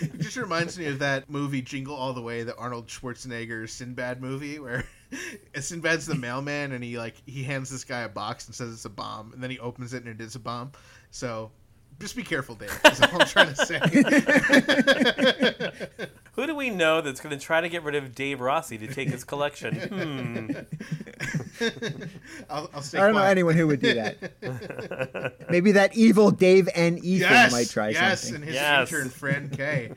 It 0.00 0.18
just 0.18 0.36
reminds 0.36 0.78
me 0.78 0.86
of 0.86 0.98
that 0.98 1.30
movie 1.30 1.62
Jingle 1.62 1.94
All 1.94 2.12
the 2.12 2.22
Way, 2.22 2.42
the 2.42 2.56
Arnold 2.56 2.88
Schwarzenegger 2.88 3.68
Sinbad 3.68 4.20
movie, 4.20 4.58
where 4.58 4.84
Sinbad's 5.54 6.06
the 6.06 6.14
mailman 6.14 6.72
and 6.72 6.82
he 6.82 6.98
like 6.98 7.14
he 7.26 7.42
hands 7.42 7.70
this 7.70 7.84
guy 7.84 8.00
a 8.00 8.08
box 8.08 8.46
and 8.46 8.54
says 8.54 8.72
it's 8.72 8.84
a 8.84 8.90
bomb, 8.90 9.32
and 9.32 9.42
then 9.42 9.50
he 9.50 9.58
opens 9.58 9.94
it 9.94 10.04
and 10.04 10.20
it 10.20 10.24
is 10.24 10.34
a 10.34 10.40
bomb. 10.40 10.72
So 11.10 11.50
just 12.00 12.16
be 12.16 12.22
careful, 12.22 12.54
Dave. 12.54 12.78
That's 12.82 13.00
all 13.00 13.20
I'm 13.20 13.26
trying 13.26 13.54
to 13.54 13.66
say. 13.66 13.78
Who 16.34 16.46
do 16.46 16.54
we 16.54 16.70
know 16.70 17.00
that's 17.00 17.20
going 17.20 17.36
to 17.38 17.42
try 17.42 17.60
to 17.60 17.68
get 17.68 17.82
rid 17.84 17.94
of 17.94 18.14
Dave 18.14 18.40
Rossi 18.40 18.76
to 18.78 18.86
take 18.86 19.08
his 19.08 19.22
collection? 19.24 19.76
Hmm. 19.76 20.50
I'll, 22.50 22.68
I'll 22.74 22.82
stay 22.82 22.98
I 22.98 23.06
don't 23.06 23.14
know 23.14 23.22
anyone 23.22 23.54
who 23.56 23.68
would 23.68 23.80
do 23.80 23.94
that. 23.94 25.36
Maybe 25.50 25.72
that 25.72 25.96
evil 25.96 26.30
Dave 26.30 26.68
N. 26.74 26.98
Ethan 26.98 27.30
yes, 27.30 27.52
might 27.52 27.68
try 27.70 27.90
yes, 27.90 28.22
something. 28.22 28.32
Yes, 28.32 28.34
and 28.34 28.44
his 28.44 28.54
Yes. 28.54 28.92
intern 28.92 29.08
friend 29.10 29.52
Kay. 29.56 29.92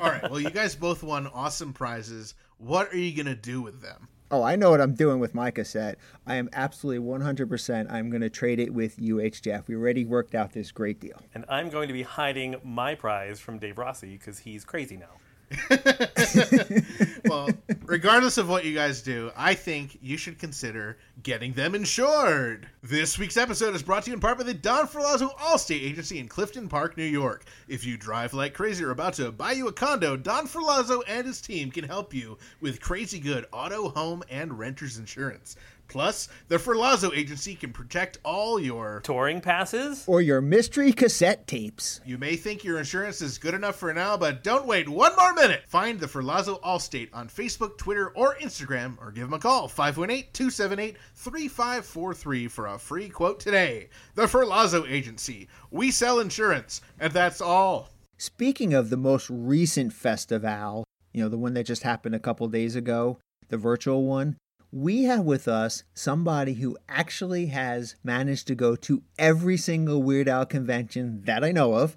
All 0.00 0.10
right. 0.10 0.28
Well, 0.30 0.40
you 0.40 0.50
guys 0.50 0.74
both 0.74 1.02
won 1.02 1.26
awesome 1.28 1.72
prizes. 1.72 2.34
What 2.58 2.92
are 2.92 2.98
you 2.98 3.16
gonna 3.16 3.36
do 3.36 3.62
with 3.62 3.80
them? 3.82 4.08
Oh, 4.28 4.42
I 4.42 4.56
know 4.56 4.70
what 4.70 4.80
I'm 4.80 4.94
doing 4.94 5.20
with 5.20 5.34
my 5.34 5.52
cassette. 5.52 5.98
I 6.26 6.34
am 6.34 6.48
absolutely 6.52 7.06
100%. 7.06 7.92
I'm 7.92 8.10
going 8.10 8.22
to 8.22 8.30
trade 8.30 8.58
it 8.58 8.74
with 8.74 8.98
UH 9.00 9.40
Jeff. 9.40 9.68
We 9.68 9.76
already 9.76 10.04
worked 10.04 10.34
out 10.34 10.52
this 10.52 10.72
great 10.72 10.98
deal. 10.98 11.20
And 11.32 11.44
I'm 11.48 11.70
going 11.70 11.86
to 11.86 11.94
be 11.94 12.02
hiding 12.02 12.56
my 12.64 12.96
prize 12.96 13.38
from 13.38 13.58
Dave 13.58 13.78
Rossi 13.78 14.16
because 14.16 14.40
he's 14.40 14.64
crazy 14.64 14.96
now. 14.96 15.20
Well, 17.28 17.48
regardless 17.84 18.38
of 18.38 18.48
what 18.48 18.64
you 18.64 18.74
guys 18.74 19.02
do, 19.02 19.32
I 19.36 19.54
think 19.54 19.98
you 20.00 20.16
should 20.16 20.38
consider 20.38 20.96
getting 21.22 21.52
them 21.54 21.74
insured. 21.74 22.68
This 22.82 23.18
week's 23.18 23.36
episode 23.36 23.74
is 23.74 23.82
brought 23.82 24.04
to 24.04 24.10
you 24.10 24.14
in 24.14 24.20
part 24.20 24.38
by 24.38 24.44
the 24.44 24.54
Don 24.54 24.86
Ferlazzo 24.86 25.36
Allstate 25.38 25.82
Agency 25.82 26.20
in 26.20 26.28
Clifton 26.28 26.68
Park, 26.68 26.96
New 26.96 27.04
York. 27.04 27.44
If 27.66 27.84
you 27.84 27.96
drive 27.96 28.32
like 28.32 28.54
crazy 28.54 28.84
or 28.84 28.92
about 28.92 29.14
to 29.14 29.32
buy 29.32 29.52
you 29.52 29.66
a 29.66 29.72
condo, 29.72 30.16
Don 30.16 30.46
Ferlazzo 30.46 31.02
and 31.08 31.26
his 31.26 31.40
team 31.40 31.70
can 31.72 31.84
help 31.84 32.14
you 32.14 32.38
with 32.60 32.80
crazy 32.80 33.18
good 33.18 33.46
auto, 33.52 33.88
home, 33.88 34.22
and 34.30 34.56
renter's 34.56 34.98
insurance. 34.98 35.56
Plus, 35.88 36.28
the 36.48 36.56
Ferlazzo 36.56 37.16
Agency 37.16 37.54
can 37.54 37.72
protect 37.72 38.18
all 38.24 38.58
your 38.58 39.00
Touring 39.04 39.40
passes? 39.40 40.04
Or 40.06 40.20
your 40.20 40.40
mystery 40.40 40.92
cassette 40.92 41.46
tapes. 41.46 42.00
You 42.04 42.18
may 42.18 42.36
think 42.36 42.64
your 42.64 42.78
insurance 42.78 43.22
is 43.22 43.38
good 43.38 43.54
enough 43.54 43.76
for 43.76 43.92
now, 43.92 44.16
but 44.16 44.42
don't 44.42 44.66
wait 44.66 44.88
one 44.88 45.14
more 45.16 45.32
minute. 45.34 45.62
Find 45.68 45.98
the 45.98 46.06
Ferlazzo 46.06 46.60
Allstate 46.62 47.10
on 47.12 47.28
Facebook, 47.28 47.78
Twitter, 47.78 48.08
or 48.10 48.36
Instagram, 48.36 48.96
or 49.00 49.10
give 49.10 49.24
them 49.24 49.34
a 49.34 49.38
call 49.38 49.68
518 49.68 50.30
278 50.32 50.96
3543 51.14 52.48
for 52.48 52.66
a 52.66 52.78
free 52.78 53.08
quote 53.08 53.40
today. 53.40 53.88
The 54.14 54.26
Ferlazzo 54.26 54.88
Agency. 54.90 55.48
We 55.70 55.90
sell 55.90 56.20
insurance, 56.20 56.80
and 56.98 57.12
that's 57.12 57.40
all. 57.40 57.90
Speaking 58.18 58.72
of 58.72 58.88
the 58.88 58.96
most 58.96 59.28
recent 59.30 59.92
festival, 59.92 60.84
you 61.12 61.22
know, 61.22 61.28
the 61.28 61.38
one 61.38 61.54
that 61.54 61.66
just 61.66 61.82
happened 61.82 62.14
a 62.14 62.20
couple 62.20 62.48
days 62.48 62.76
ago, 62.76 63.18
the 63.48 63.56
virtual 63.56 64.04
one, 64.04 64.36
we 64.72 65.04
have 65.04 65.24
with 65.24 65.48
us 65.48 65.84
somebody 65.94 66.54
who 66.54 66.76
actually 66.88 67.46
has 67.46 67.96
managed 68.02 68.46
to 68.48 68.54
go 68.54 68.76
to 68.76 69.02
every 69.18 69.56
single 69.56 70.02
Weird 70.02 70.28
Al 70.28 70.46
convention 70.46 71.22
that 71.24 71.44
I 71.44 71.52
know 71.52 71.74
of. 71.74 71.96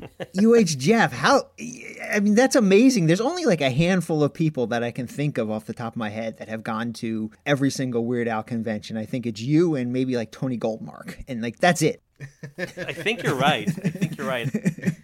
UH 0.36 0.76
Jeff, 0.78 1.12
how 1.12 1.50
I 2.12 2.20
mean 2.20 2.34
that's 2.34 2.56
amazing. 2.56 3.06
There's 3.06 3.20
only 3.20 3.44
like 3.44 3.60
a 3.60 3.70
handful 3.70 4.24
of 4.24 4.34
people 4.34 4.66
that 4.68 4.82
I 4.82 4.90
can 4.90 5.06
think 5.06 5.38
of 5.38 5.50
off 5.50 5.66
the 5.66 5.74
top 5.74 5.92
of 5.92 5.96
my 5.96 6.08
head 6.08 6.38
that 6.38 6.48
have 6.48 6.62
gone 6.62 6.92
to 6.94 7.30
every 7.46 7.70
single 7.70 8.04
Weird 8.04 8.26
Al 8.26 8.42
convention. 8.42 8.96
I 8.96 9.04
think 9.04 9.26
it's 9.26 9.40
you 9.40 9.76
and 9.76 9.92
maybe 9.92 10.16
like 10.16 10.32
Tony 10.32 10.58
Goldmark. 10.58 11.22
And 11.28 11.40
like 11.42 11.58
that's 11.58 11.82
it. 11.82 12.02
I 12.58 12.92
think 12.92 13.22
you're 13.22 13.34
right. 13.34 13.68
I 13.68 13.88
think 13.88 14.16
you're 14.16 14.26
right. 14.26 14.50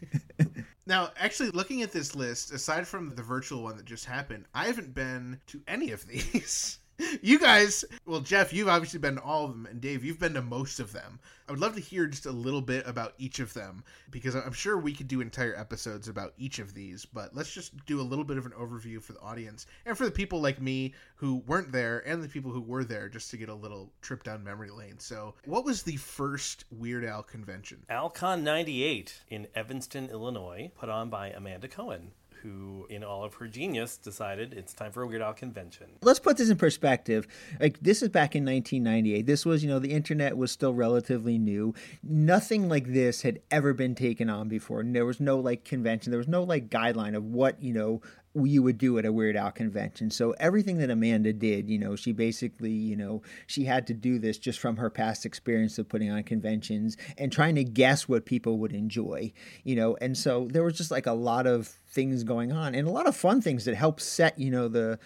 Now, 0.89 1.11
actually, 1.19 1.51
looking 1.51 1.83
at 1.83 1.93
this 1.93 2.15
list, 2.15 2.51
aside 2.51 2.89
from 2.89 3.11
the 3.15 3.23
virtual 3.23 3.63
one 3.63 3.77
that 3.77 3.85
just 3.85 4.07
happened, 4.07 4.47
I 4.55 4.65
haven't 4.65 4.95
been 4.95 5.39
to 5.49 5.61
any 5.69 5.91
of 5.91 6.07
these. 6.07 6.79
You 7.23 7.39
guys, 7.39 7.85
well, 8.07 8.21
Jeff, 8.21 8.53
you've 8.53 8.69
obviously 8.69 8.99
been 8.99 9.17
to 9.17 9.23
all 9.23 9.45
of 9.45 9.53
them, 9.53 9.67
and 9.67 9.81
Dave, 9.81 10.05
you've 10.05 10.19
been 10.19 10.35
to 10.35 10.43
most 10.43 10.81
of 10.81 10.93
them. 10.93 11.21
I 11.49 11.53
would 11.53 11.61
love 11.61 11.75
to 11.77 11.81
hear 11.81 12.07
just 12.07 12.27
a 12.27 12.33
little 12.33 12.61
bit 12.61 12.87
about 12.87 13.15
each 13.17 13.39
of 13.39 13.55
them 13.55 13.83
because 14.11 14.35
I'm 14.35 14.53
sure 14.53 14.77
we 14.77 14.93
could 14.93 15.09
do 15.09 15.23
entire 15.23 15.57
episodes 15.57 16.07
about 16.07 16.35
each 16.37 16.59
of 16.59 16.75
these, 16.75 17.07
but 17.07 17.35
let's 17.35 17.53
just 17.53 17.73
do 17.87 18.01
a 18.01 18.03
little 18.03 18.25
bit 18.25 18.37
of 18.37 18.45
an 18.45 18.53
overview 18.53 19.03
for 19.03 19.15
the 19.15 19.21
audience 19.21 19.67
and 19.87 19.97
for 19.97 20.05
the 20.05 20.11
people 20.11 20.43
like 20.43 20.61
me 20.61 20.93
who 21.17 21.37
weren't 21.47 21.73
there 21.73 22.07
and 22.07 22.23
the 22.23 22.29
people 22.29 22.51
who 22.51 22.61
were 22.61 22.85
there 22.85 23.09
just 23.09 23.31
to 23.31 23.39
get 23.39 23.49
a 23.49 23.55
little 23.55 23.91
trip 24.03 24.25
down 24.25 24.45
memory 24.45 24.71
lane. 24.71 24.99
So, 24.99 25.35
what 25.47 25.65
was 25.65 25.83
the 25.83 25.97
first 25.97 26.65
Weird 26.71 27.05
Al 27.05 27.23
convention? 27.23 27.79
Alcon 27.89 28.45
98 28.45 29.23
in 29.29 29.47
Evanston, 29.55 30.11
Illinois, 30.11 30.71
put 30.79 30.91
on 30.91 31.09
by 31.09 31.29
Amanda 31.31 31.69
Cohen, 31.69 32.13
who, 32.43 32.87
in 32.91 33.05
all 33.05 33.25
of 33.25 33.35
her 33.35 33.47
genius, 33.47 33.97
decided 33.97 34.53
it's 34.53 34.73
time 34.73 34.93
for 34.93 35.03
a 35.03 35.07
Weird 35.07 35.23
Al 35.23 35.33
convention. 35.33 35.87
Let's 36.03 36.19
put 36.19 36.37
this 36.37 36.51
in 36.51 36.57
perspective. 36.57 37.27
Like 37.61 37.79
this 37.81 38.03
is 38.03 38.09
back 38.09 38.35
in 38.35 38.45
1998. 38.45 39.27
This 39.27 39.45
was, 39.45 39.63
you 39.63 39.71
know, 39.71 39.79
the 39.79 39.93
internet 39.93 40.37
was 40.37 40.51
still 40.51 40.75
relatively 40.75 41.39
new. 41.39 41.75
Nothing 42.03 42.69
like 42.69 42.87
this 42.87 43.23
had 43.23 43.41
ever 43.51 43.73
been 43.73 43.95
taken 43.95 44.31
on 44.31 44.49
before. 44.49 44.81
And 44.81 44.95
there 44.95 45.07
was 45.07 45.21
no 45.21 45.39
like 45.39 45.65
convention. 45.65 46.11
There 46.11 46.19
was 46.19 46.29
no 46.29 46.43
like 46.43 46.69
guideline 46.69 47.17
of 47.17 47.25
what, 47.25 47.63
you 47.63 47.73
know, 47.73 48.01
you 48.35 48.63
would 48.63 48.79
do 48.79 48.99
at 48.99 49.05
a 49.05 49.13
Weird 49.13 49.37
Al 49.37 49.51
convention. 49.51 50.11
So 50.11 50.33
everything 50.39 50.79
that 50.79 50.91
Amanda 50.91 51.33
did, 51.33 51.69
you 51.69 51.79
know, 51.79 51.97
she 51.97 52.13
basically, 52.13 52.73
you 52.73 52.97
know, 52.97 53.23
she 53.47 53.65
had 53.65 53.87
to 53.89 53.95
do 53.95 54.19
this 54.19 54.39
just 54.39 54.59
from 54.59 54.77
her 54.77 54.91
past 54.91 55.25
experience 55.27 55.79
of 55.79 55.89
putting 55.89 56.11
on 56.11 56.23
conventions 56.23 56.97
and 57.17 57.33
trying 57.33 57.55
to 57.57 57.65
guess 57.65 58.09
what 58.09 58.27
people 58.27 58.59
would 58.59 58.73
enjoy, 58.73 59.33
you 59.65 59.77
know. 59.77 59.97
And 60.01 60.17
so 60.17 60.49
there 60.51 60.63
was 60.63 60.77
just 60.77 60.91
like 60.91 61.07
a 61.07 61.13
lot 61.13 61.47
of 61.47 61.69
things 61.89 62.23
going 62.23 62.53
on 62.53 62.75
and 62.75 62.87
a 62.87 62.91
lot 62.91 63.07
of 63.07 63.17
fun 63.17 63.41
things 63.41 63.65
that 63.65 63.75
helped 63.75 64.03
set, 64.03 64.39
you 64.39 64.51
know, 64.51 64.69
the 64.69 64.99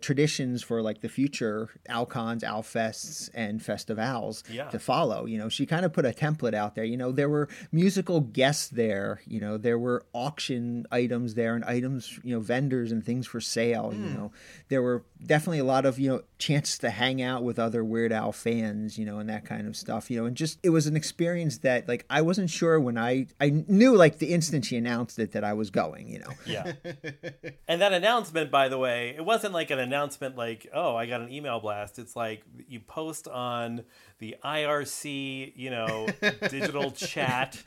traditions 0.00 0.62
for 0.62 0.82
like 0.82 1.00
the 1.00 1.08
future 1.08 1.68
Alcons, 1.88 2.42
Alfests, 2.42 3.30
and 3.34 3.62
Festivals 3.62 4.42
Yeah. 4.50 4.68
to 4.70 4.78
follow. 4.78 5.26
You 5.26 5.38
know, 5.38 5.48
she 5.48 5.66
kind 5.66 5.84
of 5.84 5.92
put 5.92 6.04
a 6.04 6.10
template 6.10 6.54
out 6.54 6.74
there. 6.74 6.84
You 6.84 6.96
know, 6.96 7.12
there 7.12 7.28
were 7.28 7.48
musical 7.72 8.20
guests 8.20 8.68
there. 8.68 9.20
You 9.26 9.40
know, 9.40 9.56
there 9.56 9.78
were 9.78 10.04
auction 10.12 10.86
items 10.90 11.34
there 11.34 11.54
and 11.54 11.64
items, 11.64 12.18
you 12.22 12.34
know, 12.34 12.40
vendors 12.40 12.92
and 12.92 13.04
things 13.04 13.26
for 13.26 13.40
sale. 13.40 13.92
You 13.94 14.08
hmm. 14.08 14.14
know, 14.14 14.32
there 14.68 14.82
were 14.82 15.04
definitely 15.24 15.58
a 15.58 15.64
lot 15.64 15.84
of 15.84 15.98
you 15.98 16.08
know 16.08 16.22
chances 16.38 16.78
to 16.78 16.90
hang 16.90 17.20
out 17.20 17.42
with 17.42 17.58
other 17.58 17.84
Weird 17.84 18.12
Al 18.12 18.32
fans. 18.32 18.98
You 18.98 19.04
know, 19.06 19.18
and 19.18 19.28
that 19.28 19.44
kind 19.44 19.66
of 19.66 19.76
stuff. 19.76 20.10
You 20.10 20.20
know, 20.20 20.26
and 20.26 20.36
just 20.36 20.58
it 20.62 20.70
was 20.70 20.86
an 20.86 20.96
experience 20.96 21.58
that 21.58 21.88
like 21.88 22.04
I 22.10 22.22
wasn't 22.22 22.50
sure 22.50 22.78
when 22.80 22.98
I 22.98 23.26
I 23.40 23.64
knew 23.68 23.96
like 23.96 24.18
the 24.18 24.32
instant 24.32 24.64
she 24.64 24.76
announced 24.76 25.18
it 25.18 25.32
that 25.32 25.44
I 25.44 25.52
was 25.52 25.70
going. 25.70 26.08
You 26.08 26.20
know. 26.20 26.32
Yeah. 26.46 26.72
and 27.68 27.80
that 27.80 27.92
announcement, 27.92 28.50
by 28.50 28.68
the 28.68 28.78
way, 28.78 29.14
it 29.16 29.24
wasn't 29.24 29.54
like 29.54 29.70
an 29.70 29.78
announcement 29.90 30.36
like, 30.36 30.68
oh, 30.72 30.94
I 30.94 31.06
got 31.06 31.20
an 31.20 31.32
email 31.32 31.58
blast. 31.60 31.98
It's 31.98 32.14
like 32.14 32.42
you 32.68 32.78
post 32.80 33.26
on 33.26 33.82
the 34.18 34.36
IRC, 34.44 35.52
you 35.56 35.70
know, 35.70 36.06
digital 36.48 36.90
chat. 36.92 37.60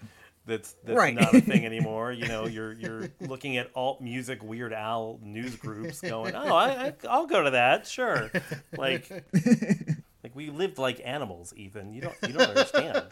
That's 0.46 0.74
that's 0.84 0.98
Right. 0.98 1.14
not 1.16 1.34
a 1.34 1.42
thing 1.42 1.66
anymore. 1.72 2.12
You 2.12 2.28
know, 2.28 2.46
you're 2.48 2.74
you're 2.74 3.10
looking 3.22 3.58
at 3.58 3.70
alt 3.76 4.02
music 4.02 4.44
Weird 4.44 4.74
Al 4.74 5.20
news 5.22 5.56
groups, 5.56 6.02
going, 6.02 6.36
"Oh, 6.36 6.56
I, 6.56 6.70
I 6.88 6.94
I'll 7.10 7.28
go 7.28 7.44
to 7.44 7.52
that, 7.52 7.88
sure." 7.88 8.30
Like, 8.78 9.10
like 10.24 10.36
we 10.36 10.50
lived 10.50 10.78
like 10.78 11.02
animals, 11.04 11.54
Ethan. 11.56 11.94
You 11.94 12.02
don't 12.02 12.16
you 12.28 12.34
don't 12.34 12.50
understand. 12.50 13.04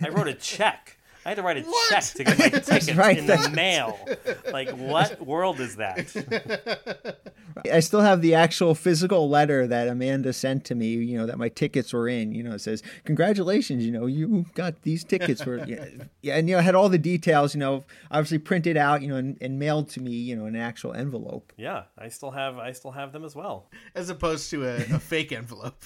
I 0.00 0.08
wrote 0.08 0.28
a 0.28 0.34
check. 0.34 0.96
I 1.30 1.34
had 1.34 1.36
to 1.36 1.42
write 1.44 1.58
a 1.58 1.64
check 1.88 2.02
to 2.02 2.24
get 2.24 2.38
my 2.40 2.48
tickets 2.58 2.94
right, 2.96 3.16
in 3.16 3.26
the 3.26 3.50
mail. 3.54 3.96
Like, 4.50 4.70
what 4.70 5.24
world 5.24 5.60
is 5.60 5.76
that? 5.76 7.20
I 7.72 7.78
still 7.80 8.00
have 8.00 8.20
the 8.20 8.34
actual 8.34 8.74
physical 8.74 9.28
letter 9.28 9.64
that 9.68 9.86
Amanda 9.86 10.32
sent 10.32 10.64
to 10.66 10.74
me, 10.74 10.88
you 10.88 11.16
know, 11.16 11.26
that 11.26 11.38
my 11.38 11.48
tickets 11.48 11.92
were 11.92 12.08
in. 12.08 12.32
You 12.32 12.42
know, 12.42 12.54
it 12.54 12.60
says, 12.60 12.82
Congratulations, 13.04 13.84
you 13.86 13.92
know, 13.92 14.06
you 14.06 14.44
got 14.54 14.82
these 14.82 15.04
tickets 15.04 15.40
for 15.40 15.58
yeah, 15.66 15.86
yeah, 16.20 16.36
and 16.36 16.48
you 16.48 16.56
know, 16.56 16.62
had 16.62 16.74
all 16.74 16.88
the 16.88 16.98
details, 16.98 17.54
you 17.54 17.60
know, 17.60 17.84
obviously 18.10 18.38
printed 18.38 18.76
out, 18.76 19.00
you 19.00 19.08
know, 19.08 19.16
and, 19.16 19.38
and 19.40 19.56
mailed 19.56 19.88
to 19.90 20.00
me, 20.00 20.10
you 20.10 20.34
know, 20.34 20.46
in 20.46 20.56
an 20.56 20.60
actual 20.60 20.94
envelope. 20.94 21.52
Yeah, 21.56 21.84
I 21.96 22.08
still 22.08 22.32
have 22.32 22.58
I 22.58 22.72
still 22.72 22.90
have 22.92 23.12
them 23.12 23.24
as 23.24 23.36
well. 23.36 23.68
As 23.94 24.10
opposed 24.10 24.50
to 24.50 24.64
a, 24.64 24.76
a 24.76 24.98
fake 24.98 25.30
envelope. 25.30 25.84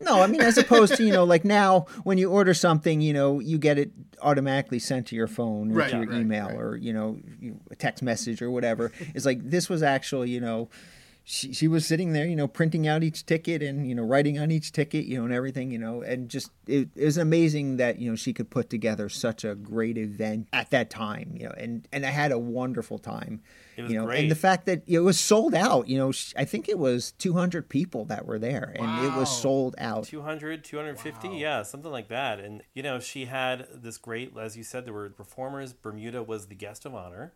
No, 0.00 0.22
I 0.22 0.26
mean 0.26 0.40
as 0.40 0.56
opposed 0.56 0.96
to, 0.96 1.04
you 1.04 1.12
know, 1.12 1.24
like 1.24 1.44
now 1.44 1.86
when 2.04 2.16
you 2.16 2.30
order 2.30 2.54
something, 2.54 3.02
you 3.02 3.12
know, 3.12 3.40
you 3.40 3.58
get 3.58 3.78
it 3.78 3.90
automatically 4.22 4.53
sent 4.78 5.06
to 5.08 5.16
your 5.16 5.26
phone 5.26 5.70
or 5.70 5.74
Right, 5.74 5.90
to 5.90 5.96
your 5.98 6.06
right, 6.06 6.20
email 6.20 6.48
right. 6.48 6.56
or, 6.56 6.76
you 6.76 6.92
know, 6.92 7.18
a 7.70 7.76
text 7.76 8.02
message 8.02 8.42
or 8.42 8.50
whatever. 8.50 8.92
It's 9.14 9.24
like 9.26 9.48
this 9.48 9.68
was 9.68 9.82
actually 9.82 10.30
you 10.30 10.40
know, 10.40 10.68
she, 11.26 11.54
she 11.54 11.66
was 11.66 11.86
sitting 11.86 12.12
there, 12.12 12.26
you 12.26 12.36
know, 12.36 12.46
printing 12.46 12.86
out 12.86 13.02
each 13.02 13.24
ticket 13.24 13.62
and, 13.62 13.88
you 13.88 13.94
know, 13.94 14.02
writing 14.02 14.38
on 14.38 14.50
each 14.50 14.72
ticket, 14.72 15.06
you 15.06 15.18
know, 15.18 15.24
and 15.24 15.32
everything, 15.32 15.70
you 15.70 15.78
know, 15.78 16.02
and 16.02 16.28
just 16.28 16.50
it, 16.66 16.90
it 16.94 17.04
was 17.04 17.16
amazing 17.16 17.78
that, 17.78 17.98
you 17.98 18.10
know, 18.10 18.14
she 18.14 18.34
could 18.34 18.50
put 18.50 18.68
together 18.68 19.08
such 19.08 19.42
a 19.42 19.54
great 19.54 19.96
event 19.96 20.48
at 20.52 20.70
that 20.70 20.90
time, 20.90 21.32
you 21.34 21.46
know, 21.46 21.54
and, 21.56 21.88
and 21.92 22.04
I 22.04 22.10
had 22.10 22.30
a 22.30 22.38
wonderful 22.38 22.98
time. 22.98 23.40
It 23.76 23.82
was 23.82 23.90
you 23.90 23.98
know, 23.98 24.04
great. 24.04 24.20
and 24.20 24.30
the 24.30 24.36
fact 24.36 24.66
that 24.66 24.82
it 24.86 25.00
was 25.00 25.18
sold 25.18 25.54
out, 25.54 25.88
you 25.88 25.96
know, 25.96 26.12
sh- 26.12 26.34
I 26.36 26.44
think 26.44 26.68
it 26.68 26.78
was 26.78 27.12
200 27.12 27.70
people 27.70 28.04
that 28.04 28.26
were 28.26 28.38
there 28.38 28.76
and 28.78 29.06
it 29.06 29.16
was 29.16 29.34
sold 29.34 29.74
out. 29.78 30.04
200 30.04 30.62
250 30.62 31.28
yeah 31.28 31.62
something 31.62 31.90
like 31.90 32.08
that 32.08 32.38
and 32.38 32.62
you 32.74 32.82
know 32.82 33.00
she 33.00 33.24
had 33.24 33.66
this 33.74 33.96
great 33.98 34.32
as 34.38 34.56
you 34.56 34.62
said 34.62 34.84
there 34.84 34.92
were 34.92 35.08
performers 35.10 35.72
bermuda 35.72 36.22
was 36.22 36.46
the 36.46 36.54
guest 36.54 36.84
of 36.84 36.94
honor 36.94 37.32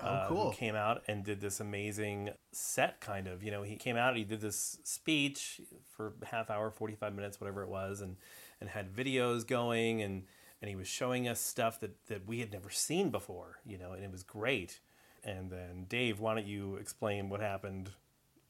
uh, 0.00 0.26
cool. 0.28 0.50
who 0.50 0.56
came 0.56 0.74
out 0.74 1.02
and 1.06 1.24
did 1.24 1.40
this 1.40 1.60
amazing 1.60 2.30
set 2.52 3.00
kind 3.00 3.26
of 3.28 3.42
you 3.42 3.50
know 3.50 3.62
he 3.62 3.76
came 3.76 3.96
out 3.96 4.16
he 4.16 4.24
did 4.24 4.40
this 4.40 4.78
speech 4.84 5.60
for 5.96 6.14
half 6.24 6.50
hour 6.50 6.70
45 6.70 7.14
minutes 7.14 7.40
whatever 7.40 7.62
it 7.62 7.68
was 7.68 8.00
and 8.00 8.16
and 8.60 8.70
had 8.70 8.92
videos 8.94 9.46
going 9.46 10.02
and 10.02 10.24
and 10.60 10.68
he 10.68 10.76
was 10.76 10.88
showing 10.88 11.28
us 11.28 11.40
stuff 11.40 11.78
that 11.80 12.06
that 12.06 12.26
we 12.26 12.40
had 12.40 12.52
never 12.52 12.70
seen 12.70 13.10
before 13.10 13.58
you 13.66 13.78
know 13.78 13.92
and 13.92 14.02
it 14.04 14.10
was 14.10 14.22
great 14.22 14.80
and 15.24 15.50
then 15.50 15.86
dave 15.88 16.18
why 16.20 16.34
don't 16.34 16.46
you 16.46 16.76
explain 16.76 17.28
what 17.28 17.40
happened 17.40 17.90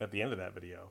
at 0.01 0.11
the 0.11 0.22
end 0.22 0.32
of 0.32 0.38
that 0.38 0.55
video 0.55 0.90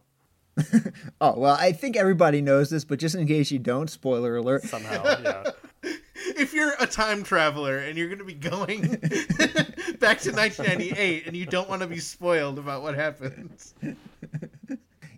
Oh, 1.22 1.34
well, 1.38 1.56
I 1.60 1.72
think 1.72 1.96
everybody 1.96 2.42
knows 2.42 2.70
this, 2.72 2.84
but 2.84 3.00
just 3.00 3.16
in 3.16 3.26
case 3.28 3.52
you 3.52 3.60
don't, 3.60 3.90
spoiler 3.90 4.36
alert. 4.38 4.64
somehow 4.64 5.04
yeah 5.24 5.44
if 6.38 6.54
you're 6.54 6.74
a 6.80 6.88
time 6.88 7.24
traveler 7.24 7.78
and 7.78 7.98
you're 7.98 8.08
going 8.08 8.20
to 8.20 8.26
be 8.26 8.34
going 8.34 8.82
back 10.02 10.20
to 10.22 10.32
1998 10.32 11.28
and 11.28 11.38
you 11.38 11.46
don't 11.46 11.70
want 11.70 11.82
to 11.82 11.88
be 11.88 12.00
spoiled 12.00 12.60
about 12.60 12.82
what 12.82 12.96
happens. 12.96 13.74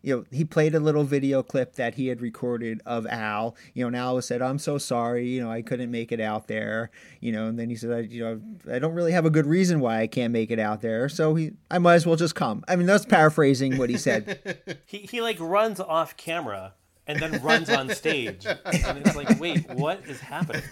You 0.05 0.17
know, 0.17 0.25
he 0.31 0.43
played 0.43 0.75
a 0.75 0.81
little 0.81 1.05
video 1.05 1.41
clip 1.41 1.75
that 1.75 1.95
he 1.95 2.07
had 2.07 2.19
recorded 2.19 2.81
of 2.86 3.07
Al. 3.07 3.55
You 3.73 3.84
know, 3.84 3.88
and 3.88 3.95
Al 3.95 4.21
said, 4.21 4.41
"I'm 4.41 4.59
so 4.59 4.77
sorry. 4.77 5.29
You 5.29 5.41
know, 5.41 5.49
I 5.49 5.61
couldn't 5.61 5.91
make 5.91 6.11
it 6.11 6.19
out 6.19 6.47
there. 6.47 6.91
You 7.21 7.31
know." 7.31 7.47
And 7.47 7.57
then 7.57 7.69
he 7.69 7.77
said, 7.77 7.91
I, 7.91 7.99
"You 7.99 8.23
know, 8.23 8.41
I 8.69 8.79
don't 8.79 8.95
really 8.95 9.13
have 9.13 9.25
a 9.25 9.29
good 9.29 9.45
reason 9.45 9.79
why 9.79 10.01
I 10.01 10.07
can't 10.07 10.34
make 10.34 10.51
it 10.51 10.59
out 10.59 10.81
there. 10.81 11.07
So 11.07 11.36
he, 11.36 11.51
I 11.71 11.77
might 11.77 11.95
as 11.95 12.05
well 12.05 12.17
just 12.17 12.36
come." 12.36 12.65
I 12.67 12.75
mean, 12.75 12.86
that's 12.86 13.05
paraphrasing 13.05 13.77
what 13.77 13.89
he 13.89 13.97
said. 13.97 14.77
he, 14.86 14.99
he 15.09 15.21
like 15.21 15.39
runs 15.39 15.79
off 15.79 16.17
camera 16.17 16.73
and 17.07 17.19
then 17.19 17.41
runs 17.41 17.69
on 17.69 17.89
stage 17.89 18.45
and 18.45 18.97
it's 18.97 19.15
like 19.15 19.38
wait 19.39 19.69
what 19.71 20.01
is 20.07 20.21
happening 20.21 20.61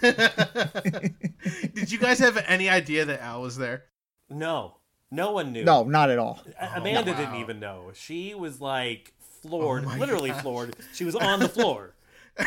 Did 1.74 1.92
you 1.92 1.98
guys 1.98 2.18
have 2.20 2.42
any 2.46 2.70
idea 2.70 3.04
that 3.04 3.20
Al 3.20 3.42
was 3.42 3.58
there? 3.58 3.84
No 4.32 4.76
no 5.10 5.32
one 5.32 5.52
knew 5.52 5.64
no, 5.64 5.84
not 5.84 6.10
at 6.10 6.18
all. 6.18 6.40
A- 6.60 6.78
amanda 6.80 7.12
oh, 7.12 7.16
didn't 7.16 7.36
even 7.36 7.60
know 7.60 7.90
she 7.94 8.34
was 8.34 8.60
like 8.60 9.12
oh 9.44 9.48
floored 9.48 9.84
Oh 9.84 9.96
literally 9.98 10.30
gosh. 10.30 10.42
floored 10.42 10.76
she 10.92 11.04
was 11.04 11.14
on 11.14 11.40
the 11.40 11.48
floor 11.48 11.94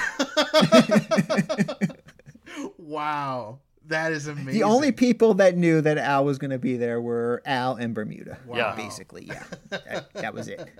Wow. 2.78 3.60
That 3.88 4.14
is 4.14 4.28
amazing. 4.28 4.54
The 4.54 4.64
only 4.64 4.92
people 4.92 5.36
that 5.36 5.58
knew 5.58 5.80
that 5.82 5.98
Al 5.98 6.26
was 6.26 6.40
going 6.40 6.52
to 6.52 6.58
be 6.58 6.76
there 6.78 7.00
were 7.00 7.44
Al 7.46 7.76
and 7.76 7.94
Bermuda. 7.94 8.40
Yeah. 8.52 8.76
basically, 8.76 9.26
yeah, 9.26 9.44
that, 9.70 10.12
that 10.14 10.34
was 10.34 10.48
it. 10.48 10.72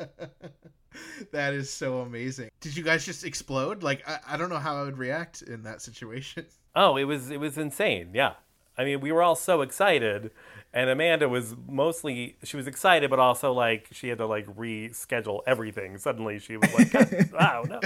that 1.32 1.54
is 1.54 1.70
so 1.70 2.00
amazing. 2.00 2.50
Did 2.62 2.76
you 2.76 2.84
guys 2.84 3.06
just 3.06 3.24
explode? 3.24 3.84
Like 3.84 4.08
I, 4.10 4.20
I 4.30 4.38
don't 4.38 4.50
know 4.50 4.58
how 4.58 4.78
I 4.78 4.84
would 4.84 4.98
react 4.98 5.44
in 5.44 5.64
that 5.64 5.82
situation. 5.82 6.46
oh 6.76 6.98
it 6.98 7.04
was 7.04 7.30
it 7.32 7.40
was 7.40 7.58
insane 7.58 8.10
yeah 8.14 8.34
I 8.78 8.84
mean, 8.84 9.00
we 9.00 9.12
were 9.12 9.24
all 9.24 9.36
so 9.36 9.62
excited, 9.62 10.32
and 10.76 10.90
Amanda 10.90 11.30
was 11.30 11.56
mostly 11.70 12.36
she 12.44 12.58
was 12.58 12.68
excited, 12.68 13.10
but 13.10 13.18
also 13.18 13.54
like 13.54 13.88
she 13.92 14.10
had 14.10 14.18
to 14.18 14.28
like 14.28 14.46
reschedule 14.46 15.40
everything. 15.48 15.98
Suddenly, 15.98 16.38
she 16.40 16.58
was 16.58 16.72
like, 16.74 17.32
"Wow, 17.34 17.64
no!" 17.68 17.80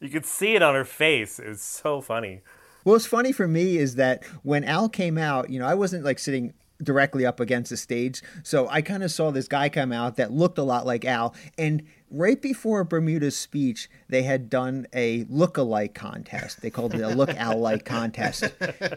you 0.00 0.08
could 0.08 0.26
see 0.26 0.56
it 0.56 0.62
on 0.62 0.74
her 0.74 0.84
face. 0.84 1.38
It 1.38 1.48
was 1.48 1.62
so 1.62 2.00
funny. 2.00 2.40
What's 2.82 3.06
funny 3.06 3.30
for 3.30 3.46
me 3.46 3.76
is 3.76 3.94
that 3.94 4.24
when 4.42 4.64
Al 4.64 4.88
came 4.88 5.16
out, 5.16 5.48
you 5.48 5.60
know, 5.60 5.66
I 5.66 5.74
wasn't 5.74 6.04
like 6.04 6.18
sitting 6.18 6.54
directly 6.82 7.24
up 7.24 7.38
against 7.38 7.70
the 7.70 7.76
stage. 7.76 8.22
So 8.42 8.68
I 8.68 8.82
kind 8.82 9.02
of 9.04 9.10
saw 9.12 9.30
this 9.30 9.46
guy 9.46 9.68
come 9.68 9.92
out 9.92 10.16
that 10.16 10.32
looked 10.32 10.58
a 10.58 10.62
lot 10.62 10.86
like 10.86 11.04
Al. 11.04 11.34
And 11.56 11.84
right 12.10 12.40
before 12.40 12.84
Bermuda's 12.84 13.36
speech, 13.36 13.88
they 14.08 14.22
had 14.22 14.50
done 14.50 14.86
a 14.92 15.24
look-alike 15.28 15.94
contest. 15.94 16.62
They 16.62 16.70
called 16.70 16.94
it 16.94 17.00
a 17.00 17.08
look 17.08 17.30
alike 17.38 17.84
contest. 17.84 18.44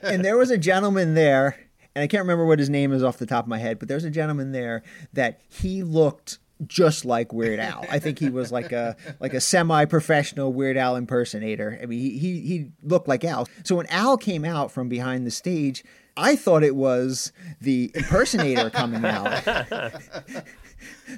And 0.04 0.24
there 0.24 0.38
was 0.38 0.52
a 0.52 0.58
gentleman 0.58 1.14
there, 1.14 1.58
and 1.96 2.04
I 2.04 2.08
can't 2.08 2.22
remember 2.22 2.46
what 2.46 2.60
his 2.60 2.70
name 2.70 2.94
is 2.94 3.04
off 3.04 3.18
the 3.18 3.26
top 3.26 3.46
of 3.46 3.50
my 3.50 3.60
head, 3.60 3.80
but 3.80 3.88
there's 3.88 4.06
a 4.06 4.12
gentleman 4.12 4.52
there 4.52 4.84
that 5.14 5.42
he 5.50 5.84
looked 5.84 6.40
just 6.68 7.06
like 7.06 7.34
Weird 7.34 7.60
Al. 7.60 7.86
I 7.90 8.00
think 8.00 8.20
he 8.20 8.30
was 8.30 8.52
like 8.52 8.72
a 8.72 8.96
like 9.20 9.34
a 9.34 9.42
semi-professional 9.42 10.54
Weird 10.54 10.78
Al 10.78 10.96
impersonator. 10.96 11.80
I 11.82 11.86
mean, 11.86 12.00
he 12.00 12.18
he, 12.18 12.42
he 12.42 12.68
looked 12.84 13.08
like 13.08 13.24
Al. 13.24 13.48
So 13.64 13.76
when 13.76 13.88
Al 13.88 14.18
came 14.18 14.46
out 14.46 14.72
from 14.72 14.88
behind 14.88 15.26
the 15.26 15.32
stage, 15.32 15.84
I 16.16 16.36
thought 16.36 16.64
it 16.64 16.76
was 16.76 17.32
the 17.60 17.92
impersonator 17.96 18.70
coming 18.70 19.04
out. 19.06 19.44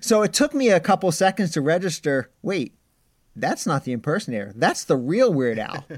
so 0.01 0.22
it 0.22 0.34
took 0.34 0.53
me 0.53 0.70
a 0.70 0.80
couple 0.80 1.11
seconds 1.11 1.51
to 1.51 1.61
register. 1.61 2.32
Wait, 2.41 2.76
that's 3.36 3.66
not 3.66 3.84
the 3.84 3.91
impersonator. 3.91 4.51
That's 4.55 4.84
the 4.84 4.97
real 4.97 5.34
Weird 5.34 5.59
Al. 5.59 5.86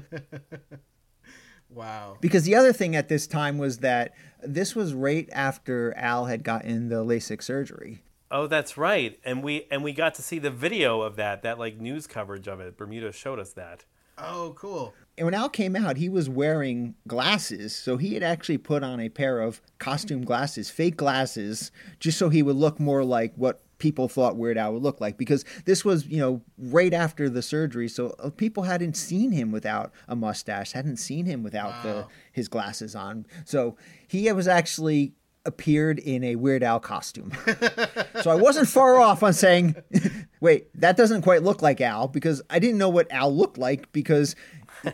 Wow. 1.76 2.16
Because 2.22 2.44
the 2.44 2.54
other 2.54 2.72
thing 2.72 2.96
at 2.96 3.08
this 3.08 3.26
time 3.26 3.58
was 3.58 3.78
that 3.78 4.14
this 4.42 4.74
was 4.74 4.94
right 4.94 5.28
after 5.30 5.94
Al 5.96 6.24
had 6.24 6.42
gotten 6.42 6.88
the 6.88 7.04
LASIK 7.04 7.42
surgery. 7.42 8.02
Oh, 8.30 8.46
that's 8.46 8.76
right. 8.76 9.20
And 9.24 9.42
we 9.42 9.66
and 9.70 9.84
we 9.84 9.92
got 9.92 10.14
to 10.14 10.22
see 10.22 10.38
the 10.38 10.50
video 10.50 11.02
of 11.02 11.16
that, 11.16 11.42
that 11.42 11.58
like 11.58 11.78
news 11.78 12.06
coverage 12.06 12.48
of 12.48 12.60
it. 12.60 12.76
Bermuda 12.76 13.12
showed 13.12 13.38
us 13.38 13.52
that. 13.52 13.84
Oh, 14.18 14.54
cool. 14.56 14.94
And 15.18 15.24
when 15.24 15.34
Al 15.34 15.48
came 15.48 15.76
out, 15.76 15.96
he 15.96 16.08
was 16.08 16.28
wearing 16.28 16.94
glasses. 17.06 17.74
So 17.74 17.96
he 17.96 18.14
had 18.14 18.22
actually 18.22 18.58
put 18.58 18.82
on 18.82 19.00
a 19.00 19.08
pair 19.08 19.40
of 19.40 19.60
costume 19.78 20.24
glasses, 20.24 20.70
fake 20.70 20.96
glasses, 20.96 21.70
just 22.00 22.18
so 22.18 22.28
he 22.28 22.42
would 22.42 22.56
look 22.56 22.78
more 22.78 23.04
like 23.04 23.34
what 23.36 23.62
people 23.78 24.08
thought 24.08 24.36
Weird 24.36 24.56
Al 24.58 24.74
would 24.74 24.82
look 24.82 25.00
like. 25.00 25.16
Because 25.16 25.44
this 25.64 25.84
was, 25.84 26.06
you 26.06 26.18
know, 26.18 26.42
right 26.58 26.92
after 26.92 27.30
the 27.30 27.42
surgery. 27.42 27.88
So 27.88 28.14
uh, 28.18 28.30
people 28.30 28.64
hadn't 28.64 28.96
seen 28.96 29.32
him 29.32 29.52
without 29.52 29.92
a 30.08 30.16
mustache, 30.16 30.72
hadn't 30.72 30.98
seen 30.98 31.24
him 31.24 31.42
without 31.42 31.82
the, 31.82 32.06
his 32.32 32.48
glasses 32.48 32.94
on. 32.94 33.26
So 33.44 33.76
he 34.06 34.30
was 34.32 34.48
actually 34.48 35.14
appeared 35.46 35.98
in 35.98 36.24
a 36.24 36.36
Weird 36.36 36.62
Al 36.62 36.80
costume. 36.80 37.32
so 38.22 38.30
I 38.30 38.34
wasn't 38.34 38.68
far 38.68 38.96
off 38.96 39.22
on 39.22 39.32
saying, 39.32 39.76
wait, 40.40 40.68
that 40.80 40.96
doesn't 40.96 41.22
quite 41.22 41.42
look 41.42 41.62
like 41.62 41.80
Al 41.80 42.08
because 42.08 42.42
I 42.50 42.58
didn't 42.58 42.78
know 42.78 42.88
what 42.88 43.10
Al 43.10 43.34
looked 43.34 43.58
like 43.58 43.90
because, 43.92 44.36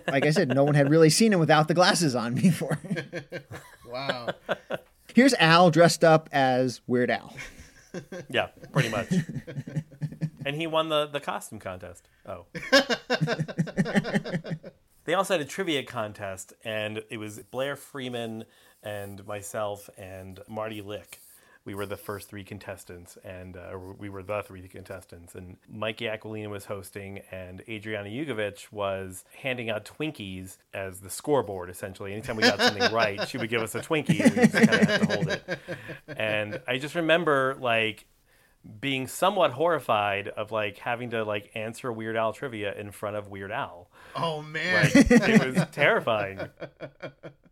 like 0.08 0.24
I 0.26 0.30
said, 0.30 0.48
no 0.48 0.64
one 0.64 0.74
had 0.74 0.90
really 0.90 1.10
seen 1.10 1.32
him 1.32 1.40
without 1.40 1.68
the 1.68 1.74
glasses 1.74 2.14
on 2.14 2.34
before. 2.34 2.78
Wow. 3.92 4.30
Here's 5.14 5.34
Al 5.34 5.70
dressed 5.70 6.02
up 6.02 6.30
as 6.32 6.80
Weird 6.86 7.10
Al. 7.10 7.36
Yeah, 8.30 8.46
pretty 8.72 8.88
much. 8.88 9.12
and 10.46 10.56
he 10.56 10.66
won 10.66 10.88
the, 10.88 11.06
the 11.08 11.20
costume 11.20 11.58
contest. 11.58 12.08
Oh. 12.24 12.46
they 15.04 15.12
also 15.12 15.34
had 15.34 15.42
a 15.42 15.44
trivia 15.44 15.82
contest, 15.82 16.54
and 16.64 17.02
it 17.10 17.18
was 17.18 17.40
Blair 17.50 17.76
Freeman 17.76 18.46
and 18.82 19.26
myself 19.26 19.88
and 19.96 20.40
Marty 20.48 20.82
Lick. 20.82 21.20
We 21.64 21.76
were 21.76 21.86
the 21.86 21.96
first 21.96 22.28
three 22.28 22.42
contestants, 22.42 23.16
and 23.24 23.56
uh, 23.56 23.78
we 23.96 24.08
were 24.08 24.24
the 24.24 24.42
three 24.42 24.66
contestants. 24.66 25.36
And 25.36 25.58
Mikey 25.70 26.06
Aquilina 26.06 26.50
was 26.50 26.64
hosting, 26.64 27.20
and 27.30 27.62
Adriana 27.68 28.08
Yugovich 28.08 28.72
was 28.72 29.24
handing 29.40 29.70
out 29.70 29.84
Twinkies 29.84 30.56
as 30.74 30.98
the 30.98 31.08
scoreboard, 31.08 31.70
essentially. 31.70 32.12
Anytime 32.12 32.34
we 32.34 32.42
got 32.42 32.58
something 32.60 32.92
right, 32.92 33.28
she 33.28 33.38
would 33.38 33.48
give 33.48 33.62
us 33.62 33.76
a 33.76 33.80
Twinkie, 33.80 34.20
and 34.24 34.34
we 34.34 34.42
just 34.42 34.54
kind 34.54 34.70
of 34.70 34.80
had 34.80 35.00
to 35.00 35.14
hold 35.14 35.28
it. 35.28 35.58
And 36.08 36.60
I 36.66 36.78
just 36.78 36.96
remember, 36.96 37.56
like, 37.60 38.06
being 38.80 39.06
somewhat 39.06 39.52
horrified 39.52 40.28
of 40.28 40.52
like 40.52 40.78
having 40.78 41.10
to 41.10 41.24
like 41.24 41.50
answer 41.54 41.92
Weird 41.92 42.16
Al 42.16 42.32
trivia 42.32 42.72
in 42.74 42.92
front 42.92 43.16
of 43.16 43.28
Weird 43.28 43.50
Al. 43.50 43.88
Oh 44.14 44.42
man. 44.42 44.84
Like, 44.84 45.10
it 45.10 45.56
was 45.56 45.64
terrifying. 45.72 46.38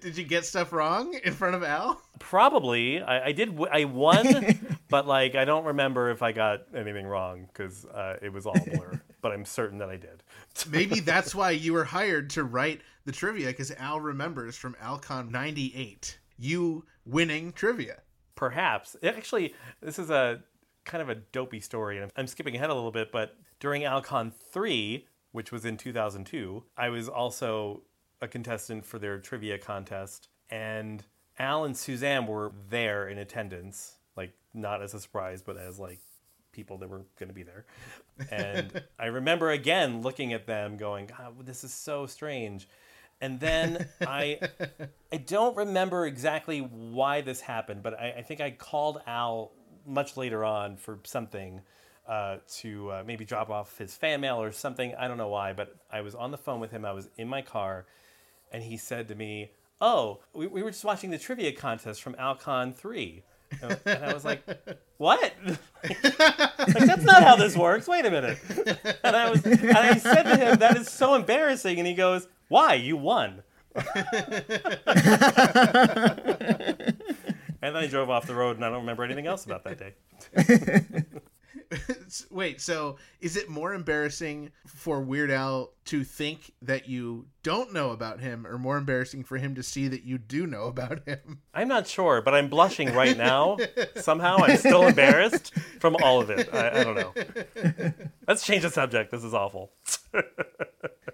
Did 0.00 0.16
you 0.16 0.24
get 0.24 0.44
stuff 0.46 0.72
wrong 0.72 1.18
in 1.22 1.32
front 1.34 1.54
of 1.54 1.62
Al? 1.62 2.00
Probably, 2.18 3.02
I, 3.02 3.26
I 3.26 3.32
did. 3.32 3.50
w- 3.50 3.70
I 3.70 3.84
won, 3.84 4.58
but 4.88 5.06
like 5.06 5.34
I 5.34 5.44
don't 5.44 5.64
remember 5.64 6.10
if 6.10 6.22
I 6.22 6.32
got 6.32 6.62
anything 6.74 7.06
wrong 7.06 7.46
because 7.52 7.84
uh, 7.86 8.16
it 8.22 8.32
was 8.32 8.46
all 8.46 8.56
blur. 8.74 9.00
but 9.20 9.32
I'm 9.32 9.44
certain 9.44 9.78
that 9.78 9.90
I 9.90 9.96
did. 9.96 10.22
Maybe 10.70 11.00
that's 11.00 11.34
why 11.34 11.50
you 11.50 11.72
were 11.74 11.84
hired 11.84 12.30
to 12.30 12.44
write 12.44 12.80
the 13.04 13.12
trivia 13.12 13.48
because 13.48 13.70
Al 13.72 14.00
remembers 14.00 14.56
from 14.56 14.76
Alcon 14.80 15.30
98 15.30 16.18
you 16.38 16.86
winning 17.04 17.52
trivia. 17.52 17.98
Perhaps. 18.34 18.96
Actually, 19.02 19.54
this 19.82 19.98
is 19.98 20.08
a 20.08 20.42
kind 20.86 21.02
of 21.02 21.10
a 21.10 21.16
dopey 21.16 21.60
story, 21.60 21.98
and 21.98 22.10
I'm 22.16 22.26
skipping 22.26 22.56
ahead 22.56 22.70
a 22.70 22.74
little 22.74 22.90
bit, 22.90 23.12
but 23.12 23.36
during 23.58 23.84
Alcon 23.84 24.30
3, 24.30 25.06
which 25.32 25.52
was 25.52 25.66
in 25.66 25.76
2002, 25.76 26.64
I 26.78 26.88
was 26.88 27.08
also 27.08 27.82
a 28.20 28.28
contestant 28.28 28.84
for 28.84 28.98
their 28.98 29.18
trivia 29.18 29.58
contest, 29.58 30.28
and 30.50 31.04
Al 31.38 31.64
and 31.64 31.76
Suzanne 31.76 32.26
were 32.26 32.52
there 32.68 33.08
in 33.08 33.18
attendance, 33.18 33.96
like 34.16 34.32
not 34.52 34.82
as 34.82 34.94
a 34.94 35.00
surprise, 35.00 35.42
but 35.42 35.56
as 35.56 35.78
like 35.78 36.00
people 36.52 36.78
that 36.78 36.88
were 36.88 37.02
going 37.18 37.28
to 37.28 37.34
be 37.34 37.42
there. 37.42 37.64
And 38.30 38.82
I 38.98 39.06
remember 39.06 39.50
again 39.50 40.02
looking 40.02 40.32
at 40.32 40.46
them 40.46 40.76
going, 40.76 41.06
God, 41.06 41.46
this 41.46 41.64
is 41.64 41.72
so 41.72 42.06
strange. 42.06 42.68
And 43.20 43.40
then 43.40 43.88
I 44.06 44.40
I 45.12 45.16
don't 45.16 45.56
remember 45.56 46.06
exactly 46.06 46.60
why 46.60 47.20
this 47.20 47.40
happened, 47.40 47.82
but 47.82 47.98
I, 47.98 48.16
I 48.18 48.22
think 48.22 48.40
I 48.40 48.50
called 48.50 49.00
Al 49.06 49.52
much 49.86 50.16
later 50.16 50.44
on 50.44 50.76
for 50.76 50.98
something 51.04 51.62
uh, 52.06 52.38
to 52.48 52.90
uh, 52.90 53.02
maybe 53.06 53.24
drop 53.24 53.50
off 53.50 53.78
his 53.78 53.94
fan 53.94 54.20
mail 54.20 54.42
or 54.42 54.52
something. 54.52 54.94
I 54.96 55.08
don't 55.08 55.18
know 55.18 55.28
why, 55.28 55.52
but 55.52 55.76
I 55.90 56.00
was 56.00 56.14
on 56.14 56.30
the 56.30 56.38
phone 56.38 56.60
with 56.60 56.70
him. 56.70 56.84
I 56.84 56.92
was 56.92 57.08
in 57.16 57.28
my 57.28 57.40
car, 57.42 57.86
and 58.50 58.62
he 58.62 58.76
said 58.76 59.08
to 59.08 59.14
me, 59.14 59.52
"Oh, 59.80 60.20
we, 60.34 60.46
we 60.46 60.62
were 60.62 60.70
just 60.70 60.84
watching 60.84 61.10
the 61.10 61.18
trivia 61.18 61.52
contest 61.52 62.02
from 62.02 62.14
Alcon 62.18 62.72
3. 62.72 63.22
And 63.62 63.80
and 63.84 64.04
I 64.04 64.14
was 64.14 64.24
like, 64.24 64.42
"What? 64.98 65.32
like 65.44 66.02
that's 66.02 67.04
not 67.04 67.22
how 67.22 67.36
this 67.36 67.56
works. 67.56 67.88
Wait 67.88 68.04
a 68.06 68.10
minute." 68.10 68.38
And 69.02 69.16
I 69.16 69.30
was, 69.30 69.44
and 69.44 69.76
I 69.76 69.96
said 69.96 70.22
to 70.24 70.36
him, 70.36 70.58
"That 70.58 70.76
is 70.76 70.88
so 70.88 71.14
embarrassing." 71.14 71.78
And 71.78 71.86
he 71.86 71.94
goes, 71.94 72.28
"Why? 72.48 72.74
You 72.74 72.96
won." 72.96 73.42
and 73.74 73.86
then 77.60 77.76
I 77.76 77.86
drove 77.86 78.10
off 78.10 78.26
the 78.26 78.34
road, 78.34 78.56
and 78.56 78.64
I 78.64 78.68
don't 78.68 78.80
remember 78.80 79.04
anything 79.04 79.28
else 79.28 79.44
about 79.46 79.64
that 79.64 79.78
day. 79.78 79.94
Wait, 82.30 82.60
so 82.60 82.96
is 83.20 83.36
it 83.36 83.48
more 83.48 83.74
embarrassing 83.74 84.50
for 84.66 85.00
Weird 85.00 85.30
Al 85.30 85.72
to 85.86 86.04
think 86.04 86.52
that 86.62 86.88
you 86.88 87.26
don't 87.42 87.72
know 87.72 87.90
about 87.90 88.20
him, 88.20 88.46
or 88.46 88.58
more 88.58 88.76
embarrassing 88.76 89.24
for 89.24 89.38
him 89.38 89.54
to 89.54 89.62
see 89.62 89.88
that 89.88 90.04
you 90.04 90.18
do 90.18 90.46
know 90.46 90.64
about 90.64 91.06
him? 91.06 91.40
I'm 91.54 91.68
not 91.68 91.86
sure, 91.86 92.20
but 92.22 92.34
I'm 92.34 92.48
blushing 92.48 92.92
right 92.92 93.16
now. 93.16 93.56
Somehow 93.96 94.38
I'm 94.38 94.56
still 94.56 94.86
embarrassed 94.86 95.54
from 95.78 95.96
all 96.02 96.20
of 96.20 96.30
it. 96.30 96.52
I, 96.52 96.80
I 96.80 96.84
don't 96.84 96.96
know. 96.96 97.92
Let's 98.28 98.44
change 98.44 98.62
the 98.62 98.70
subject. 98.70 99.10
This 99.10 99.24
is 99.24 99.34
awful. 99.34 99.72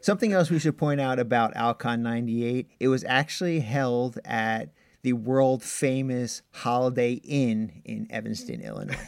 Something 0.01 0.33
else 0.33 0.51
we 0.51 0.59
should 0.59 0.79
point 0.79 1.01
out 1.01 1.19
about 1.19 1.57
Alcon 1.57 2.03
98, 2.03 2.71
it 2.81 2.89
was 2.89 3.05
actually 3.05 3.61
held 3.61 4.19
at 4.25 4.71
the 5.07 5.13
world 5.13 5.63
famous 5.63 6.43
Holiday 6.51 7.13
Inn 7.13 7.81
in 7.85 8.09
Evanston, 8.11 8.61
Illinois. 8.61 8.99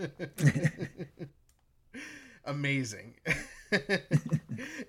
Amazing. 2.44 3.14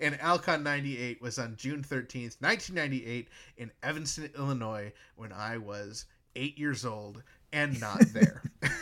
and 0.00 0.20
Alcon 0.20 0.64
98 0.64 1.22
was 1.22 1.38
on 1.38 1.54
June 1.54 1.84
13th, 1.84 2.40
1998, 2.40 3.28
in 3.56 3.70
Evanston, 3.84 4.28
Illinois, 4.36 4.92
when 5.14 5.32
I 5.32 5.58
was 5.58 6.06
eight 6.34 6.58
years 6.58 6.84
old 6.84 7.22
and 7.52 7.80
not 7.80 8.00
there. 8.12 8.42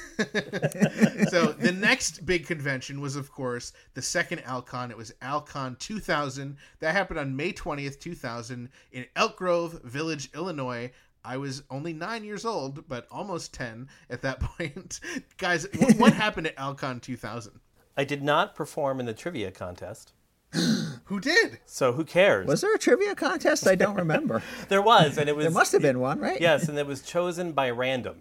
so 1.31 1.53
the 1.53 1.74
next 1.79 2.26
big 2.26 2.47
convention 2.47 3.01
was, 3.01 3.16
of 3.16 3.31
course, 3.31 3.72
the 3.95 4.03
second 4.03 4.41
Alcon. 4.41 4.91
It 4.91 4.97
was 4.97 5.12
Alcon 5.22 5.76
2000. 5.79 6.57
That 6.81 6.95
happened 6.95 7.20
on 7.20 7.37
May 7.37 7.53
20th, 7.53 8.01
2000, 8.01 8.68
in 8.93 9.07
Elk 9.16 9.37
Grove 9.37 9.81
Village, 9.85 10.31
Illinois. 10.35 10.91
I 11.29 11.37
was 11.37 11.62
only 11.70 11.93
nine 11.93 12.24
years 12.24 12.47
old, 12.47 12.89
but 12.89 13.07
almost 13.11 13.53
10 13.53 13.89
at 14.09 14.22
that 14.22 14.41
point. 14.59 14.99
Guys, 15.37 15.66
what, 15.79 15.97
what 15.97 16.12
happened 16.24 16.47
at 16.47 16.59
Alcon 16.59 17.01
2000? 17.01 17.61
I 17.99 18.05
did 18.05 18.22
not 18.22 18.55
perform 18.55 18.99
in 18.99 19.05
the 19.07 19.12
trivia 19.12 19.51
contest. 19.51 20.14
Who 21.05 21.20
did? 21.20 21.59
So 21.66 21.93
who 21.93 22.05
cares? 22.05 22.47
Was 22.47 22.62
there 22.62 22.74
a 22.74 22.79
trivia 22.79 23.14
contest? 23.14 23.66
I 23.66 23.74
don't 23.74 23.97
remember. 23.97 24.43
there 24.70 24.81
was, 24.81 25.18
and 25.18 25.29
it 25.29 25.37
was 25.37 25.45
there 25.45 25.53
must 25.53 25.72
have 25.72 25.83
been 25.83 26.01
one, 26.01 26.18
right? 26.20 26.41
yes, 26.41 26.68
and 26.70 26.79
it 26.79 26.87
was 26.87 27.03
chosen 27.03 27.53
by 27.53 27.68
random, 27.68 28.16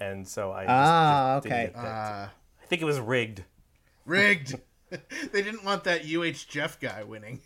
and 0.00 0.26
so 0.26 0.50
I 0.50 0.62
just, 0.64 0.70
Ah, 0.70 1.36
just 1.36 1.44
didn't 1.44 1.56
okay. 1.58 1.72
get. 1.74 1.84
Uh, 1.84 2.28
I 2.62 2.66
think 2.66 2.82
it 2.82 2.84
was 2.86 2.98
rigged. 2.98 3.44
rigged. 4.06 4.56
they 4.90 5.42
didn't 5.42 5.64
want 5.64 5.84
that 5.84 6.02
UH 6.04 6.48
Jeff 6.48 6.80
guy 6.80 7.04
winning. 7.04 7.40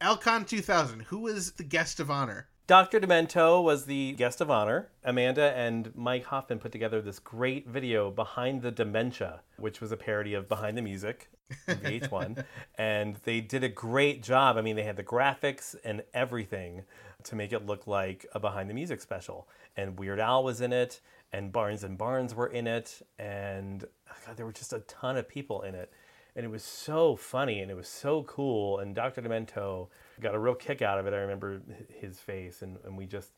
Alcon 0.00 0.44
2000. 0.44 1.00
Who 1.02 1.20
was 1.20 1.52
the 1.52 1.64
guest 1.64 2.00
of 2.00 2.10
honor? 2.10 2.48
Dr. 2.66 2.98
Demento 2.98 3.62
was 3.62 3.84
the 3.84 4.12
guest 4.12 4.40
of 4.40 4.50
honor. 4.50 4.88
Amanda 5.04 5.54
and 5.54 5.94
Mike 5.94 6.24
Hoffman 6.24 6.58
put 6.58 6.72
together 6.72 7.02
this 7.02 7.18
great 7.18 7.68
video, 7.68 8.10
Behind 8.10 8.62
the 8.62 8.70
Dementia, 8.70 9.42
which 9.58 9.82
was 9.82 9.92
a 9.92 9.98
parody 9.98 10.32
of 10.32 10.48
Behind 10.48 10.74
the 10.78 10.80
Music, 10.80 11.28
on 11.68 11.74
VH1. 11.74 12.42
and 12.78 13.16
they 13.24 13.42
did 13.42 13.64
a 13.64 13.68
great 13.68 14.22
job. 14.22 14.56
I 14.56 14.62
mean, 14.62 14.76
they 14.76 14.82
had 14.82 14.96
the 14.96 15.04
graphics 15.04 15.76
and 15.84 16.04
everything 16.14 16.84
to 17.24 17.36
make 17.36 17.52
it 17.52 17.66
look 17.66 17.86
like 17.86 18.24
a 18.32 18.40
Behind 18.40 18.70
the 18.70 18.74
Music 18.74 19.02
special. 19.02 19.46
And 19.76 19.98
Weird 19.98 20.18
Al 20.18 20.42
was 20.42 20.62
in 20.62 20.72
it, 20.72 21.02
and 21.34 21.52
Barnes 21.52 21.84
and 21.84 21.98
Barnes 21.98 22.34
were 22.34 22.46
in 22.46 22.66
it, 22.66 23.02
and 23.18 23.84
oh 24.10 24.16
God, 24.26 24.38
there 24.38 24.46
were 24.46 24.52
just 24.52 24.72
a 24.72 24.78
ton 24.80 25.18
of 25.18 25.28
people 25.28 25.60
in 25.60 25.74
it. 25.74 25.92
And 26.34 26.46
it 26.46 26.48
was 26.48 26.64
so 26.64 27.14
funny 27.14 27.60
and 27.60 27.70
it 27.70 27.74
was 27.74 27.88
so 27.88 28.22
cool. 28.24 28.78
And 28.78 28.94
Dr. 28.94 29.22
Demento 29.22 29.88
got 30.20 30.34
a 30.34 30.38
real 30.38 30.54
kick 30.54 30.82
out 30.82 30.98
of 30.98 31.06
it. 31.06 31.14
I 31.14 31.18
remember 31.18 31.60
his 32.00 32.18
face, 32.18 32.62
and, 32.62 32.76
and 32.84 32.96
we 32.96 33.06
just. 33.06 33.32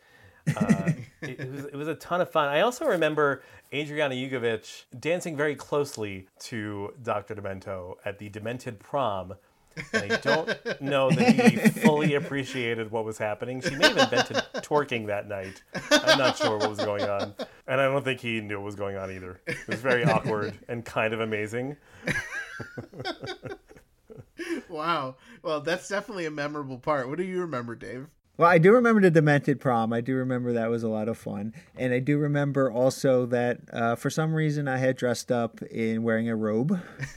uh, 0.56 0.90
it, 1.22 1.40
it 1.40 1.50
was 1.50 1.64
it 1.64 1.74
was 1.74 1.88
a 1.88 1.94
ton 1.96 2.20
of 2.20 2.30
fun. 2.30 2.48
I 2.48 2.60
also 2.60 2.86
remember 2.86 3.42
Adriana 3.74 4.14
Jugovic 4.14 4.84
dancing 4.98 5.36
very 5.36 5.56
closely 5.56 6.28
to 6.40 6.94
Dr. 7.02 7.34
Demento 7.34 7.94
at 8.04 8.18
the 8.18 8.28
Demented 8.28 8.78
Prom. 8.78 9.34
And 9.92 10.10
I 10.12 10.16
don't 10.16 10.80
know 10.80 11.10
that 11.10 11.34
he 11.34 11.56
fully 11.68 12.14
appreciated 12.14 12.90
what 12.90 13.04
was 13.04 13.18
happening. 13.18 13.60
She 13.60 13.74
may 13.74 13.88
have 13.88 13.98
invented 13.98 14.36
twerking 14.62 15.06
that 15.08 15.28
night. 15.28 15.62
I'm 15.90 16.16
not 16.18 16.38
sure 16.38 16.56
what 16.56 16.70
was 16.70 16.78
going 16.78 17.02
on. 17.04 17.34
And 17.66 17.78
I 17.78 17.84
don't 17.84 18.02
think 18.02 18.20
he 18.20 18.40
knew 18.40 18.56
what 18.56 18.64
was 18.64 18.74
going 18.74 18.96
on 18.96 19.10
either. 19.10 19.40
It 19.46 19.68
was 19.68 19.80
very 19.82 20.04
awkward 20.04 20.58
and 20.68 20.82
kind 20.82 21.12
of 21.12 21.20
amazing. 21.20 21.76
Wow. 24.68 25.16
Well, 25.42 25.60
that's 25.60 25.88
definitely 25.88 26.26
a 26.26 26.30
memorable 26.30 26.78
part. 26.78 27.08
What 27.08 27.18
do 27.18 27.24
you 27.24 27.40
remember, 27.40 27.74
Dave? 27.74 28.06
Well, 28.38 28.50
I 28.50 28.58
do 28.58 28.72
remember 28.72 29.00
the 29.00 29.10
Demented 29.10 29.60
Prom. 29.60 29.92
I 29.92 30.00
do 30.02 30.14
remember 30.14 30.52
that 30.52 30.68
was 30.68 30.82
a 30.82 30.88
lot 30.88 31.08
of 31.08 31.16
fun. 31.16 31.54
And 31.76 31.94
I 31.94 32.00
do 32.00 32.18
remember 32.18 32.70
also 32.70 33.24
that 33.26 33.60
uh, 33.72 33.94
for 33.96 34.10
some 34.10 34.34
reason 34.34 34.68
I 34.68 34.76
had 34.76 34.96
dressed 34.96 35.32
up 35.32 35.62
in 35.62 36.02
wearing 36.02 36.28
a 36.28 36.36
robe 36.36 36.78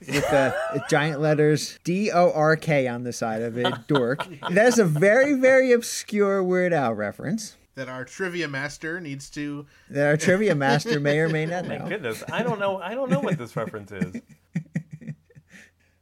with 0.00 0.32
uh, 0.32 0.52
giant 0.88 1.20
letters 1.20 1.78
D 1.84 2.10
O 2.10 2.32
R 2.32 2.56
K 2.56 2.88
on 2.88 3.04
the 3.04 3.12
side 3.12 3.42
of 3.42 3.56
it, 3.56 3.72
dork. 3.86 4.26
That's 4.50 4.78
a 4.78 4.84
very, 4.84 5.34
very 5.34 5.72
obscure 5.72 6.42
Weird 6.42 6.72
Al 6.72 6.94
reference 6.94 7.56
That 7.76 7.88
our 7.88 8.04
trivia 8.04 8.48
master 8.48 9.00
needs 9.00 9.30
to. 9.30 9.66
that 9.90 10.06
our 10.08 10.16
trivia 10.16 10.54
master 10.54 10.98
may 11.00 11.18
or 11.20 11.28
may 11.28 11.46
not 11.46 11.66
My 11.68 11.78
goodness, 11.78 12.24
I 12.32 12.42
don't 12.42 12.58
know. 12.58 12.78
I 12.78 12.94
don't 12.94 13.10
know 13.10 13.20
what 13.20 13.38
this 13.38 13.54
reference 13.54 13.92
is. 13.92 14.20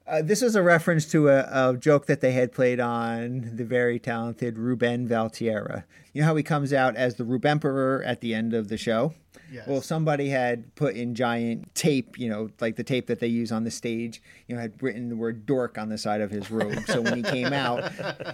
Uh, 0.07 0.21
this 0.21 0.43
is 0.43 0.55
a 0.55 0.63
reference 0.63 1.07
to 1.07 1.29
a, 1.29 1.71
a 1.71 1.77
joke 1.77 2.07
that 2.07 2.21
they 2.21 2.33
had 2.33 2.53
played 2.53 2.79
on 2.79 3.51
the 3.55 3.65
very 3.65 3.99
talented 3.99 4.59
Ruben 4.59 5.09
Valtierra. 5.09 5.85
You 6.13 6.21
know 6.21 6.27
how 6.27 6.37
he 6.37 6.43
comes 6.43 6.73
out 6.73 6.95
as 6.95 7.15
the 7.15 7.25
Rubemperor 7.25 8.03
at 8.07 8.21
the 8.21 8.35
end 8.35 8.53
of 8.53 8.69
the 8.69 8.77
show? 8.77 9.15
Yes. 9.51 9.67
Well, 9.67 9.81
somebody 9.81 10.29
had 10.29 10.75
put 10.75 10.95
in 10.95 11.15
giant 11.15 11.75
tape, 11.75 12.19
you 12.19 12.29
know, 12.29 12.51
like 12.61 12.77
the 12.77 12.85
tape 12.85 13.07
that 13.07 13.21
they 13.21 13.29
use 13.29 13.53
on 13.53 13.65
the 13.65 13.71
stage, 13.71 14.23
you 14.47 14.55
know, 14.55 14.61
had 14.61 14.83
written 14.83 15.09
the 15.09 15.17
word 15.17 15.47
dork 15.47 15.79
on 15.79 15.89
the 15.89 15.99
side 15.99 16.21
of 16.21 16.31
his 16.31 16.51
robe. 16.51 16.85
So 16.87 17.01
when 17.01 17.17
he 17.17 17.23
came 17.23 17.53
out, 17.53 17.91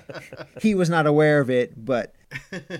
he 0.63 0.75
was 0.75 0.89
not 0.89 1.07
aware 1.07 1.41
of 1.41 1.51
it, 1.51 1.85
but 1.85 2.15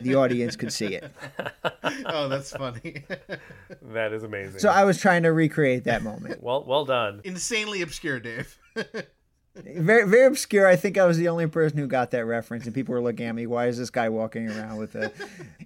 the 0.01 0.15
audience 0.15 0.57
could 0.57 0.73
see 0.73 0.95
it. 0.95 1.13
oh, 2.07 2.29
that's 2.29 2.53
funny. 2.53 3.05
That 3.83 4.13
is 4.13 4.23
amazing. 4.23 4.61
So 4.61 4.69
I 4.69 4.85
was 4.85 4.99
trying 5.01 5.25
to 5.25 5.33
recreate 5.33 5.85
that 5.85 6.03
moment. 6.03 6.43
well, 6.43 6.65
well 6.65 6.85
done. 6.85 7.21
Insanely 7.25 7.83
obscure, 7.83 8.21
Dave. 8.21 8.59
Very, 9.55 10.09
very 10.09 10.27
obscure. 10.27 10.69
I 10.69 10.77
think 10.77 10.97
I 10.97 11.05
was 11.05 11.19
the 11.19 11.27
only 11.27 11.49
person 11.49 11.77
who 11.77 11.89
got 11.89 12.13
that 12.13 12.25
reference, 12.25 12.67
and 12.67 12.75
people 12.75 12.95
were 12.95 13.03
looking 13.03 13.27
at 13.27 13.35
me. 13.35 13.47
Why 13.47 13.67
is 13.67 13.77
this 13.77 13.91
guy 13.91 14.09
walking 14.09 14.49
around 14.49 14.77
with 14.79 14.95
a 14.95 15.11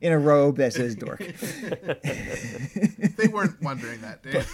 in 0.01 0.11
a 0.11 0.19
robe 0.19 0.57
that 0.57 0.73
says 0.73 0.97
dork? 0.97 1.19
they 1.19 1.35
weren't 3.29 3.63
wondering 3.63 4.01
that, 4.01 4.23
Dave. 4.23 4.51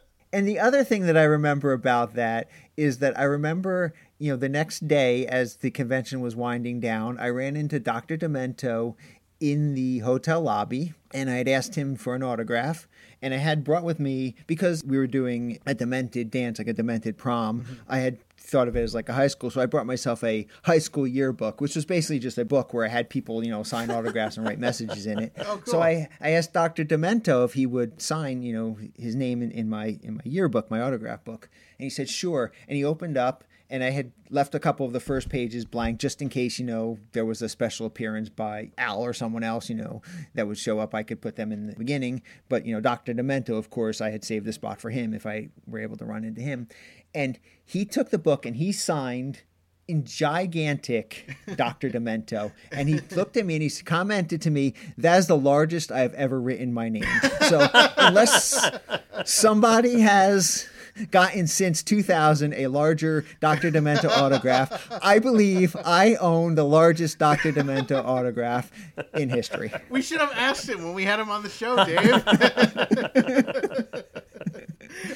And 0.36 0.46
the 0.46 0.58
other 0.58 0.84
thing 0.84 1.06
that 1.06 1.16
I 1.16 1.22
remember 1.22 1.72
about 1.72 2.12
that 2.12 2.50
is 2.76 2.98
that 2.98 3.18
I 3.18 3.22
remember, 3.22 3.94
you 4.18 4.30
know, 4.30 4.36
the 4.36 4.50
next 4.50 4.86
day 4.86 5.26
as 5.26 5.56
the 5.56 5.70
convention 5.70 6.20
was 6.20 6.36
winding 6.36 6.78
down, 6.78 7.18
I 7.18 7.28
ran 7.28 7.56
into 7.56 7.80
Dr. 7.80 8.18
Demento 8.18 8.96
in 9.40 9.74
the 9.74 9.98
hotel 10.00 10.40
lobby 10.40 10.94
and 11.16 11.30
I 11.30 11.36
had 11.36 11.48
asked 11.48 11.74
him 11.74 11.96
for 11.96 12.14
an 12.14 12.22
autograph. 12.22 12.86
And 13.22 13.32
I 13.32 13.38
had 13.38 13.64
brought 13.64 13.82
with 13.82 13.98
me, 13.98 14.34
because 14.46 14.84
we 14.84 14.98
were 14.98 15.06
doing 15.06 15.58
a 15.66 15.74
demented 15.74 16.30
dance, 16.30 16.58
like 16.58 16.68
a 16.68 16.74
demented 16.74 17.16
prom, 17.16 17.62
mm-hmm. 17.62 17.74
I 17.88 17.98
had 17.98 18.18
thought 18.38 18.68
of 18.68 18.76
it 18.76 18.82
as 18.82 18.94
like 18.94 19.08
a 19.08 19.14
high 19.14 19.26
school. 19.26 19.50
So 19.50 19.60
I 19.62 19.66
brought 19.66 19.86
myself 19.86 20.22
a 20.22 20.46
high 20.64 20.78
school 20.78 21.06
yearbook, 21.06 21.62
which 21.62 21.74
was 21.74 21.86
basically 21.86 22.18
just 22.18 22.36
a 22.36 22.44
book 22.44 22.74
where 22.74 22.84
I 22.84 22.88
had 22.88 23.08
people, 23.08 23.42
you 23.42 23.50
know, 23.50 23.62
sign 23.62 23.90
autographs 23.90 24.36
and 24.36 24.46
write 24.46 24.58
messages 24.58 25.06
in 25.06 25.18
it. 25.18 25.32
Oh, 25.48 25.60
cool. 25.64 25.74
So. 25.74 25.82
I, 25.82 26.08
I 26.20 26.30
asked 26.30 26.52
Dr. 26.52 26.84
Demento 26.84 27.44
if 27.44 27.54
he 27.54 27.66
would 27.66 28.02
sign, 28.02 28.42
you 28.42 28.52
know, 28.52 28.78
his 28.98 29.14
name 29.14 29.42
in, 29.42 29.52
in 29.52 29.68
my 29.68 29.98
in 30.02 30.14
my 30.14 30.22
yearbook, 30.24 30.70
my 30.70 30.80
autograph 30.80 31.24
book. 31.24 31.48
And 31.78 31.84
he 31.84 31.90
said, 31.90 32.08
sure. 32.08 32.52
And 32.68 32.76
he 32.76 32.84
opened 32.84 33.16
up 33.16 33.44
and 33.68 33.82
I 33.82 33.90
had 33.90 34.12
left 34.30 34.54
a 34.54 34.58
couple 34.58 34.86
of 34.86 34.92
the 34.92 35.00
first 35.00 35.28
pages 35.28 35.64
blank 35.64 35.98
just 35.98 36.22
in 36.22 36.28
case, 36.28 36.58
you 36.58 36.64
know, 36.64 36.98
there 37.12 37.24
was 37.24 37.42
a 37.42 37.48
special 37.48 37.86
appearance 37.86 38.28
by 38.28 38.70
Al 38.78 39.04
or 39.04 39.12
someone 39.12 39.42
else, 39.42 39.68
you 39.68 39.74
know, 39.74 40.02
that 40.34 40.46
would 40.46 40.58
show 40.58 40.78
up. 40.78 40.94
I 40.94 41.02
could 41.02 41.20
put 41.20 41.36
them 41.36 41.52
in 41.52 41.66
the 41.66 41.74
beginning. 41.74 42.22
But, 42.48 42.64
you 42.64 42.74
know, 42.74 42.80
Dr. 42.80 43.12
Demento, 43.14 43.50
of 43.50 43.70
course, 43.70 44.00
I 44.00 44.10
had 44.10 44.24
saved 44.24 44.46
the 44.46 44.52
spot 44.52 44.80
for 44.80 44.90
him 44.90 45.12
if 45.12 45.26
I 45.26 45.48
were 45.66 45.80
able 45.80 45.96
to 45.96 46.04
run 46.04 46.24
into 46.24 46.40
him. 46.40 46.68
And 47.14 47.38
he 47.64 47.84
took 47.84 48.10
the 48.10 48.18
book 48.18 48.46
and 48.46 48.56
he 48.56 48.72
signed 48.72 49.42
in 49.88 50.04
gigantic 50.04 51.36
Dr. 51.56 51.90
Demento. 51.90 52.52
And 52.70 52.88
he 52.88 53.00
looked 53.14 53.36
at 53.36 53.46
me 53.46 53.54
and 53.54 53.62
he 53.62 53.70
commented 53.82 54.42
to 54.42 54.50
me, 54.50 54.74
That 54.98 55.18
is 55.18 55.26
the 55.26 55.36
largest 55.36 55.90
I've 55.90 56.14
ever 56.14 56.40
written 56.40 56.72
my 56.72 56.88
name. 56.88 57.06
So 57.48 57.68
unless 57.96 58.78
somebody 59.24 60.00
has 60.00 60.68
gotten 61.10 61.46
since 61.46 61.82
2000 61.82 62.54
a 62.54 62.66
larger 62.68 63.24
Dr. 63.40 63.70
Demento 63.70 64.08
autograph, 64.08 64.88
I 65.02 65.18
believe 65.18 65.76
I 65.84 66.14
own 66.16 66.54
the 66.54 66.64
largest 66.64 67.18
Dr. 67.18 67.52
Demento 67.52 68.02
autograph 68.04 68.70
in 69.14 69.28
history. 69.28 69.72
We 69.90 70.02
should 70.02 70.20
have 70.20 70.32
asked 70.34 70.68
him 70.68 70.84
when 70.84 70.94
we 70.94 71.04
had 71.04 71.20
him 71.20 71.30
on 71.30 71.42
the 71.42 71.48
show, 71.48 71.76
Dave. 71.84 72.22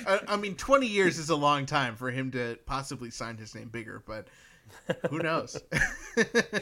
I, 0.06 0.20
I 0.28 0.36
mean, 0.36 0.56
20 0.56 0.86
years 0.86 1.18
is 1.18 1.30
a 1.30 1.36
long 1.36 1.66
time 1.66 1.96
for 1.96 2.10
him 2.10 2.30
to 2.32 2.58
possibly 2.66 3.10
sign 3.10 3.36
his 3.36 3.54
name 3.54 3.68
bigger, 3.68 4.02
but 4.06 4.28
who 5.08 5.18
knows? 5.18 5.60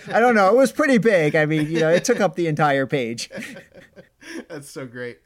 I 0.08 0.20
don't 0.20 0.34
know. 0.34 0.48
It 0.48 0.56
was 0.56 0.72
pretty 0.72 0.98
big. 0.98 1.34
I 1.34 1.46
mean, 1.46 1.70
you 1.70 1.80
know, 1.80 1.90
it 1.90 2.04
took 2.04 2.20
up 2.20 2.36
the 2.36 2.46
entire 2.46 2.86
page. 2.86 3.30
That's 4.48 4.68
so 4.70 4.86
great. 4.86 5.18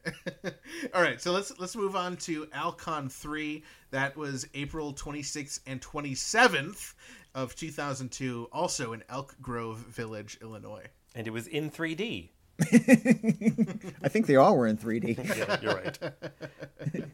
All 0.95 1.03
right, 1.03 1.21
so 1.21 1.33
let's 1.33 1.59
let's 1.59 1.77
move 1.77 1.97
on 1.97 2.17
to 2.19 2.47
Alcon 2.53 3.09
3. 3.09 3.63
That 3.91 4.17
was 4.17 4.47
April 4.55 4.93
26th 4.93 5.61
and 5.67 5.81
27th 5.81 6.95
of 7.35 7.55
2002, 7.55 8.49
also 8.53 8.93
in 8.93 9.03
Elk 9.09 9.37
Grove 9.41 9.79
Village, 9.79 10.39
Illinois. 10.43 10.87
And 11.15 11.27
it 11.27 11.31
was 11.31 11.47
in 11.47 11.71
3D. 11.71 12.31
I 12.61 14.09
think 14.09 14.27
they 14.27 14.37
all 14.37 14.57
were 14.57 14.67
in 14.67 14.77
3D. 14.77 15.37
Yeah, 15.37 15.59
you're 15.61 15.75
right. 15.75 15.99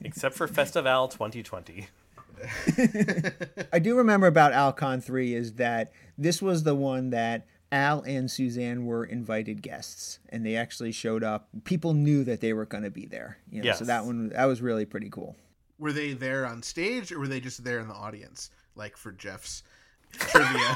Except 0.02 0.34
for 0.34 0.46
Festival 0.46 1.08
2020. 1.08 1.86
I 3.72 3.78
do 3.78 3.96
remember 3.96 4.26
about 4.26 4.52
Alcon 4.52 5.00
3 5.00 5.34
is 5.34 5.54
that 5.54 5.92
this 6.16 6.40
was 6.42 6.62
the 6.62 6.74
one 6.74 7.10
that 7.10 7.46
Al 7.70 8.00
and 8.02 8.30
Suzanne 8.30 8.86
were 8.86 9.04
invited 9.04 9.60
guests 9.62 10.18
and 10.30 10.44
they 10.44 10.56
actually 10.56 10.92
showed 10.92 11.22
up. 11.22 11.48
People 11.64 11.92
knew 11.94 12.24
that 12.24 12.40
they 12.40 12.52
were 12.52 12.64
going 12.66 12.84
to 12.84 12.90
be 12.90 13.06
there. 13.06 13.38
You 13.50 13.60
know, 13.62 13.66
Yes. 13.66 13.78
So 13.78 13.84
that 13.84 14.04
one 14.04 14.30
that 14.30 14.44
was 14.46 14.62
really 14.62 14.84
pretty 14.86 15.10
cool. 15.10 15.36
Were 15.78 15.92
they 15.92 16.12
there 16.12 16.46
on 16.46 16.62
stage 16.62 17.12
or 17.12 17.18
were 17.20 17.28
they 17.28 17.40
just 17.40 17.62
there 17.64 17.78
in 17.78 17.88
the 17.88 17.94
audience, 17.94 18.50
like 18.74 18.96
for 18.96 19.12
Jeff's 19.12 19.62
trivia? 20.12 20.74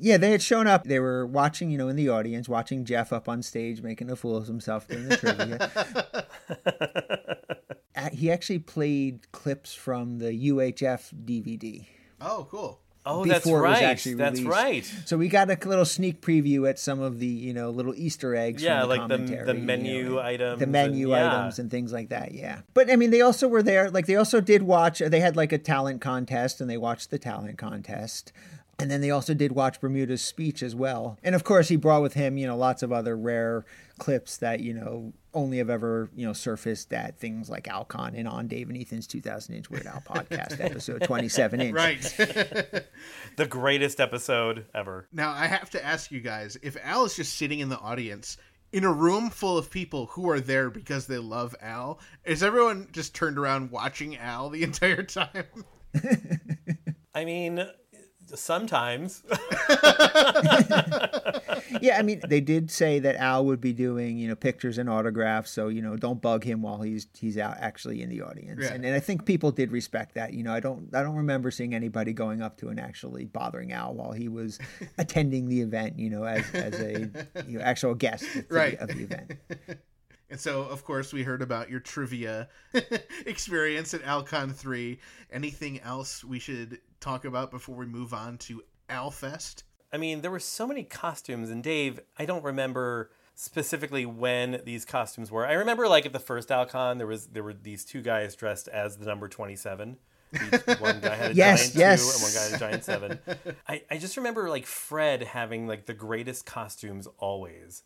Yeah, 0.00 0.16
they 0.16 0.30
had 0.30 0.42
shown 0.42 0.68
up. 0.68 0.84
They 0.84 1.00
were 1.00 1.26
watching, 1.26 1.70
you 1.70 1.78
know, 1.78 1.88
in 1.88 1.96
the 1.96 2.08
audience, 2.08 2.48
watching 2.48 2.84
Jeff 2.84 3.12
up 3.12 3.28
on 3.28 3.42
stage 3.42 3.82
making 3.82 4.10
a 4.10 4.16
fool 4.16 4.36
of 4.36 4.46
himself 4.46 4.86
during 4.86 5.08
the 5.08 5.16
trivia. 5.16 6.24
Uh, 7.96 8.10
he 8.10 8.30
actually 8.30 8.60
played 8.60 9.26
clips 9.32 9.74
from 9.74 10.18
the 10.18 10.30
UHF 10.50 11.12
DVD. 11.24 11.84
oh, 12.20 12.46
cool. 12.48 12.78
Oh, 13.08 13.24
that's 13.24 13.44
before 13.44 13.64
it 13.64 13.68
was 13.70 13.80
right. 13.80 13.84
actually 13.84 14.14
That's 14.14 14.40
right. 14.42 14.84
So 15.06 15.16
we 15.16 15.28
got 15.28 15.50
a 15.50 15.68
little 15.68 15.84
sneak 15.84 16.20
preview 16.20 16.68
at 16.68 16.78
some 16.78 17.00
of 17.00 17.18
the 17.18 17.26
you 17.26 17.54
know 17.54 17.70
little 17.70 17.94
Easter 17.96 18.34
eggs. 18.34 18.62
Yeah, 18.62 18.80
from 18.80 18.88
the 18.90 18.96
like 18.96 19.08
the- 19.08 19.16
the 19.16 19.24
commentary, 19.24 19.58
you 19.58 19.64
menu 19.64 20.04
know, 20.10 20.18
items 20.20 20.58
the 20.58 20.62
and- 20.64 20.72
menu 20.72 21.10
yeah. 21.10 21.38
items 21.38 21.58
and 21.58 21.70
things 21.70 21.92
like 21.92 22.10
that. 22.10 22.32
Yeah, 22.32 22.60
but 22.74 22.90
I 22.90 22.96
mean, 22.96 23.10
they 23.10 23.22
also 23.22 23.48
were 23.48 23.62
there. 23.62 23.90
Like 23.90 24.06
they 24.06 24.16
also 24.16 24.40
did 24.40 24.62
watch. 24.62 24.98
They 25.00 25.20
had 25.20 25.36
like 25.36 25.52
a 25.52 25.58
talent 25.58 26.00
contest, 26.00 26.60
and 26.60 26.68
they 26.68 26.76
watched 26.76 27.10
the 27.10 27.18
talent 27.18 27.58
contest. 27.58 28.32
And 28.80 28.88
then 28.88 29.00
they 29.00 29.10
also 29.10 29.34
did 29.34 29.50
watch 29.52 29.80
Bermuda's 29.80 30.22
speech 30.22 30.62
as 30.62 30.72
well. 30.72 31.18
And 31.24 31.34
of 31.34 31.42
course, 31.42 31.66
he 31.68 31.74
brought 31.74 32.00
with 32.00 32.14
him, 32.14 32.38
you 32.38 32.46
know, 32.46 32.56
lots 32.56 32.84
of 32.84 32.92
other 32.92 33.16
rare 33.16 33.64
clips 33.98 34.36
that, 34.36 34.60
you 34.60 34.72
know, 34.72 35.12
only 35.38 35.58
have 35.58 35.70
ever, 35.70 36.10
you 36.14 36.26
know, 36.26 36.32
surfaced 36.32 36.92
at 36.92 37.18
things 37.18 37.48
like 37.48 37.68
Alcon 37.68 38.14
and 38.14 38.26
on 38.28 38.48
Dave 38.48 38.68
and 38.68 38.76
Ethan's 38.76 39.06
2000 39.06 39.54
Inch 39.54 39.70
Weird 39.70 39.86
Al 39.86 40.00
podcast 40.02 40.60
episode 40.64 41.02
27 41.02 41.60
inch. 41.60 41.74
Right. 41.74 42.14
The 43.36 43.46
greatest 43.46 44.00
episode 44.00 44.66
ever. 44.74 45.06
now 45.12 45.30
I 45.30 45.46
have 45.46 45.70
to 45.70 45.84
ask 45.84 46.10
you 46.10 46.20
guys 46.20 46.56
if 46.62 46.76
Al 46.82 47.04
is 47.04 47.14
just 47.14 47.36
sitting 47.36 47.60
in 47.60 47.68
the 47.68 47.78
audience 47.78 48.36
in 48.72 48.82
a 48.84 48.92
room 48.92 49.30
full 49.30 49.56
of 49.56 49.70
people 49.70 50.06
who 50.06 50.28
are 50.28 50.40
there 50.40 50.70
because 50.70 51.06
they 51.06 51.18
love 51.18 51.54
Al, 51.62 52.00
is 52.24 52.42
everyone 52.42 52.88
just 52.90 53.14
turned 53.14 53.38
around 53.38 53.70
watching 53.70 54.16
Al 54.16 54.50
the 54.50 54.62
entire 54.64 55.04
time? 55.04 55.44
I 57.14 57.24
mean, 57.24 57.64
sometimes. 58.34 59.22
yeah, 61.80 61.98
I 61.98 62.02
mean, 62.02 62.20
they 62.28 62.40
did 62.40 62.70
say 62.70 62.98
that 63.00 63.16
Al 63.16 63.44
would 63.46 63.60
be 63.60 63.72
doing, 63.72 64.18
you 64.18 64.28
know, 64.28 64.34
pictures 64.34 64.78
and 64.78 64.88
autographs, 64.88 65.50
so 65.50 65.68
you 65.68 65.82
know, 65.82 65.96
don't 65.96 66.20
bug 66.20 66.44
him 66.44 66.62
while 66.62 66.80
he's 66.82 67.06
he's 67.18 67.38
out 67.38 67.56
actually 67.58 68.02
in 68.02 68.08
the 68.08 68.22
audience. 68.22 68.62
Yeah. 68.62 68.72
And, 68.74 68.84
and 68.84 68.94
I 68.94 69.00
think 69.00 69.24
people 69.24 69.50
did 69.50 69.72
respect 69.72 70.14
that. 70.14 70.32
You 70.34 70.42
know, 70.42 70.52
I 70.52 70.60
don't 70.60 70.88
I 70.94 71.02
don't 71.02 71.16
remember 71.16 71.50
seeing 71.50 71.74
anybody 71.74 72.12
going 72.12 72.42
up 72.42 72.56
to 72.58 72.68
and 72.68 72.78
actually 72.80 73.24
bothering 73.24 73.72
Al 73.72 73.94
while 73.94 74.12
he 74.12 74.28
was 74.28 74.58
attending 74.98 75.48
the 75.48 75.60
event. 75.60 75.98
You 75.98 76.10
know, 76.10 76.24
as 76.24 76.44
as 76.54 76.80
a 76.80 77.10
you 77.46 77.58
know, 77.58 77.64
actual 77.64 77.94
guest 77.94 78.24
at 78.36 78.48
the, 78.48 78.54
Right. 78.54 78.78
of 78.78 78.88
the 78.88 79.02
event. 79.02 79.32
And 80.30 80.38
so, 80.38 80.62
of 80.62 80.84
course, 80.84 81.12
we 81.12 81.22
heard 81.22 81.40
about 81.40 81.70
your 81.70 81.80
trivia 81.80 82.48
experience 83.26 83.94
at 83.94 84.02
Alcon 84.04 84.52
3. 84.52 84.98
Anything 85.32 85.80
else 85.80 86.22
we 86.22 86.38
should 86.38 86.80
talk 87.00 87.24
about 87.24 87.50
before 87.50 87.76
we 87.76 87.86
move 87.86 88.12
on 88.12 88.36
to 88.38 88.62
Alfest? 88.90 89.62
I 89.92 89.96
mean, 89.96 90.20
there 90.20 90.30
were 90.30 90.38
so 90.40 90.66
many 90.66 90.84
costumes, 90.84 91.48
and 91.50 91.62
Dave, 91.62 92.00
I 92.18 92.26
don't 92.26 92.44
remember 92.44 93.10
specifically 93.34 94.04
when 94.04 94.60
these 94.64 94.84
costumes 94.84 95.30
were. 95.30 95.46
I 95.46 95.54
remember, 95.54 95.88
like 95.88 96.04
at 96.04 96.12
the 96.12 96.18
first 96.18 96.50
Alcon, 96.50 96.98
there 96.98 97.06
was 97.06 97.28
there 97.28 97.42
were 97.42 97.54
these 97.54 97.84
two 97.86 98.02
guys 98.02 98.34
dressed 98.34 98.68
as 98.68 98.98
the 98.98 99.06
number 99.06 99.28
twenty 99.28 99.56
seven. 99.56 99.96
one 100.78 101.00
guy 101.00 101.14
had 101.14 101.30
a 101.30 101.34
Yes, 101.34 101.72
giant 101.72 101.74
yes. 101.74 102.02
two, 102.04 102.12
and 102.12 102.22
one 102.22 102.32
guy 102.34 102.44
had 102.50 102.52
a 102.52 102.58
giant 102.58 102.84
seven. 102.84 103.54
I, 103.68 103.82
I 103.90 103.96
just 103.96 104.18
remember 104.18 104.50
like 104.50 104.66
Fred 104.66 105.22
having 105.22 105.66
like 105.66 105.86
the 105.86 105.94
greatest 105.94 106.44
costumes 106.44 107.08
always. 107.16 107.82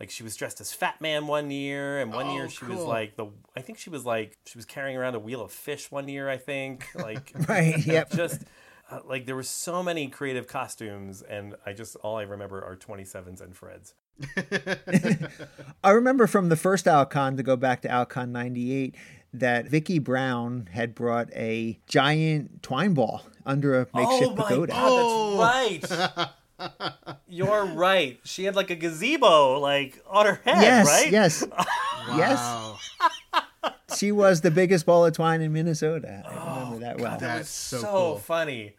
Like 0.00 0.10
she 0.10 0.22
was 0.22 0.34
dressed 0.34 0.60
as 0.62 0.72
Fat 0.72 1.00
Man 1.00 1.26
one 1.26 1.50
year, 1.50 2.00
and 2.00 2.10
one 2.12 2.26
Oh, 2.28 2.34
year 2.34 2.48
she 2.48 2.64
was 2.64 2.80
like 2.80 3.16
the. 3.16 3.26
I 3.54 3.60
think 3.60 3.78
she 3.78 3.90
was 3.90 4.06
like 4.06 4.38
she 4.46 4.56
was 4.56 4.64
carrying 4.64 4.96
around 4.96 5.14
a 5.14 5.18
wheel 5.18 5.42
of 5.42 5.52
fish 5.52 5.90
one 5.90 6.08
year. 6.08 6.28
I 6.28 6.38
think 6.38 6.86
like 6.94 7.32
Right. 7.48 7.76
Yep. 7.86 8.10
just 8.12 8.42
uh, 8.90 9.00
like 9.04 9.26
there 9.26 9.36
were 9.36 9.42
so 9.42 9.82
many 9.82 10.08
creative 10.08 10.48
costumes 10.48 11.22
and 11.22 11.54
i 11.64 11.72
just 11.72 11.94
all 12.02 12.16
i 12.16 12.22
remember 12.22 12.60
are 12.64 12.74
27s 12.74 13.40
and 13.40 13.54
freds 13.54 13.92
I 15.84 15.90
remember 15.90 16.26
from 16.26 16.48
the 16.48 16.56
first 16.56 16.86
Alcon 16.88 17.36
to 17.36 17.42
go 17.42 17.56
back 17.56 17.82
to 17.82 17.88
Alcon 17.90 18.32
98 18.32 18.94
that 19.32 19.66
Vicky 19.68 19.98
Brown 20.00 20.68
had 20.72 20.94
brought 20.94 21.30
a 21.34 21.78
giant 21.86 22.62
twine 22.62 22.94
ball 22.94 23.22
under 23.46 23.74
a 23.80 23.86
makeshift 23.94 24.32
oh 24.32 24.34
my 24.34 24.42
pagoda. 24.42 24.72
god 24.72 25.78
that's 25.78 25.88
right 25.88 26.99
you're 27.30 27.64
right 27.64 28.20
she 28.24 28.44
had 28.44 28.54
like 28.56 28.70
a 28.70 28.74
gazebo 28.74 29.58
like 29.58 30.02
on 30.08 30.26
her 30.26 30.40
head 30.44 30.60
yes, 30.62 30.86
right 30.86 31.10
yes. 31.12 31.44
Yes. 32.16 32.38
Wow. 32.38 32.78
She 33.96 34.10
was 34.10 34.40
the 34.40 34.50
biggest 34.50 34.86
ball 34.86 35.04
of 35.04 35.12
twine 35.12 35.42
in 35.42 35.52
Minnesota. 35.52 36.22
I 36.26 36.58
remember 36.60 36.78
that 36.80 36.98
well. 36.98 37.10
that 37.12 37.20
That's 37.20 37.38
was 37.40 37.48
so 37.50 37.78
so, 37.80 37.86
cool. 37.90 38.18
funny 38.18 38.74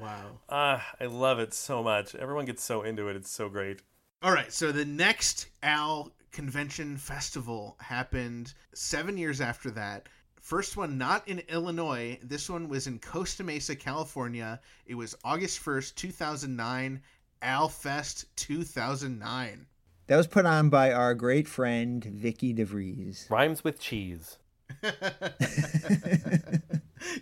Wow. 0.00 0.38
ah 0.48 0.86
i 1.00 1.06
love 1.06 1.38
it 1.38 1.52
so 1.54 1.82
much 1.82 2.14
everyone 2.14 2.44
gets 2.44 2.62
so 2.62 2.82
into 2.82 3.08
it 3.08 3.16
it's 3.16 3.30
so 3.30 3.48
great 3.48 3.80
All 4.22 4.32
right, 4.32 4.52
so 4.52 4.70
the 4.72 4.84
next 4.84 5.48
Al 5.62 6.12
Convention 6.30 6.96
Festival 6.96 7.76
happened 7.80 8.54
seven 8.72 9.16
years 9.18 9.40
after 9.40 9.70
that. 9.72 10.08
First 10.42 10.76
one 10.76 10.98
not 10.98 11.26
in 11.28 11.38
Illinois. 11.48 12.18
This 12.20 12.50
one 12.50 12.68
was 12.68 12.88
in 12.88 12.98
Costa 12.98 13.44
Mesa, 13.44 13.76
California. 13.76 14.60
It 14.86 14.96
was 14.96 15.16
August 15.24 15.64
1st, 15.64 15.94
2009. 15.94 17.00
Al 17.42 17.68
Fest 17.68 18.24
2009. 18.36 19.66
That 20.08 20.16
was 20.16 20.26
put 20.26 20.44
on 20.44 20.68
by 20.68 20.90
our 20.92 21.14
great 21.14 21.46
friend 21.46 22.02
Vicky 22.04 22.52
DeVries. 22.52 23.30
rhymes 23.30 23.62
with 23.62 23.78
cheese 23.78 24.38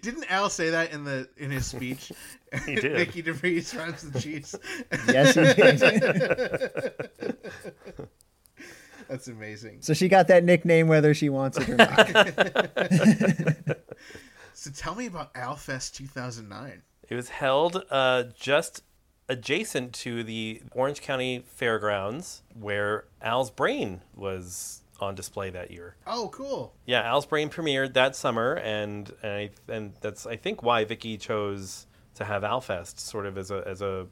Didn't 0.02 0.30
Al 0.30 0.48
say 0.48 0.70
that 0.70 0.92
in 0.92 1.04
the 1.04 1.28
in 1.36 1.50
his 1.50 1.66
speech? 1.66 2.10
He 2.66 2.74
did. 2.74 2.96
Vicky 2.96 3.22
DeVries 3.22 3.78
runs 3.78 4.02
the 4.10 4.18
cheese. 4.18 4.56
Yes, 5.06 5.36
he 5.36 5.44
did. 7.98 8.08
That's 9.10 9.28
amazing. 9.28 9.82
so 9.82 9.92
she 9.92 10.08
got 10.08 10.28
that 10.28 10.44
nickname 10.44 10.88
whether 10.88 11.12
she 11.14 11.28
wants 11.28 11.58
it 11.60 11.68
or 11.68 11.76
not. 11.76 13.76
So 14.52 14.70
tell 14.70 14.94
me 14.94 15.06
about 15.06 15.30
Al 15.34 15.56
Fest 15.56 15.96
2009. 15.96 16.82
It 17.08 17.14
was 17.14 17.30
held 17.30 17.82
uh, 17.90 18.24
just 18.38 18.82
adjacent 19.26 19.94
to 19.94 20.22
the 20.22 20.60
Orange 20.72 21.00
County 21.00 21.42
Fairgrounds, 21.46 22.42
where 22.52 23.06
Al's 23.22 23.50
Brain 23.50 24.02
was 24.14 24.82
on 25.00 25.14
display 25.14 25.48
that 25.48 25.70
year. 25.70 25.96
Oh, 26.06 26.28
cool. 26.30 26.74
Yeah, 26.84 27.00
Al's 27.00 27.24
Brain 27.24 27.48
premiered 27.48 27.94
that 27.94 28.14
summer, 28.14 28.56
and 28.56 29.10
and, 29.22 29.32
I, 29.32 29.50
and 29.66 29.94
that's 30.02 30.26
I 30.26 30.36
think 30.36 30.62
why 30.62 30.84
Vicky 30.84 31.16
chose 31.16 31.86
to 32.16 32.24
have 32.26 32.42
Alfest 32.42 32.98
sort 32.98 33.24
of 33.24 33.38
as 33.38 33.50
a 33.50 33.64
as 33.66 33.80
a 33.80 34.08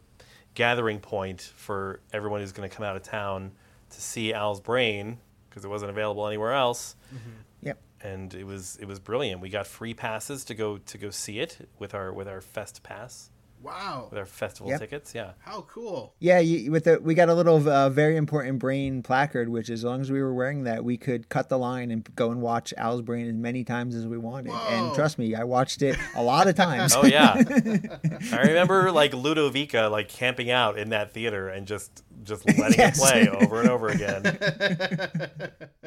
gathering 0.55 0.99
point 0.99 1.42
for 1.42 2.01
everyone 2.14 2.40
who's 2.40 2.53
going 2.53 2.70
to 2.70 2.74
come 2.74 2.86
out 2.86 2.96
of 2.96 3.03
town 3.03 3.53
to 3.91 4.01
see 4.01 4.32
Al's 4.32 4.61
Brain 4.61 5.18
because 5.49 5.64
it 5.64 5.68
wasn't 5.68 5.91
available 5.91 6.26
anywhere 6.26 6.53
else 6.53 6.97
mm-hmm. 7.14 7.66
yep. 7.66 7.80
and 8.01 8.34
it 8.34 8.45
was 8.45 8.76
it 8.80 8.86
was 8.86 8.99
brilliant. 8.99 9.41
We 9.41 9.49
got 9.49 9.66
free 9.66 9.95
passes 9.95 10.45
to 10.47 10.55
go 10.55 10.78
to 10.78 10.99
go 10.99 11.11
see 11.11 11.41
it 11.41 11.68
with 11.78 11.95
our 11.95 12.12
with 12.12 12.28
our 12.28 12.41
fest 12.41 12.82
pass 12.82 13.30
Wow. 13.62 14.09
with 14.11 14.18
our 14.18 14.24
festival 14.26 14.70
Yep. 14.70 14.80
tickets. 14.80 15.14
Yeah, 15.14 15.32
How 15.40 15.62
cool. 15.62 16.14
Yeah, 16.20 16.38
you, 16.38 16.70
with 16.70 16.84
the 16.84 17.00
we 17.00 17.14
got 17.14 17.28
a 17.28 17.34
little 17.34 17.68
uh, 17.68 17.90
very 17.90 18.16
important 18.16 18.59
brain 18.59 19.02
placard, 19.02 19.48
which 19.48 19.68
as 19.70 19.82
long 19.84 20.00
as 20.00 20.11
we 20.11 20.22
were 20.22 20.32
wearing 20.32 20.64
that, 20.64 20.84
we 20.84 20.96
could 20.96 21.28
cut 21.28 21.48
the 21.48 21.59
line 21.59 21.90
and 21.90 22.09
go 22.14 22.30
and 22.30 22.40
watch 22.40 22.72
Al's 22.76 23.02
Brain 23.02 23.26
as 23.28 23.34
many 23.34 23.64
times 23.64 23.94
as 23.94 24.06
we 24.06 24.16
wanted. 24.18 24.52
Whoa. 24.52 24.68
And 24.68 24.94
trust 24.94 25.18
me, 25.18 25.34
I 25.34 25.44
watched 25.44 25.82
it 25.82 25.98
a 26.14 26.22
lot 26.22 26.46
of 26.48 26.54
times. 26.54 26.94
oh 26.96 27.04
yeah. 27.04 27.34
I 28.32 28.42
remember 28.46 28.92
like 28.92 29.12
Ludovica 29.12 29.88
like 29.90 30.09
camping 30.09 30.50
out 30.50 30.78
in 30.78 30.90
that 30.90 31.12
theater 31.12 31.48
and 31.48 31.66
just 31.66 32.04
just 32.24 32.46
letting 32.46 32.62
Yes. 32.78 32.98
it 32.98 33.00
play 33.02 33.28
over 33.28 33.61
and 33.61 33.70
over 33.70 33.88
again. 33.88 34.38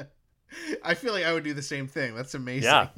I 0.83 0.93
feel 0.93 1.13
like 1.13 1.23
I 1.23 1.33
would 1.33 1.43
do 1.43 1.53
the 1.53 1.61
same 1.61 1.87
thing. 1.87 2.15
That's 2.15 2.33
amazing. 2.33 2.63
Yeah. 2.63 2.87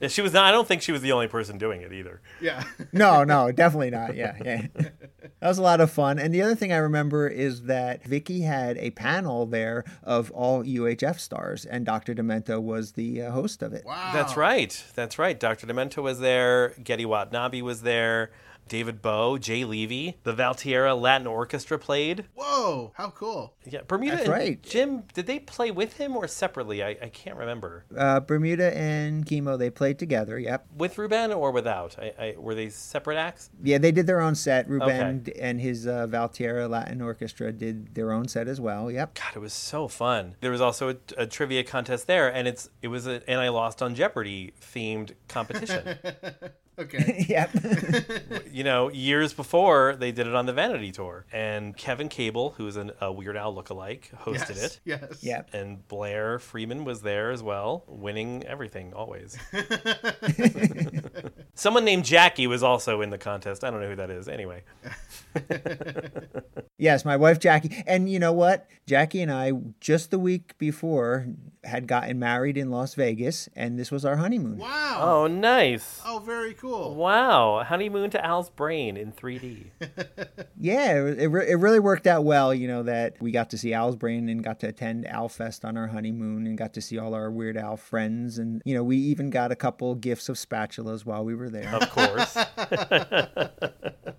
Yeah, 0.00 0.08
she 0.08 0.22
was 0.22 0.32
not. 0.32 0.44
I 0.44 0.52
don't 0.52 0.66
think 0.66 0.82
she 0.82 0.92
was 0.92 1.02
the 1.02 1.12
only 1.12 1.26
person 1.26 1.58
doing 1.58 1.82
it 1.82 1.92
either. 1.92 2.20
yeah. 2.40 2.62
no, 2.92 3.24
no, 3.24 3.50
definitely 3.50 3.90
not. 3.90 4.14
Yeah, 4.14 4.36
yeah. 4.44 4.66
That 4.76 5.48
was 5.48 5.58
a 5.58 5.62
lot 5.62 5.80
of 5.80 5.90
fun. 5.90 6.18
And 6.18 6.32
the 6.32 6.42
other 6.42 6.54
thing 6.54 6.72
I 6.72 6.76
remember 6.76 7.26
is 7.26 7.62
that 7.64 8.04
Vicky 8.04 8.42
had 8.42 8.76
a 8.78 8.90
panel 8.90 9.46
there 9.46 9.84
of 10.02 10.30
all 10.30 10.62
UHF 10.62 11.18
stars, 11.18 11.64
and 11.64 11.84
Dr. 11.84 12.14
Demento 12.14 12.60
was 12.62 12.92
the 12.92 13.22
uh, 13.22 13.30
host 13.32 13.62
of 13.62 13.72
it. 13.72 13.84
Wow. 13.84 14.10
That's 14.12 14.36
right. 14.36 14.84
That's 14.94 15.18
right. 15.18 15.38
Dr. 15.38 15.66
Demento 15.66 16.02
was 16.02 16.20
there. 16.20 16.74
Gedde 16.80 17.06
Watanabe 17.06 17.62
was 17.62 17.82
there. 17.82 18.30
David 18.68 19.02
Bowe, 19.02 19.38
Jay 19.38 19.64
Levey, 19.64 20.18
the 20.22 20.34
Valtierra 20.34 20.98
Latin 20.98 21.26
Orchestra 21.26 21.78
played. 21.78 22.26
Whoa. 22.34 22.92
How 22.94 23.10
cool. 23.10 23.54
Yeah, 23.64 23.80
Bermuda 23.86 24.16
That's 24.16 24.28
and 24.28 24.32
right. 24.32 24.62
Jim, 24.62 25.04
did 25.14 25.26
they 25.26 25.38
play 25.38 25.70
with 25.70 25.96
him 25.96 26.16
or 26.16 26.28
separately? 26.28 26.82
I, 26.82 26.90
I 26.90 27.08
can't 27.08 27.36
remember. 27.36 27.84
Uh, 27.96 28.20
Bermuda 28.20 28.76
and 28.76 29.24
Chemo, 29.24 29.58
they 29.58 29.70
played 29.70 29.98
together. 29.98 30.38
Yep. 30.38 30.66
With 30.76 30.98
Ruben 30.98 31.32
or 31.32 31.50
without? 31.50 31.96
I, 31.98 32.12
I, 32.18 32.34
were 32.38 32.54
they 32.54 32.68
separate 32.68 33.16
acts? 33.16 33.50
Yeah, 33.62 33.78
they 33.78 33.92
did 33.92 34.06
their 34.06 34.20
own 34.20 34.34
set. 34.34 34.68
Ruben 34.68 35.26
and 35.40 35.60
his 35.60 35.86
uh, 35.86 36.06
Valtierra 36.06 36.68
Latin 36.68 37.00
Orchestra 37.00 37.52
did 37.52 37.94
their 37.94 38.12
own 38.12 38.28
set 38.28 38.48
as 38.48 38.60
well. 38.60 38.90
Yep. 38.90 39.14
God, 39.14 39.36
it 39.36 39.40
was 39.40 39.52
so 39.52 39.88
fun. 39.88 40.36
There 40.40 40.50
was 40.50 40.60
also 40.60 40.90
a, 40.90 40.96
a 41.16 41.26
trivia 41.26 41.64
contest 41.64 42.06
there, 42.06 42.32
and 42.32 42.46
it's 42.46 42.68
it 42.82 42.88
was 42.88 43.06
a 43.06 43.22
and 43.28 43.40
I 43.40 43.48
lost 43.48 43.82
on 43.82 43.94
Jeopardy 43.94 44.52
themed 44.60 45.12
competition. 45.28 45.98
Okay. 46.78 47.08
yep. 47.28 47.50
you 48.52 48.62
know, 48.62 48.90
years 48.90 49.32
before 49.32 49.96
they 49.96 50.12
did 50.12 50.26
it 50.26 50.34
on 50.34 50.46
the 50.46 50.52
Vanity 50.52 50.92
Tour, 50.92 51.26
and 51.32 51.76
Kevin 51.76 52.08
Cable, 52.08 52.54
who 52.56 52.66
is 52.66 52.76
an, 52.76 52.92
a 53.00 53.12
Weird 53.12 53.36
Al 53.36 53.54
lookalike, 53.54 54.14
hosted 54.14 54.56
yes. 54.56 54.64
it. 54.64 54.80
Yes. 54.84 55.22
yep. 55.22 55.50
And 55.52 55.86
Blair 55.88 56.38
Freeman 56.38 56.84
was 56.84 57.02
there 57.02 57.30
as 57.30 57.42
well, 57.42 57.84
winning 57.86 58.44
everything 58.44 58.92
always. 58.92 59.36
Someone 61.54 61.84
named 61.84 62.04
Jackie 62.04 62.46
was 62.46 62.62
also 62.62 63.00
in 63.00 63.10
the 63.10 63.18
contest. 63.18 63.64
I 63.64 63.70
don't 63.70 63.80
know 63.80 63.88
who 63.88 63.96
that 63.96 64.10
is. 64.10 64.28
Anyway, 64.28 64.62
Yes, 66.80 67.04
my 67.04 67.16
wife 67.16 67.40
Jackie. 67.40 67.82
And 67.88 68.08
you 68.08 68.20
know 68.20 68.32
what? 68.32 68.68
Jackie 68.86 69.20
and 69.20 69.32
I, 69.32 69.50
just 69.80 70.12
the 70.12 70.18
week 70.18 70.56
before, 70.58 71.26
had 71.64 71.88
gotten 71.88 72.20
married 72.20 72.56
in 72.56 72.70
Las 72.70 72.94
Vegas, 72.94 73.48
and 73.56 73.76
this 73.76 73.90
was 73.90 74.04
our 74.04 74.16
honeymoon. 74.16 74.58
Wow. 74.58 75.00
oh 75.02 75.26
nice. 75.26 76.00
Oh, 76.06 76.20
very 76.24 76.54
cool. 76.54 76.94
Wow, 76.94 77.64
honeymoon 77.64 78.10
to 78.10 78.24
Al's 78.24 78.48
brain 78.50 78.96
in 78.96 79.12
3D. 79.12 79.70
Yeah, 80.60 81.04
it, 81.04 81.20
it, 81.20 81.28
re- 81.28 81.48
it 81.48 81.54
really 81.54 81.78
worked 81.78 82.08
out 82.08 82.24
well, 82.24 82.52
you 82.52 82.66
know, 82.66 82.82
that 82.82 83.14
we 83.20 83.30
got 83.30 83.50
to 83.50 83.58
see 83.58 83.72
Al's 83.72 83.94
Brain 83.94 84.28
and 84.28 84.42
got 84.42 84.58
to 84.60 84.66
attend 84.66 85.06
Al 85.06 85.28
Fest 85.28 85.64
on 85.64 85.76
our 85.76 85.86
honeymoon 85.86 86.48
and 86.48 86.58
got 86.58 86.74
to 86.74 86.80
see 86.80 86.98
all 86.98 87.14
our 87.14 87.30
Weird 87.30 87.56
Al 87.56 87.76
friends. 87.76 88.38
And, 88.38 88.60
you 88.64 88.74
know, 88.74 88.82
we 88.82 88.96
even 88.96 89.30
got 89.30 89.52
a 89.52 89.56
couple 89.56 89.94
gifts 89.94 90.28
of 90.28 90.34
spatulas 90.34 91.06
while 91.06 91.24
we 91.24 91.36
were 91.36 91.48
there. 91.48 91.72
Of 91.72 91.90
course. 91.90 92.36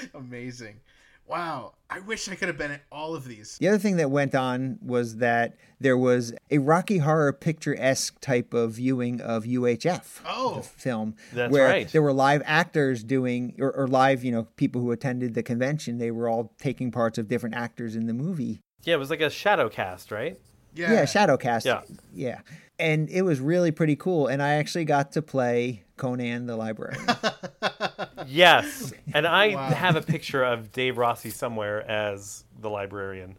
Amazing. 0.14 0.80
Wow. 1.26 1.74
I 1.88 2.00
wish 2.00 2.28
I 2.28 2.34
could 2.34 2.48
have 2.48 2.58
been 2.58 2.72
at 2.72 2.82
all 2.90 3.14
of 3.14 3.24
these. 3.26 3.56
The 3.58 3.68
other 3.68 3.78
thing 3.78 3.96
that 3.96 4.10
went 4.10 4.34
on 4.34 4.78
was 4.82 5.16
that 5.16 5.56
there 5.80 5.96
was 5.96 6.34
a 6.50 6.58
Rocky 6.58 6.98
Horror 6.98 7.32
Picture 7.32 7.76
esque 7.78 8.20
type 8.20 8.52
of 8.52 8.72
viewing 8.72 9.20
of 9.20 9.44
UHF. 9.44 10.20
Oh. 10.26 10.56
the 10.56 10.62
film. 10.62 11.14
That's 11.32 11.52
where 11.52 11.66
right. 11.68 11.88
There 11.88 12.02
were 12.02 12.12
live 12.12 12.42
actors 12.44 13.02
doing, 13.04 13.54
or, 13.60 13.72
or 13.72 13.86
live, 13.86 14.24
you 14.24 14.32
know, 14.32 14.44
people 14.56 14.80
who 14.80 14.90
attended 14.90 15.34
the 15.34 15.42
convention. 15.42 15.98
They 15.98 16.10
were 16.10 16.28
all 16.28 16.52
taking 16.58 16.90
parts 16.90 17.18
of 17.18 17.28
different 17.28 17.54
actors 17.54 17.94
in 17.96 18.06
the 18.06 18.14
movie. 18.14 18.60
yeah, 18.82 18.94
it 18.94 18.98
was 18.98 19.10
like 19.10 19.20
a 19.20 19.30
shadow 19.30 19.68
cast, 19.68 20.10
right? 20.10 20.38
Yeah. 20.74 20.92
Yeah, 20.92 21.04
shadow 21.04 21.36
cast. 21.36 21.66
Yeah. 21.66 21.82
Yeah. 22.12 22.40
And 22.78 23.08
it 23.10 23.22
was 23.22 23.38
really 23.38 23.70
pretty 23.70 23.94
cool. 23.94 24.26
And 24.26 24.42
I 24.42 24.54
actually 24.54 24.86
got 24.86 25.12
to 25.12 25.22
play 25.22 25.84
Conan 26.02 26.46
the 26.46 26.56
librarian. 26.56 27.06
Yes. 28.26 28.92
And 29.14 29.26
I 29.26 29.54
Wow. 29.54 29.68
have 29.70 29.96
a 29.96 30.00
picture 30.00 30.42
of 30.44 30.70
Dave 30.72 30.96
Rossi 30.96 31.30
somewhere 31.30 31.88
as 31.90 32.44
the 32.60 32.70
librarian. 32.70 33.36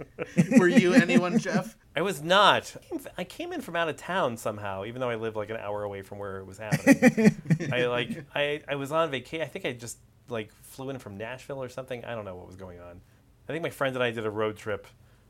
Were 0.58 0.68
you 0.68 0.94
anyone, 0.94 1.38
Jeff? 1.38 1.76
I 1.94 2.00
was 2.02 2.22
not. 2.22 2.74
I 3.18 3.24
came 3.24 3.52
in 3.52 3.60
from 3.60 3.76
out 3.76 3.88
of 3.90 3.96
town 3.96 4.36
somehow, 4.38 4.84
even 4.86 5.00
though 5.00 5.10
I 5.10 5.16
lived 5.16 5.36
like 5.36 5.50
an 5.50 5.58
hour 5.58 5.82
away 5.84 6.00
from 6.02 6.18
where 6.18 6.38
it 6.38 6.46
was 6.46 6.56
happening. 6.58 7.36
I 7.72 7.84
like 7.86 8.24
I, 8.34 8.62
I 8.66 8.74
was 8.76 8.90
on 8.90 9.10
vacation. 9.10 9.44
I 9.44 9.48
think 9.48 9.66
I 9.66 9.72
just 9.72 9.98
like 10.28 10.50
flew 10.62 10.88
in 10.90 10.98
from 10.98 11.18
Nashville 11.18 11.62
or 11.62 11.68
something. 11.68 12.02
I 12.04 12.14
don't 12.14 12.24
know 12.24 12.34
what 12.34 12.46
was 12.46 12.56
going 12.56 12.80
on. 12.80 13.00
I 13.48 13.52
think 13.52 13.62
my 13.62 13.70
friend 13.70 13.94
and 13.94 14.02
I 14.02 14.10
did 14.12 14.24
a 14.24 14.30
road 14.30 14.56
trip 14.56 14.86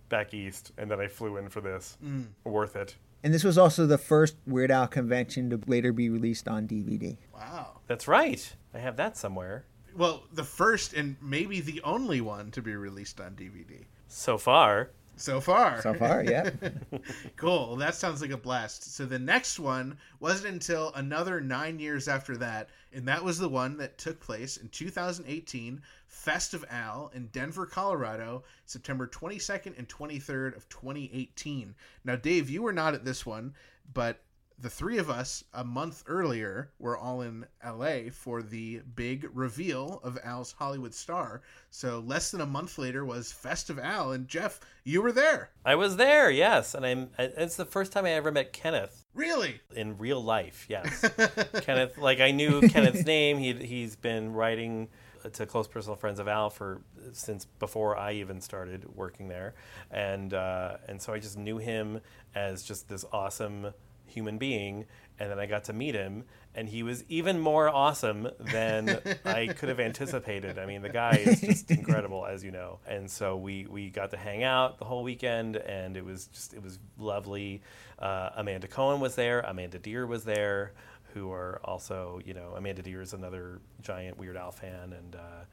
back 0.08 0.32
east, 0.32 0.70
and 0.78 0.88
then 0.90 1.00
I 1.00 1.08
flew 1.08 1.36
in 1.38 1.48
for 1.48 1.60
this. 1.60 1.98
Mm. 2.04 2.26
Worth 2.44 2.76
it. 2.76 2.94
And 3.22 3.32
this 3.32 3.44
was 3.44 3.58
also 3.58 3.86
the 3.86 3.98
first 3.98 4.36
Weird 4.46 4.70
Al 4.70 4.88
convention 4.88 5.50
to 5.50 5.60
later 5.66 5.92
be 5.92 6.08
released 6.10 6.48
on 6.48 6.66
DVD. 6.66 7.16
Wow. 7.34 7.80
That's 7.86 8.08
right. 8.08 8.54
I 8.74 8.78
have 8.78 8.96
that 8.96 9.16
somewhere. 9.16 9.66
Well, 9.94 10.24
the 10.32 10.44
first 10.44 10.94
and 10.94 11.16
maybe 11.20 11.60
the 11.60 11.82
only 11.82 12.20
one 12.20 12.50
to 12.52 12.62
be 12.62 12.74
released 12.74 13.20
on 13.20 13.32
DVD 13.34 13.84
So 14.08 14.38
far, 14.38 14.90
so 15.16 15.40
far. 15.40 15.82
So 15.82 15.94
far, 15.94 16.24
yeah. 16.24 16.50
Cool. 17.36 17.68
Well, 17.68 17.76
that 17.76 17.94
sounds 17.94 18.22
like 18.22 18.30
a 18.30 18.36
blast. 18.36 18.94
So 18.94 19.04
the 19.04 19.18
next 19.18 19.58
one 19.58 19.98
wasn't 20.20 20.54
until 20.54 20.92
another 20.94 21.40
nine 21.40 21.78
years 21.78 22.08
after 22.08 22.36
that, 22.38 22.70
and 22.92 23.06
that 23.08 23.22
was 23.22 23.38
the 23.38 23.48
one 23.48 23.76
that 23.78 23.98
took 23.98 24.20
place 24.20 24.56
in 24.56 24.68
2018, 24.68 25.82
Fest 26.12 26.52
of 26.52 26.64
Al 26.70 27.10
in 27.14 27.26
Denver, 27.28 27.66
Colorado, 27.66 28.44
September 28.66 29.08
22nd 29.08 29.76
and 29.78 29.88
23rd 29.88 30.54
of 30.56 30.68
2018. 30.68 31.74
Now, 32.04 32.16
Dave, 32.16 32.50
you 32.50 32.62
were 32.62 32.72
not 32.72 32.94
at 32.94 33.04
this 33.04 33.24
one, 33.24 33.54
but 33.92 34.20
the 34.58 34.70
three 34.70 34.98
of 34.98 35.10
us 35.10 35.42
a 35.54 35.64
month 35.64 36.04
earlier 36.06 36.70
were 36.78 36.96
all 36.96 37.22
in 37.22 37.46
LA 37.66 38.10
for 38.12 38.42
the 38.42 38.82
big 38.94 39.28
reveal 39.32 40.00
of 40.04 40.18
Al's 40.22 40.52
Hollywood 40.52 40.94
star. 40.94 41.42
So 41.70 41.98
less 42.06 42.30
than 42.30 42.42
a 42.42 42.46
month 42.46 42.78
later 42.78 43.04
was 43.04 43.32
Fest 43.32 43.70
of 43.70 43.78
Al, 43.80 44.12
and 44.12 44.28
Jeff, 44.28 44.60
you 44.84 45.02
were 45.02 45.12
there. 45.12 45.50
I 45.64 45.74
was 45.74 45.96
there. 45.96 46.30
Yes, 46.30 46.74
and 46.74 46.86
I'm. 46.86 47.08
It's 47.18 47.56
the 47.56 47.64
first 47.64 47.90
time 47.90 48.04
I 48.04 48.10
ever 48.10 48.30
met 48.30 48.52
Kenneth. 48.52 49.06
Really? 49.14 49.60
in 49.74 49.98
real 49.98 50.22
life. 50.22 50.66
Yes, 50.68 51.10
Kenneth. 51.62 51.98
Like 51.98 52.20
I 52.20 52.30
knew 52.30 52.60
Kenneth's 52.68 53.06
name. 53.06 53.38
He 53.38 53.54
he's 53.54 53.96
been 53.96 54.32
writing 54.34 54.88
to 55.30 55.46
close 55.46 55.68
personal 55.68 55.96
friends 55.96 56.18
of 56.18 56.28
Al 56.28 56.50
for 56.50 56.80
since 57.12 57.44
before 57.44 57.96
I 57.96 58.12
even 58.12 58.40
started 58.40 58.94
working 58.94 59.28
there, 59.28 59.54
and 59.90 60.32
uh, 60.34 60.76
and 60.88 61.00
so 61.00 61.12
I 61.12 61.18
just 61.18 61.38
knew 61.38 61.58
him 61.58 62.00
as 62.34 62.62
just 62.62 62.88
this 62.88 63.04
awesome 63.12 63.72
human 64.06 64.38
being. 64.38 64.86
And 65.18 65.30
then 65.30 65.38
I 65.38 65.46
got 65.46 65.64
to 65.64 65.72
meet 65.72 65.94
him, 65.94 66.24
and 66.54 66.68
he 66.68 66.82
was 66.82 67.04
even 67.08 67.38
more 67.38 67.68
awesome 67.68 68.28
than 68.40 68.98
I 69.24 69.46
could 69.56 69.68
have 69.68 69.78
anticipated. 69.78 70.58
I 70.58 70.66
mean, 70.66 70.82
the 70.82 70.88
guy 70.88 71.22
is 71.24 71.40
just 71.40 71.70
incredible, 71.70 72.26
as 72.26 72.42
you 72.42 72.50
know. 72.50 72.80
And 72.88 73.08
so 73.08 73.36
we 73.36 73.66
we 73.66 73.90
got 73.90 74.10
to 74.12 74.16
hang 74.16 74.42
out 74.42 74.78
the 74.78 74.84
whole 74.84 75.04
weekend, 75.04 75.56
and 75.56 75.96
it 75.96 76.04
was 76.04 76.26
just 76.26 76.54
it 76.54 76.62
was 76.62 76.78
lovely. 76.98 77.62
Uh, 77.98 78.30
Amanda 78.36 78.66
Cohen 78.66 79.00
was 79.00 79.14
there. 79.14 79.40
Amanda 79.40 79.78
Deer 79.78 80.06
was 80.06 80.24
there, 80.24 80.72
who 81.14 81.30
are 81.32 81.60
also 81.64 82.20
you 82.24 82.34
know 82.34 82.54
Amanda 82.56 82.82
Deer 82.82 83.00
is 83.02 83.12
another 83.12 83.60
giant 83.82 84.18
Weird 84.18 84.36
Al 84.36 84.50
fan, 84.52 84.92
and 84.92 85.14
uh, 85.16 85.44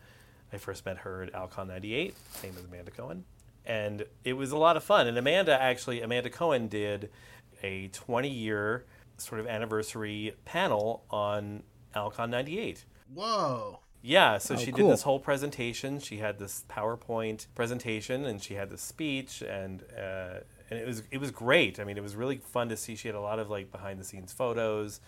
I 0.53 0.57
first 0.57 0.85
met 0.85 0.97
her 0.99 1.23
at 1.23 1.33
Alcon 1.33 1.67
'98, 1.67 2.15
same 2.35 2.53
as 2.57 2.65
Amanda 2.65 2.91
Cohen, 2.91 3.25
and 3.65 4.05
it 4.23 4.33
was 4.33 4.51
a 4.51 4.57
lot 4.57 4.77
of 4.77 4.83
fun. 4.83 5.07
And 5.07 5.17
Amanda 5.17 5.59
actually 5.61 6.01
Amanda 6.01 6.29
Cohen 6.29 6.67
did 6.67 7.09
a 7.61 7.87
20 7.89 8.29
year 8.29 8.85
sort 9.17 9.41
of 9.41 9.47
anniversary 9.47 10.33
panel 10.45 11.03
on 11.09 11.63
Alcon 11.95 12.31
'98. 12.31 12.85
Whoa. 13.13 13.79
Yeah, 14.01 14.37
so 14.37 14.53
Oh, 14.53 14.57
she 14.57 14.71
cool. 14.71 14.85
did 14.85 14.93
this 14.93 15.01
whole 15.01 15.19
presentation. 15.19 15.99
She 15.99 16.17
had 16.19 16.39
this 16.39 16.63
PowerPoint 16.69 17.47
presentation, 17.53 18.23
and 18.25 18.41
she 18.41 18.53
had 18.53 18.69
this 18.69 18.81
speech, 18.81 19.41
and 19.41 19.83
uh, 19.97 20.39
and 20.69 20.79
it 20.79 20.87
was 20.87 21.03
it 21.11 21.17
was 21.19 21.31
great. 21.31 21.81
I 21.81 21.83
mean, 21.83 21.97
it 21.97 22.03
was 22.03 22.15
really 22.15 22.37
fun 22.37 22.69
to 22.69 22.77
see. 22.77 22.95
She 22.95 23.09
had 23.09 23.15
a 23.15 23.19
lot 23.19 23.39
of 23.39 23.49
like 23.49 23.73
behind 23.73 23.99
the 23.99 24.05
scenes 24.05 24.31
photos. 24.31 25.01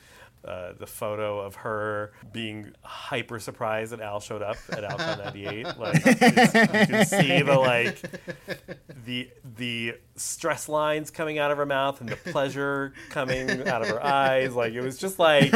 Uh, 0.44 0.74
the 0.80 0.88
photo 0.88 1.40
of 1.40 1.54
her 1.54 2.14
being 2.32 2.72
hyper 2.82 3.40
surprised 3.40 3.92
that 3.92 4.02
Al 4.02 4.20
showed 4.20 4.42
up 4.42 4.58
at 4.72 4.84
Alcon 4.84 5.20
'98. 5.26 5.66
Like 5.78 6.04
you 6.04 6.16
can 6.16 7.06
see 7.06 7.42
the 7.44 7.56
like 7.60 8.02
the 9.06 9.30
the 9.58 9.96
stress 10.16 10.68
lines 10.68 11.12
coming 11.12 11.38
out 11.38 11.52
of 11.52 11.58
her 11.60 11.66
mouth 11.68 12.02
and 12.02 12.10
the 12.10 12.16
pleasure 12.16 12.94
coming 13.10 13.68
out 13.68 13.84
of 13.84 13.90
her 13.90 14.04
eyes. 14.04 14.56
Like 14.56 14.74
it 14.74 14.82
was 14.82 14.98
just 14.98 15.20
like 15.20 15.52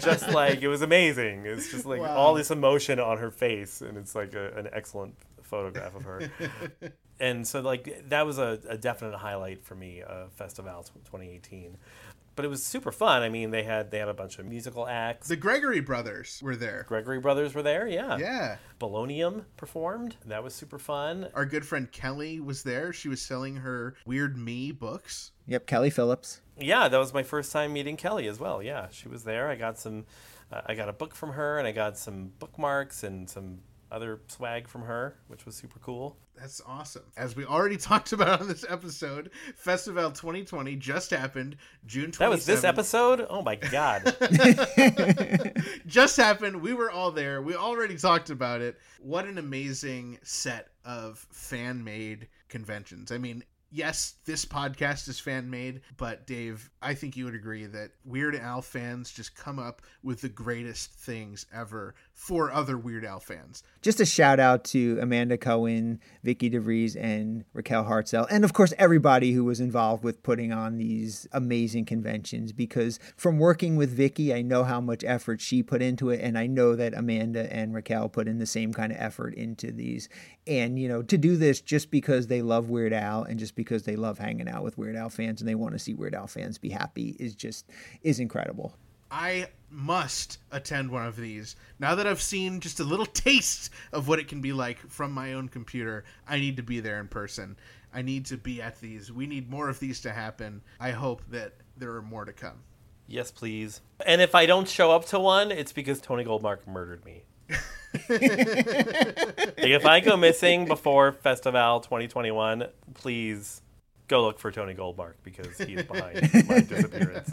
just 0.00 0.28
like 0.30 0.60
it 0.62 0.68
was 0.68 0.82
amazing. 0.82 1.46
It's 1.46 1.70
just 1.70 1.86
like 1.86 2.00
Wow. 2.00 2.16
all 2.16 2.34
this 2.34 2.50
emotion 2.50 2.98
on 2.98 3.18
her 3.18 3.30
face, 3.30 3.80
and 3.80 3.96
it's 3.96 4.16
like 4.16 4.34
a, 4.34 4.52
an 4.56 4.68
excellent 4.72 5.14
photograph 5.42 5.94
of 5.94 6.02
her. 6.02 6.30
and 7.20 7.46
so 7.46 7.60
like 7.60 8.08
that 8.08 8.26
was 8.26 8.38
a, 8.38 8.58
a 8.68 8.76
definite 8.76 9.16
highlight 9.16 9.62
for 9.64 9.76
me, 9.76 10.02
uh, 10.02 10.26
Festival 10.34 10.82
2018. 11.04 11.76
But 12.36 12.44
it 12.44 12.48
was 12.48 12.64
super 12.64 12.90
fun. 12.90 13.22
I 13.22 13.28
mean, 13.28 13.50
they 13.50 13.62
had 13.62 13.90
they 13.90 13.98
had 13.98 14.08
a 14.08 14.14
bunch 14.14 14.38
of 14.38 14.46
musical 14.46 14.88
acts. 14.88 15.28
The 15.28 15.36
Gregory 15.36 15.80
brothers 15.80 16.40
were 16.42 16.56
there. 16.56 16.84
Gregory 16.88 17.20
Brothers 17.20 17.54
were 17.54 17.62
there, 17.62 17.86
yeah. 17.86 18.16
Yeah. 18.16 18.56
Bolonium 18.80 19.44
performed. 19.56 20.16
That 20.26 20.42
was 20.42 20.54
super 20.54 20.78
fun. 20.78 21.28
Our 21.34 21.46
good 21.46 21.64
friend 21.64 21.90
Kelly 21.92 22.40
was 22.40 22.62
there. 22.62 22.92
She 22.92 23.08
was 23.08 23.22
selling 23.22 23.56
her 23.56 23.94
Weird 24.04 24.36
Me 24.36 24.72
books. 24.72 25.30
Yep, 25.46 25.66
Kelly 25.66 25.90
Phillips. 25.90 26.40
Yeah, 26.58 26.88
that 26.88 26.98
was 26.98 27.14
my 27.14 27.22
first 27.22 27.52
time 27.52 27.72
meeting 27.72 27.96
Kelly 27.96 28.26
as 28.26 28.40
well. 28.40 28.62
Yeah, 28.62 28.88
she 28.90 29.08
was 29.08 29.24
there. 29.24 29.48
I 29.48 29.56
got 29.56 29.78
some, 29.78 30.06
uh, 30.52 30.62
I 30.66 30.74
got 30.74 30.88
a 30.88 30.92
book 30.92 31.14
from 31.14 31.32
her, 31.32 31.58
and 31.58 31.66
I 31.68 31.72
got 31.72 31.98
some 31.98 32.32
bookmarks 32.38 33.02
and 33.04 33.28
some 33.28 33.60
other 33.94 34.20
swag 34.26 34.66
from 34.66 34.82
her, 34.82 35.16
which 35.28 35.46
was 35.46 35.54
super 35.54 35.78
cool. 35.78 36.18
That's 36.36 36.60
awesome. 36.66 37.04
As 37.16 37.36
we 37.36 37.44
already 37.44 37.76
talked 37.78 38.12
about 38.12 38.40
on 38.40 38.48
this 38.48 38.64
episode, 38.68 39.30
Festival 39.54 40.10
2020 40.10 40.76
just 40.76 41.10
happened 41.10 41.56
June 41.86 42.10
27th. 42.10 42.18
That 42.18 42.30
was 42.30 42.46
this 42.46 42.64
episode. 42.64 43.26
Oh 43.30 43.42
my 43.42 43.54
god! 43.54 44.16
just 45.86 46.16
happened. 46.16 46.60
We 46.60 46.74
were 46.74 46.90
all 46.90 47.12
there. 47.12 47.40
We 47.40 47.54
already 47.54 47.96
talked 47.96 48.30
about 48.30 48.60
it. 48.60 48.78
What 49.00 49.26
an 49.26 49.38
amazing 49.38 50.18
set 50.22 50.68
of 50.84 51.24
fan 51.30 51.84
made 51.84 52.28
conventions. 52.48 53.12
I 53.12 53.18
mean, 53.18 53.44
yes, 53.74 54.14
this 54.24 54.44
podcast 54.44 55.08
is 55.08 55.18
fan 55.18 55.50
made, 55.50 55.80
but 55.96 56.26
Dave, 56.26 56.70
I 56.80 56.94
think 56.94 57.16
you 57.16 57.24
would 57.24 57.34
agree 57.34 57.66
that 57.66 57.90
Weird 58.04 58.36
Al 58.36 58.62
fans 58.62 59.10
just 59.12 59.34
come 59.34 59.58
up 59.58 59.82
with 60.02 60.20
the 60.20 60.28
greatest 60.28 60.92
things 60.92 61.46
ever 61.52 61.94
for 62.14 62.52
other 62.52 62.78
Weird 62.78 63.04
Al 63.04 63.18
fans. 63.18 63.62
Just 63.82 64.00
a 64.00 64.06
shout 64.06 64.38
out 64.40 64.64
to 64.66 64.98
Amanda 65.02 65.36
Cohen, 65.36 66.00
Vicky 66.22 66.48
DeVries, 66.48 66.96
and 66.98 67.44
Raquel 67.52 67.84
Hartzell, 67.84 68.26
and 68.30 68.44
of 68.44 68.52
course 68.52 68.72
everybody 68.78 69.32
who 69.32 69.44
was 69.44 69.60
involved 69.60 70.04
with 70.04 70.22
putting 70.22 70.52
on 70.52 70.78
these 70.78 71.26
amazing 71.32 71.84
conventions. 71.84 72.52
Because 72.52 72.98
from 73.16 73.38
working 73.38 73.76
with 73.76 73.90
Vicky, 73.90 74.32
I 74.32 74.42
know 74.42 74.62
how 74.64 74.80
much 74.80 75.04
effort 75.04 75.40
she 75.40 75.62
put 75.62 75.82
into 75.82 76.10
it, 76.10 76.20
and 76.20 76.38
I 76.38 76.46
know 76.46 76.76
that 76.76 76.94
Amanda 76.94 77.52
and 77.52 77.74
Raquel 77.74 78.08
put 78.08 78.28
in 78.28 78.38
the 78.38 78.46
same 78.46 78.72
kind 78.72 78.92
of 78.92 78.98
effort 78.98 79.34
into 79.34 79.72
these. 79.72 80.08
And 80.46 80.78
you 80.78 80.88
know, 80.88 81.02
to 81.02 81.18
do 81.18 81.36
this 81.36 81.60
just 81.60 81.90
because 81.90 82.28
they 82.28 82.42
love 82.42 82.70
Weird 82.70 82.92
Al 82.92 83.24
and 83.24 83.38
just 83.38 83.56
because 83.56 83.82
they 83.82 83.96
love 83.96 84.18
hanging 84.18 84.48
out 84.48 84.62
with 84.62 84.78
Weird 84.78 84.96
Al 84.96 85.10
fans 85.10 85.40
and 85.40 85.48
they 85.48 85.56
want 85.56 85.74
to 85.74 85.78
see 85.78 85.94
Weird 85.94 86.14
Al 86.14 86.28
fans 86.28 86.58
be 86.58 86.70
happy 86.70 87.16
is 87.18 87.34
just 87.34 87.68
is 88.02 88.20
incredible. 88.20 88.76
I 89.14 89.46
must 89.70 90.38
attend 90.50 90.90
one 90.90 91.06
of 91.06 91.14
these. 91.14 91.54
Now 91.78 91.94
that 91.94 92.04
I've 92.04 92.20
seen 92.20 92.58
just 92.58 92.80
a 92.80 92.84
little 92.84 93.06
taste 93.26 93.70
of 93.92 94.08
what 94.08 94.18
it 94.18 94.26
can 94.26 94.40
be 94.40 94.52
like 94.52 94.78
from 94.90 95.12
my 95.12 95.34
own 95.34 95.48
computer, 95.48 96.04
I 96.26 96.40
need 96.40 96.56
to 96.56 96.64
be 96.64 96.80
there 96.80 96.98
in 96.98 97.06
person. 97.06 97.56
I 97.92 98.02
need 98.02 98.26
to 98.26 98.36
be 98.36 98.60
at 98.60 98.80
these. 98.80 99.12
We 99.12 99.28
need 99.28 99.48
more 99.48 99.68
of 99.68 99.78
these 99.78 100.00
to 100.00 100.10
happen. 100.10 100.62
I 100.80 100.90
hope 100.90 101.22
that 101.30 101.52
there 101.76 101.94
are 101.94 102.02
more 102.02 102.24
to 102.24 102.32
come. 102.32 102.64
Yes, 103.06 103.30
please. 103.30 103.82
And 104.04 104.20
if 104.20 104.34
I 104.34 104.46
don't 104.46 104.68
show 104.68 104.90
up 104.90 105.04
to 105.06 105.20
one, 105.20 105.52
it's 105.52 105.72
because 105.72 106.00
Tony 106.00 106.24
Goldmark 106.24 106.66
murdered 106.66 107.04
me. 107.04 107.22
if 108.08 109.86
I 109.86 110.00
go 110.00 110.16
missing 110.16 110.64
before 110.64 111.12
Festival 111.12 111.78
2021, 111.78 112.66
please 112.94 113.62
go 114.08 114.22
look 114.22 114.38
for 114.38 114.50
Tony 114.50 114.74
Goldmark 114.74 115.14
because 115.22 115.56
he's 115.58 115.82
behind 115.82 116.20
my 116.48 116.60
disappearance. 116.60 117.32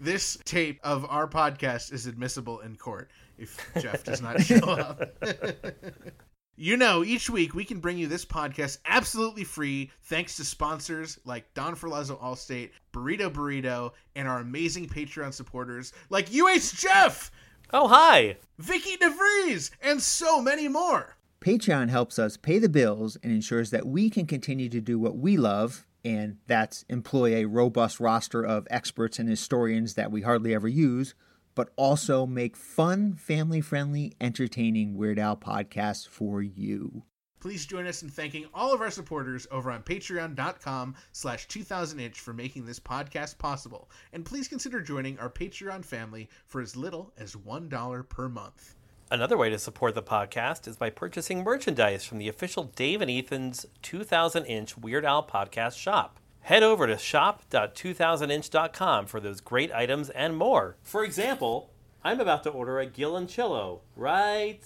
This 0.00 0.38
tape 0.44 0.80
of 0.82 1.04
our 1.08 1.28
podcast 1.28 1.92
is 1.92 2.06
admissible 2.06 2.60
in 2.60 2.76
court 2.76 3.10
if 3.38 3.58
Jeff 3.80 4.04
does 4.04 4.22
not 4.22 4.40
show 4.44 4.58
up. 4.70 5.02
You 6.56 6.76
know, 6.76 7.02
each 7.02 7.28
week 7.28 7.52
we 7.52 7.64
can 7.64 7.80
bring 7.80 7.98
you 7.98 8.06
this 8.06 8.24
podcast 8.24 8.78
absolutely 8.86 9.42
free 9.42 9.90
thanks 10.04 10.36
to 10.36 10.44
sponsors 10.44 11.18
like 11.24 11.52
Don 11.54 11.74
Ferlazzo 11.74 12.16
Allstate, 12.22 12.70
Burrito 12.92 13.28
Burrito, 13.28 13.90
and 14.14 14.28
our 14.28 14.38
amazing 14.38 14.86
Patreon 14.86 15.34
supporters 15.34 15.92
like 16.10 16.28
UH 16.32 16.76
Jeff, 16.76 17.32
Oh, 17.72 17.88
hi. 17.88 18.36
Vicky 18.58 18.96
DeVries, 18.98 19.70
and 19.82 20.00
so 20.00 20.40
many 20.40 20.68
more. 20.68 21.13
Patreon 21.44 21.90
helps 21.90 22.18
us 22.18 22.38
pay 22.38 22.58
the 22.58 22.70
bills 22.70 23.18
and 23.22 23.30
ensures 23.30 23.68
that 23.68 23.86
we 23.86 24.08
can 24.08 24.24
continue 24.24 24.70
to 24.70 24.80
do 24.80 24.98
what 24.98 25.18
we 25.18 25.36
love, 25.36 25.86
and 26.02 26.38
that's 26.46 26.86
employ 26.88 27.34
a 27.34 27.44
robust 27.44 28.00
roster 28.00 28.42
of 28.42 28.66
experts 28.70 29.18
and 29.18 29.28
historians 29.28 29.92
that 29.92 30.10
we 30.10 30.22
hardly 30.22 30.54
ever 30.54 30.68
use, 30.68 31.14
but 31.54 31.68
also 31.76 32.24
make 32.24 32.56
fun, 32.56 33.12
family 33.12 33.60
friendly, 33.60 34.14
entertaining 34.22 34.96
Weird 34.96 35.18
Al 35.18 35.36
podcasts 35.36 36.08
for 36.08 36.40
you. 36.40 37.02
Please 37.40 37.66
join 37.66 37.86
us 37.86 38.02
in 38.02 38.08
thanking 38.08 38.46
all 38.54 38.72
of 38.72 38.80
our 38.80 38.90
supporters 38.90 39.46
over 39.50 39.70
on 39.70 39.82
patreon.com 39.82 40.94
slash 41.12 41.46
2000inch 41.48 42.16
for 42.16 42.32
making 42.32 42.64
this 42.64 42.80
podcast 42.80 43.36
possible. 43.36 43.90
And 44.14 44.24
please 44.24 44.48
consider 44.48 44.80
joining 44.80 45.18
our 45.18 45.28
Patreon 45.28 45.84
family 45.84 46.30
for 46.46 46.62
as 46.62 46.74
little 46.74 47.12
as 47.18 47.34
$1 47.34 48.08
per 48.08 48.30
month. 48.30 48.76
Another 49.10 49.36
way 49.36 49.50
to 49.50 49.58
support 49.58 49.94
the 49.94 50.02
podcast 50.02 50.66
is 50.66 50.76
by 50.76 50.90
purchasing 50.90 51.44
merchandise 51.44 52.04
from 52.04 52.18
the 52.18 52.28
official 52.28 52.64
Dave 52.64 53.02
and 53.02 53.10
Ethan's 53.10 53.66
2000 53.82 54.44
inch 54.46 54.78
Weird 54.78 55.04
Al 55.04 55.22
podcast 55.22 55.78
shop. 55.78 56.18
Head 56.40 56.62
over 56.62 56.86
to 56.86 56.98
shop.2000inch.com 56.98 59.06
for 59.06 59.20
those 59.20 59.40
great 59.40 59.72
items 59.72 60.10
and 60.10 60.36
more. 60.36 60.76
For 60.82 61.04
example, 61.04 61.70
I'm 62.02 62.20
about 62.20 62.42
to 62.44 62.50
order 62.50 62.80
a 62.80 62.86
Gillenchillo 62.86 63.80
right 63.96 64.60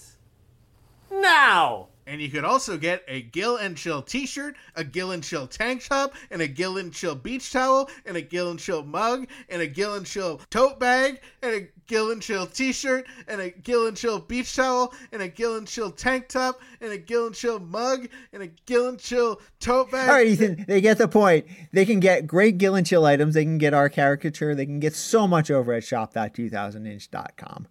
now. 1.11 1.87
And 2.09 2.19
you 2.19 2.29
could 2.29 2.43
also 2.43 2.75
get 2.75 3.03
a 3.07 3.21
Gill 3.21 3.57
and 3.57 3.77
Chill 3.77 4.01
t-shirt, 4.01 4.55
a 4.75 4.83
Gill 4.83 5.11
and 5.11 5.23
Chill 5.23 5.45
tank 5.45 5.85
top, 5.87 6.15
and 6.31 6.41
a 6.41 6.47
Gill 6.47 6.77
and 6.77 6.91
Chill 6.91 7.13
beach 7.13 7.51
towel, 7.51 7.87
and 8.03 8.17
a 8.17 8.21
Gill 8.21 8.49
and 8.49 8.59
Chill 8.59 8.81
mug, 8.83 9.27
and 9.47 9.61
a 9.61 9.67
Gill 9.67 9.93
and 9.93 10.07
Chill 10.07 10.41
tote 10.49 10.79
bag, 10.79 11.21
and 11.43 11.53
a 11.53 11.67
Gill 11.85 12.09
and 12.09 12.19
Chill 12.19 12.47
t-shirt, 12.47 13.05
and 13.27 13.39
a 13.39 13.51
Gill 13.51 13.85
and 13.85 13.95
Chill 13.95 14.17
beach 14.17 14.55
towel, 14.55 14.91
and 15.11 15.21
a 15.21 15.27
Gill 15.27 15.55
and 15.55 15.67
Chill 15.67 15.91
tank 15.91 16.29
top, 16.29 16.59
and 16.81 16.91
a 16.91 16.97
Gill 16.97 17.27
and 17.27 17.35
Chill 17.35 17.59
mug, 17.59 18.09
and 18.33 18.41
a 18.41 18.47
Gill 18.65 18.87
and 18.87 18.97
Chill 18.97 19.39
tote 19.59 19.91
bag. 19.91 20.09
All 20.09 20.15
right, 20.15 20.25
Ethan, 20.25 20.65
they 20.67 20.81
get 20.81 20.97
the 20.97 21.07
point. 21.07 21.45
They 21.73 21.85
can 21.85 21.99
get 21.99 22.25
great 22.25 22.57
Gill 22.57 22.73
and 22.73 22.87
Chill 22.87 23.05
items. 23.05 23.35
They 23.35 23.43
can 23.43 23.59
get 23.59 23.75
our 23.75 23.87
caricature. 23.87 24.55
They 24.55 24.65
can 24.65 24.79
get 24.79 24.95
so 24.95 25.27
much 25.27 25.51
over 25.51 25.73
at 25.73 25.83
shop.2000inch.com. 25.83 27.67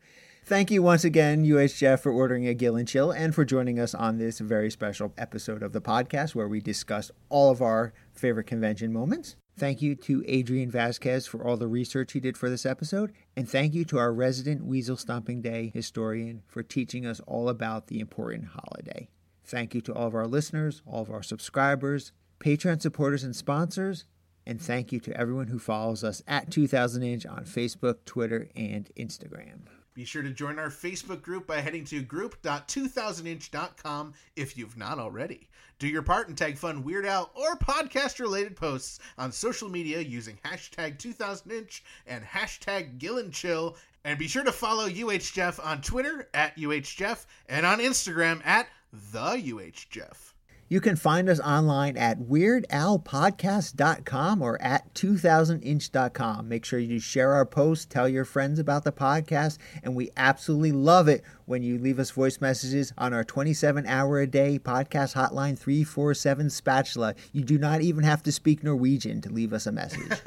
Thank 0.48 0.70
you 0.70 0.82
once 0.82 1.04
again, 1.04 1.44
UHF, 1.44 2.00
for 2.00 2.10
ordering 2.10 2.48
a 2.48 2.54
Gill 2.54 2.74
and 2.74 2.88
Chill 2.88 3.10
and 3.10 3.34
for 3.34 3.44
joining 3.44 3.78
us 3.78 3.94
on 3.94 4.16
this 4.16 4.38
very 4.38 4.70
special 4.70 5.12
episode 5.18 5.62
of 5.62 5.74
the 5.74 5.82
podcast 5.82 6.34
where 6.34 6.48
we 6.48 6.58
discuss 6.58 7.10
all 7.28 7.50
of 7.50 7.60
our 7.60 7.92
favorite 8.14 8.46
convention 8.46 8.90
moments. 8.90 9.36
Thank 9.58 9.82
you 9.82 9.94
to 9.96 10.24
Adrian 10.26 10.70
Vasquez 10.70 11.26
for 11.26 11.46
all 11.46 11.58
the 11.58 11.68
research 11.68 12.12
he 12.12 12.20
did 12.20 12.38
for 12.38 12.48
this 12.48 12.64
episode. 12.64 13.12
And 13.36 13.46
thank 13.46 13.74
you 13.74 13.84
to 13.84 13.98
our 13.98 14.10
resident 14.10 14.64
Weasel 14.64 14.96
Stomping 14.96 15.42
Day 15.42 15.70
historian 15.74 16.40
for 16.46 16.62
teaching 16.62 17.04
us 17.04 17.20
all 17.26 17.50
about 17.50 17.88
the 17.88 18.00
important 18.00 18.46
holiday. 18.46 19.10
Thank 19.44 19.74
you 19.74 19.82
to 19.82 19.92
all 19.92 20.06
of 20.06 20.14
our 20.14 20.26
listeners, 20.26 20.80
all 20.86 21.02
of 21.02 21.10
our 21.10 21.22
subscribers, 21.22 22.12
Patreon 22.40 22.80
supporters, 22.80 23.22
and 23.22 23.36
sponsors. 23.36 24.06
And 24.46 24.62
thank 24.62 24.92
you 24.92 25.00
to 25.00 25.14
everyone 25.14 25.48
who 25.48 25.58
follows 25.58 26.02
us 26.02 26.22
at 26.26 26.50
2000 26.50 27.02
Inch 27.02 27.26
on 27.26 27.44
Facebook, 27.44 28.06
Twitter, 28.06 28.48
and 28.56 28.88
Instagram. 28.96 29.66
Be 29.98 30.04
sure 30.04 30.22
to 30.22 30.30
join 30.30 30.60
our 30.60 30.70
Facebook 30.70 31.22
group 31.22 31.48
by 31.48 31.60
heading 31.60 31.84
to 31.86 32.00
group.2000inch.com 32.00 34.14
if 34.36 34.56
you've 34.56 34.76
not 34.76 35.00
already. 35.00 35.48
Do 35.80 35.88
your 35.88 36.02
part 36.02 36.28
and 36.28 36.38
tag 36.38 36.56
fun 36.56 36.84
Weird 36.84 37.04
Al 37.04 37.32
or 37.34 37.56
podcast 37.56 38.20
related 38.20 38.54
posts 38.54 39.00
on 39.18 39.32
social 39.32 39.68
media 39.68 39.98
using 39.98 40.38
hashtag 40.44 40.98
2000inch 40.98 41.80
and 42.06 42.22
hashtag 42.22 43.00
Gillenchill. 43.00 43.74
And 44.04 44.20
be 44.20 44.28
sure 44.28 44.44
to 44.44 44.52
follow 44.52 44.86
UH 44.86 45.32
Jeff 45.32 45.58
on 45.58 45.82
Twitter 45.82 46.28
at 46.32 46.56
UH 46.56 46.82
Jeff 46.82 47.26
and 47.48 47.66
on 47.66 47.80
Instagram 47.80 48.40
at 48.46 48.68
the 49.10 49.52
UH 49.52 49.88
Jeff. 49.90 50.32
You 50.70 50.82
can 50.82 50.96
find 50.96 51.30
us 51.30 51.40
online 51.40 51.96
at 51.96 52.18
weirdalpodcast.com 52.20 54.42
or 54.42 54.60
at 54.60 54.92
2000inch.com. 54.94 56.48
Make 56.48 56.66
sure 56.66 56.78
you 56.78 57.00
share 57.00 57.32
our 57.32 57.46
posts, 57.46 57.86
tell 57.86 58.06
your 58.06 58.26
friends 58.26 58.58
about 58.58 58.84
the 58.84 58.92
podcast, 58.92 59.56
and 59.82 59.94
we 59.94 60.10
absolutely 60.16 60.72
love 60.72 61.08
it 61.08 61.22
when 61.46 61.62
you 61.62 61.78
leave 61.78 61.98
us 61.98 62.10
voice 62.10 62.42
messages 62.42 62.92
on 62.98 63.14
our 63.14 63.24
27 63.24 63.86
hour 63.86 64.20
a 64.20 64.26
day 64.26 64.58
podcast 64.58 65.14
hotline 65.14 65.58
347 65.58 66.50
Spatula. 66.50 67.14
You 67.32 67.44
do 67.44 67.56
not 67.56 67.80
even 67.80 68.04
have 68.04 68.22
to 68.24 68.32
speak 68.32 68.62
Norwegian 68.62 69.22
to 69.22 69.30
leave 69.30 69.54
us 69.54 69.66
a 69.66 69.72
message. 69.72 70.12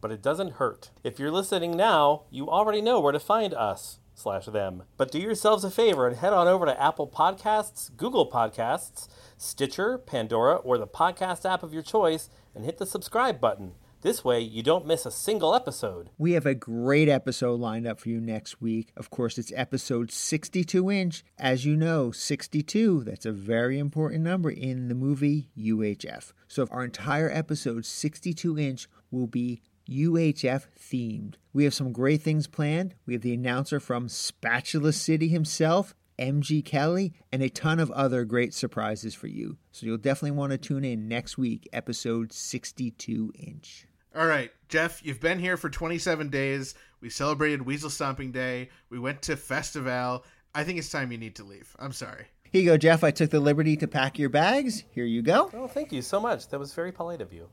But 0.00 0.12
it 0.12 0.22
doesn't 0.22 0.52
hurt. 0.54 0.90
If 1.02 1.18
you're 1.18 1.30
listening 1.30 1.76
now, 1.76 2.22
you 2.30 2.48
already 2.50 2.80
know 2.82 3.00
where 3.00 3.12
to 3.12 3.20
find 3.20 3.54
us 3.54 3.98
slash 4.14 4.46
them. 4.46 4.84
But 4.96 5.10
do 5.10 5.18
yourselves 5.18 5.64
a 5.64 5.70
favor 5.70 6.06
and 6.06 6.16
head 6.16 6.32
on 6.32 6.48
over 6.48 6.66
to 6.66 6.82
Apple 6.82 7.08
Podcasts, 7.08 7.94
Google 7.96 8.30
Podcasts, 8.30 9.08
Stitcher, 9.36 9.98
Pandora, 9.98 10.56
or 10.56 10.78
the 10.78 10.86
podcast 10.86 11.48
app 11.48 11.62
of 11.62 11.74
your 11.74 11.82
choice 11.82 12.30
and 12.54 12.64
hit 12.64 12.78
the 12.78 12.86
subscribe 12.86 13.40
button. 13.40 13.72
This 14.04 14.22
way, 14.22 14.38
you 14.38 14.62
don't 14.62 14.86
miss 14.86 15.06
a 15.06 15.10
single 15.10 15.54
episode. 15.54 16.10
We 16.18 16.32
have 16.32 16.44
a 16.44 16.54
great 16.54 17.08
episode 17.08 17.58
lined 17.58 17.86
up 17.86 17.98
for 17.98 18.10
you 18.10 18.20
next 18.20 18.60
week. 18.60 18.92
Of 18.98 19.08
course, 19.08 19.38
it's 19.38 19.50
episode 19.56 20.12
62 20.12 20.90
inch. 20.90 21.24
As 21.38 21.64
you 21.64 21.74
know, 21.74 22.10
62, 22.10 23.02
that's 23.04 23.24
a 23.24 23.32
very 23.32 23.78
important 23.78 24.22
number 24.22 24.50
in 24.50 24.88
the 24.88 24.94
movie 24.94 25.48
UHF. 25.56 26.34
So, 26.48 26.68
our 26.70 26.84
entire 26.84 27.30
episode 27.30 27.86
62 27.86 28.58
inch 28.58 28.88
will 29.10 29.26
be 29.26 29.62
UHF 29.88 30.66
themed. 30.78 31.34
We 31.52 31.64
have 31.64 31.74
some 31.74 31.92
great 31.92 32.22
things 32.22 32.46
planned. 32.46 32.94
We 33.06 33.14
have 33.14 33.22
the 33.22 33.34
announcer 33.34 33.80
from 33.80 34.08
Spatula 34.08 34.92
City 34.92 35.28
himself, 35.28 35.94
MG 36.18 36.64
Kelly, 36.64 37.12
and 37.32 37.42
a 37.42 37.48
ton 37.48 37.78
of 37.80 37.90
other 37.90 38.24
great 38.24 38.54
surprises 38.54 39.14
for 39.14 39.26
you. 39.26 39.58
So 39.72 39.86
you'll 39.86 39.98
definitely 39.98 40.32
want 40.32 40.52
to 40.52 40.58
tune 40.58 40.84
in 40.84 41.08
next 41.08 41.36
week, 41.36 41.68
episode 41.72 42.32
62 42.32 43.32
inch. 43.38 43.86
All 44.16 44.26
right, 44.26 44.52
Jeff, 44.68 45.04
you've 45.04 45.20
been 45.20 45.40
here 45.40 45.56
for 45.56 45.68
27 45.68 46.28
days. 46.28 46.74
We 47.00 47.10
celebrated 47.10 47.62
Weasel 47.62 47.90
Stomping 47.90 48.30
Day. 48.30 48.70
We 48.88 48.98
went 48.98 49.22
to 49.22 49.36
Festival. 49.36 50.24
I 50.54 50.62
think 50.62 50.78
it's 50.78 50.88
time 50.88 51.10
you 51.10 51.18
need 51.18 51.34
to 51.36 51.44
leave. 51.44 51.74
I'm 51.80 51.92
sorry. 51.92 52.26
Here 52.44 52.62
you 52.62 52.70
go, 52.70 52.76
Jeff. 52.76 53.02
I 53.02 53.10
took 53.10 53.30
the 53.30 53.40
liberty 53.40 53.76
to 53.78 53.88
pack 53.88 54.16
your 54.16 54.28
bags. 54.28 54.84
Here 54.92 55.04
you 55.04 55.20
go. 55.20 55.50
Oh, 55.52 55.66
thank 55.66 55.90
you 55.90 56.00
so 56.00 56.20
much. 56.20 56.48
That 56.48 56.60
was 56.60 56.72
very 56.72 56.92
polite 56.92 57.20
of 57.20 57.32
you. 57.32 57.48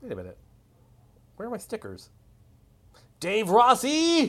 Wait 0.00 0.12
a 0.12 0.16
minute. 0.16 0.38
Where 1.42 1.48
are 1.48 1.50
my 1.50 1.58
stickers? 1.58 2.08
Dave 3.18 3.50
Rossi! 3.50 4.26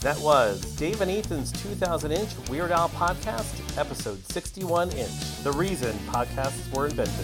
That 0.00 0.18
was 0.20 0.62
Dave 0.76 1.02
and 1.02 1.10
Ethan's 1.10 1.52
2000 1.52 2.12
inch 2.12 2.30
Weird 2.48 2.70
Al 2.70 2.88
podcast, 2.88 3.78
episode 3.78 4.24
61 4.32 4.92
inch. 4.92 5.42
The 5.42 5.52
reason 5.52 5.92
podcasts 6.08 6.74
were 6.74 6.86
invented. 6.86 7.14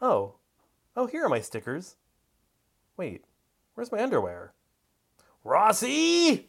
Oh. 0.00 0.36
Oh, 0.94 1.06
here 1.08 1.24
are 1.24 1.28
my 1.28 1.40
stickers. 1.40 1.96
Wait, 2.96 3.24
where's 3.78 3.92
my 3.92 4.02
underwear? 4.02 4.52
Rossi! 5.44 6.48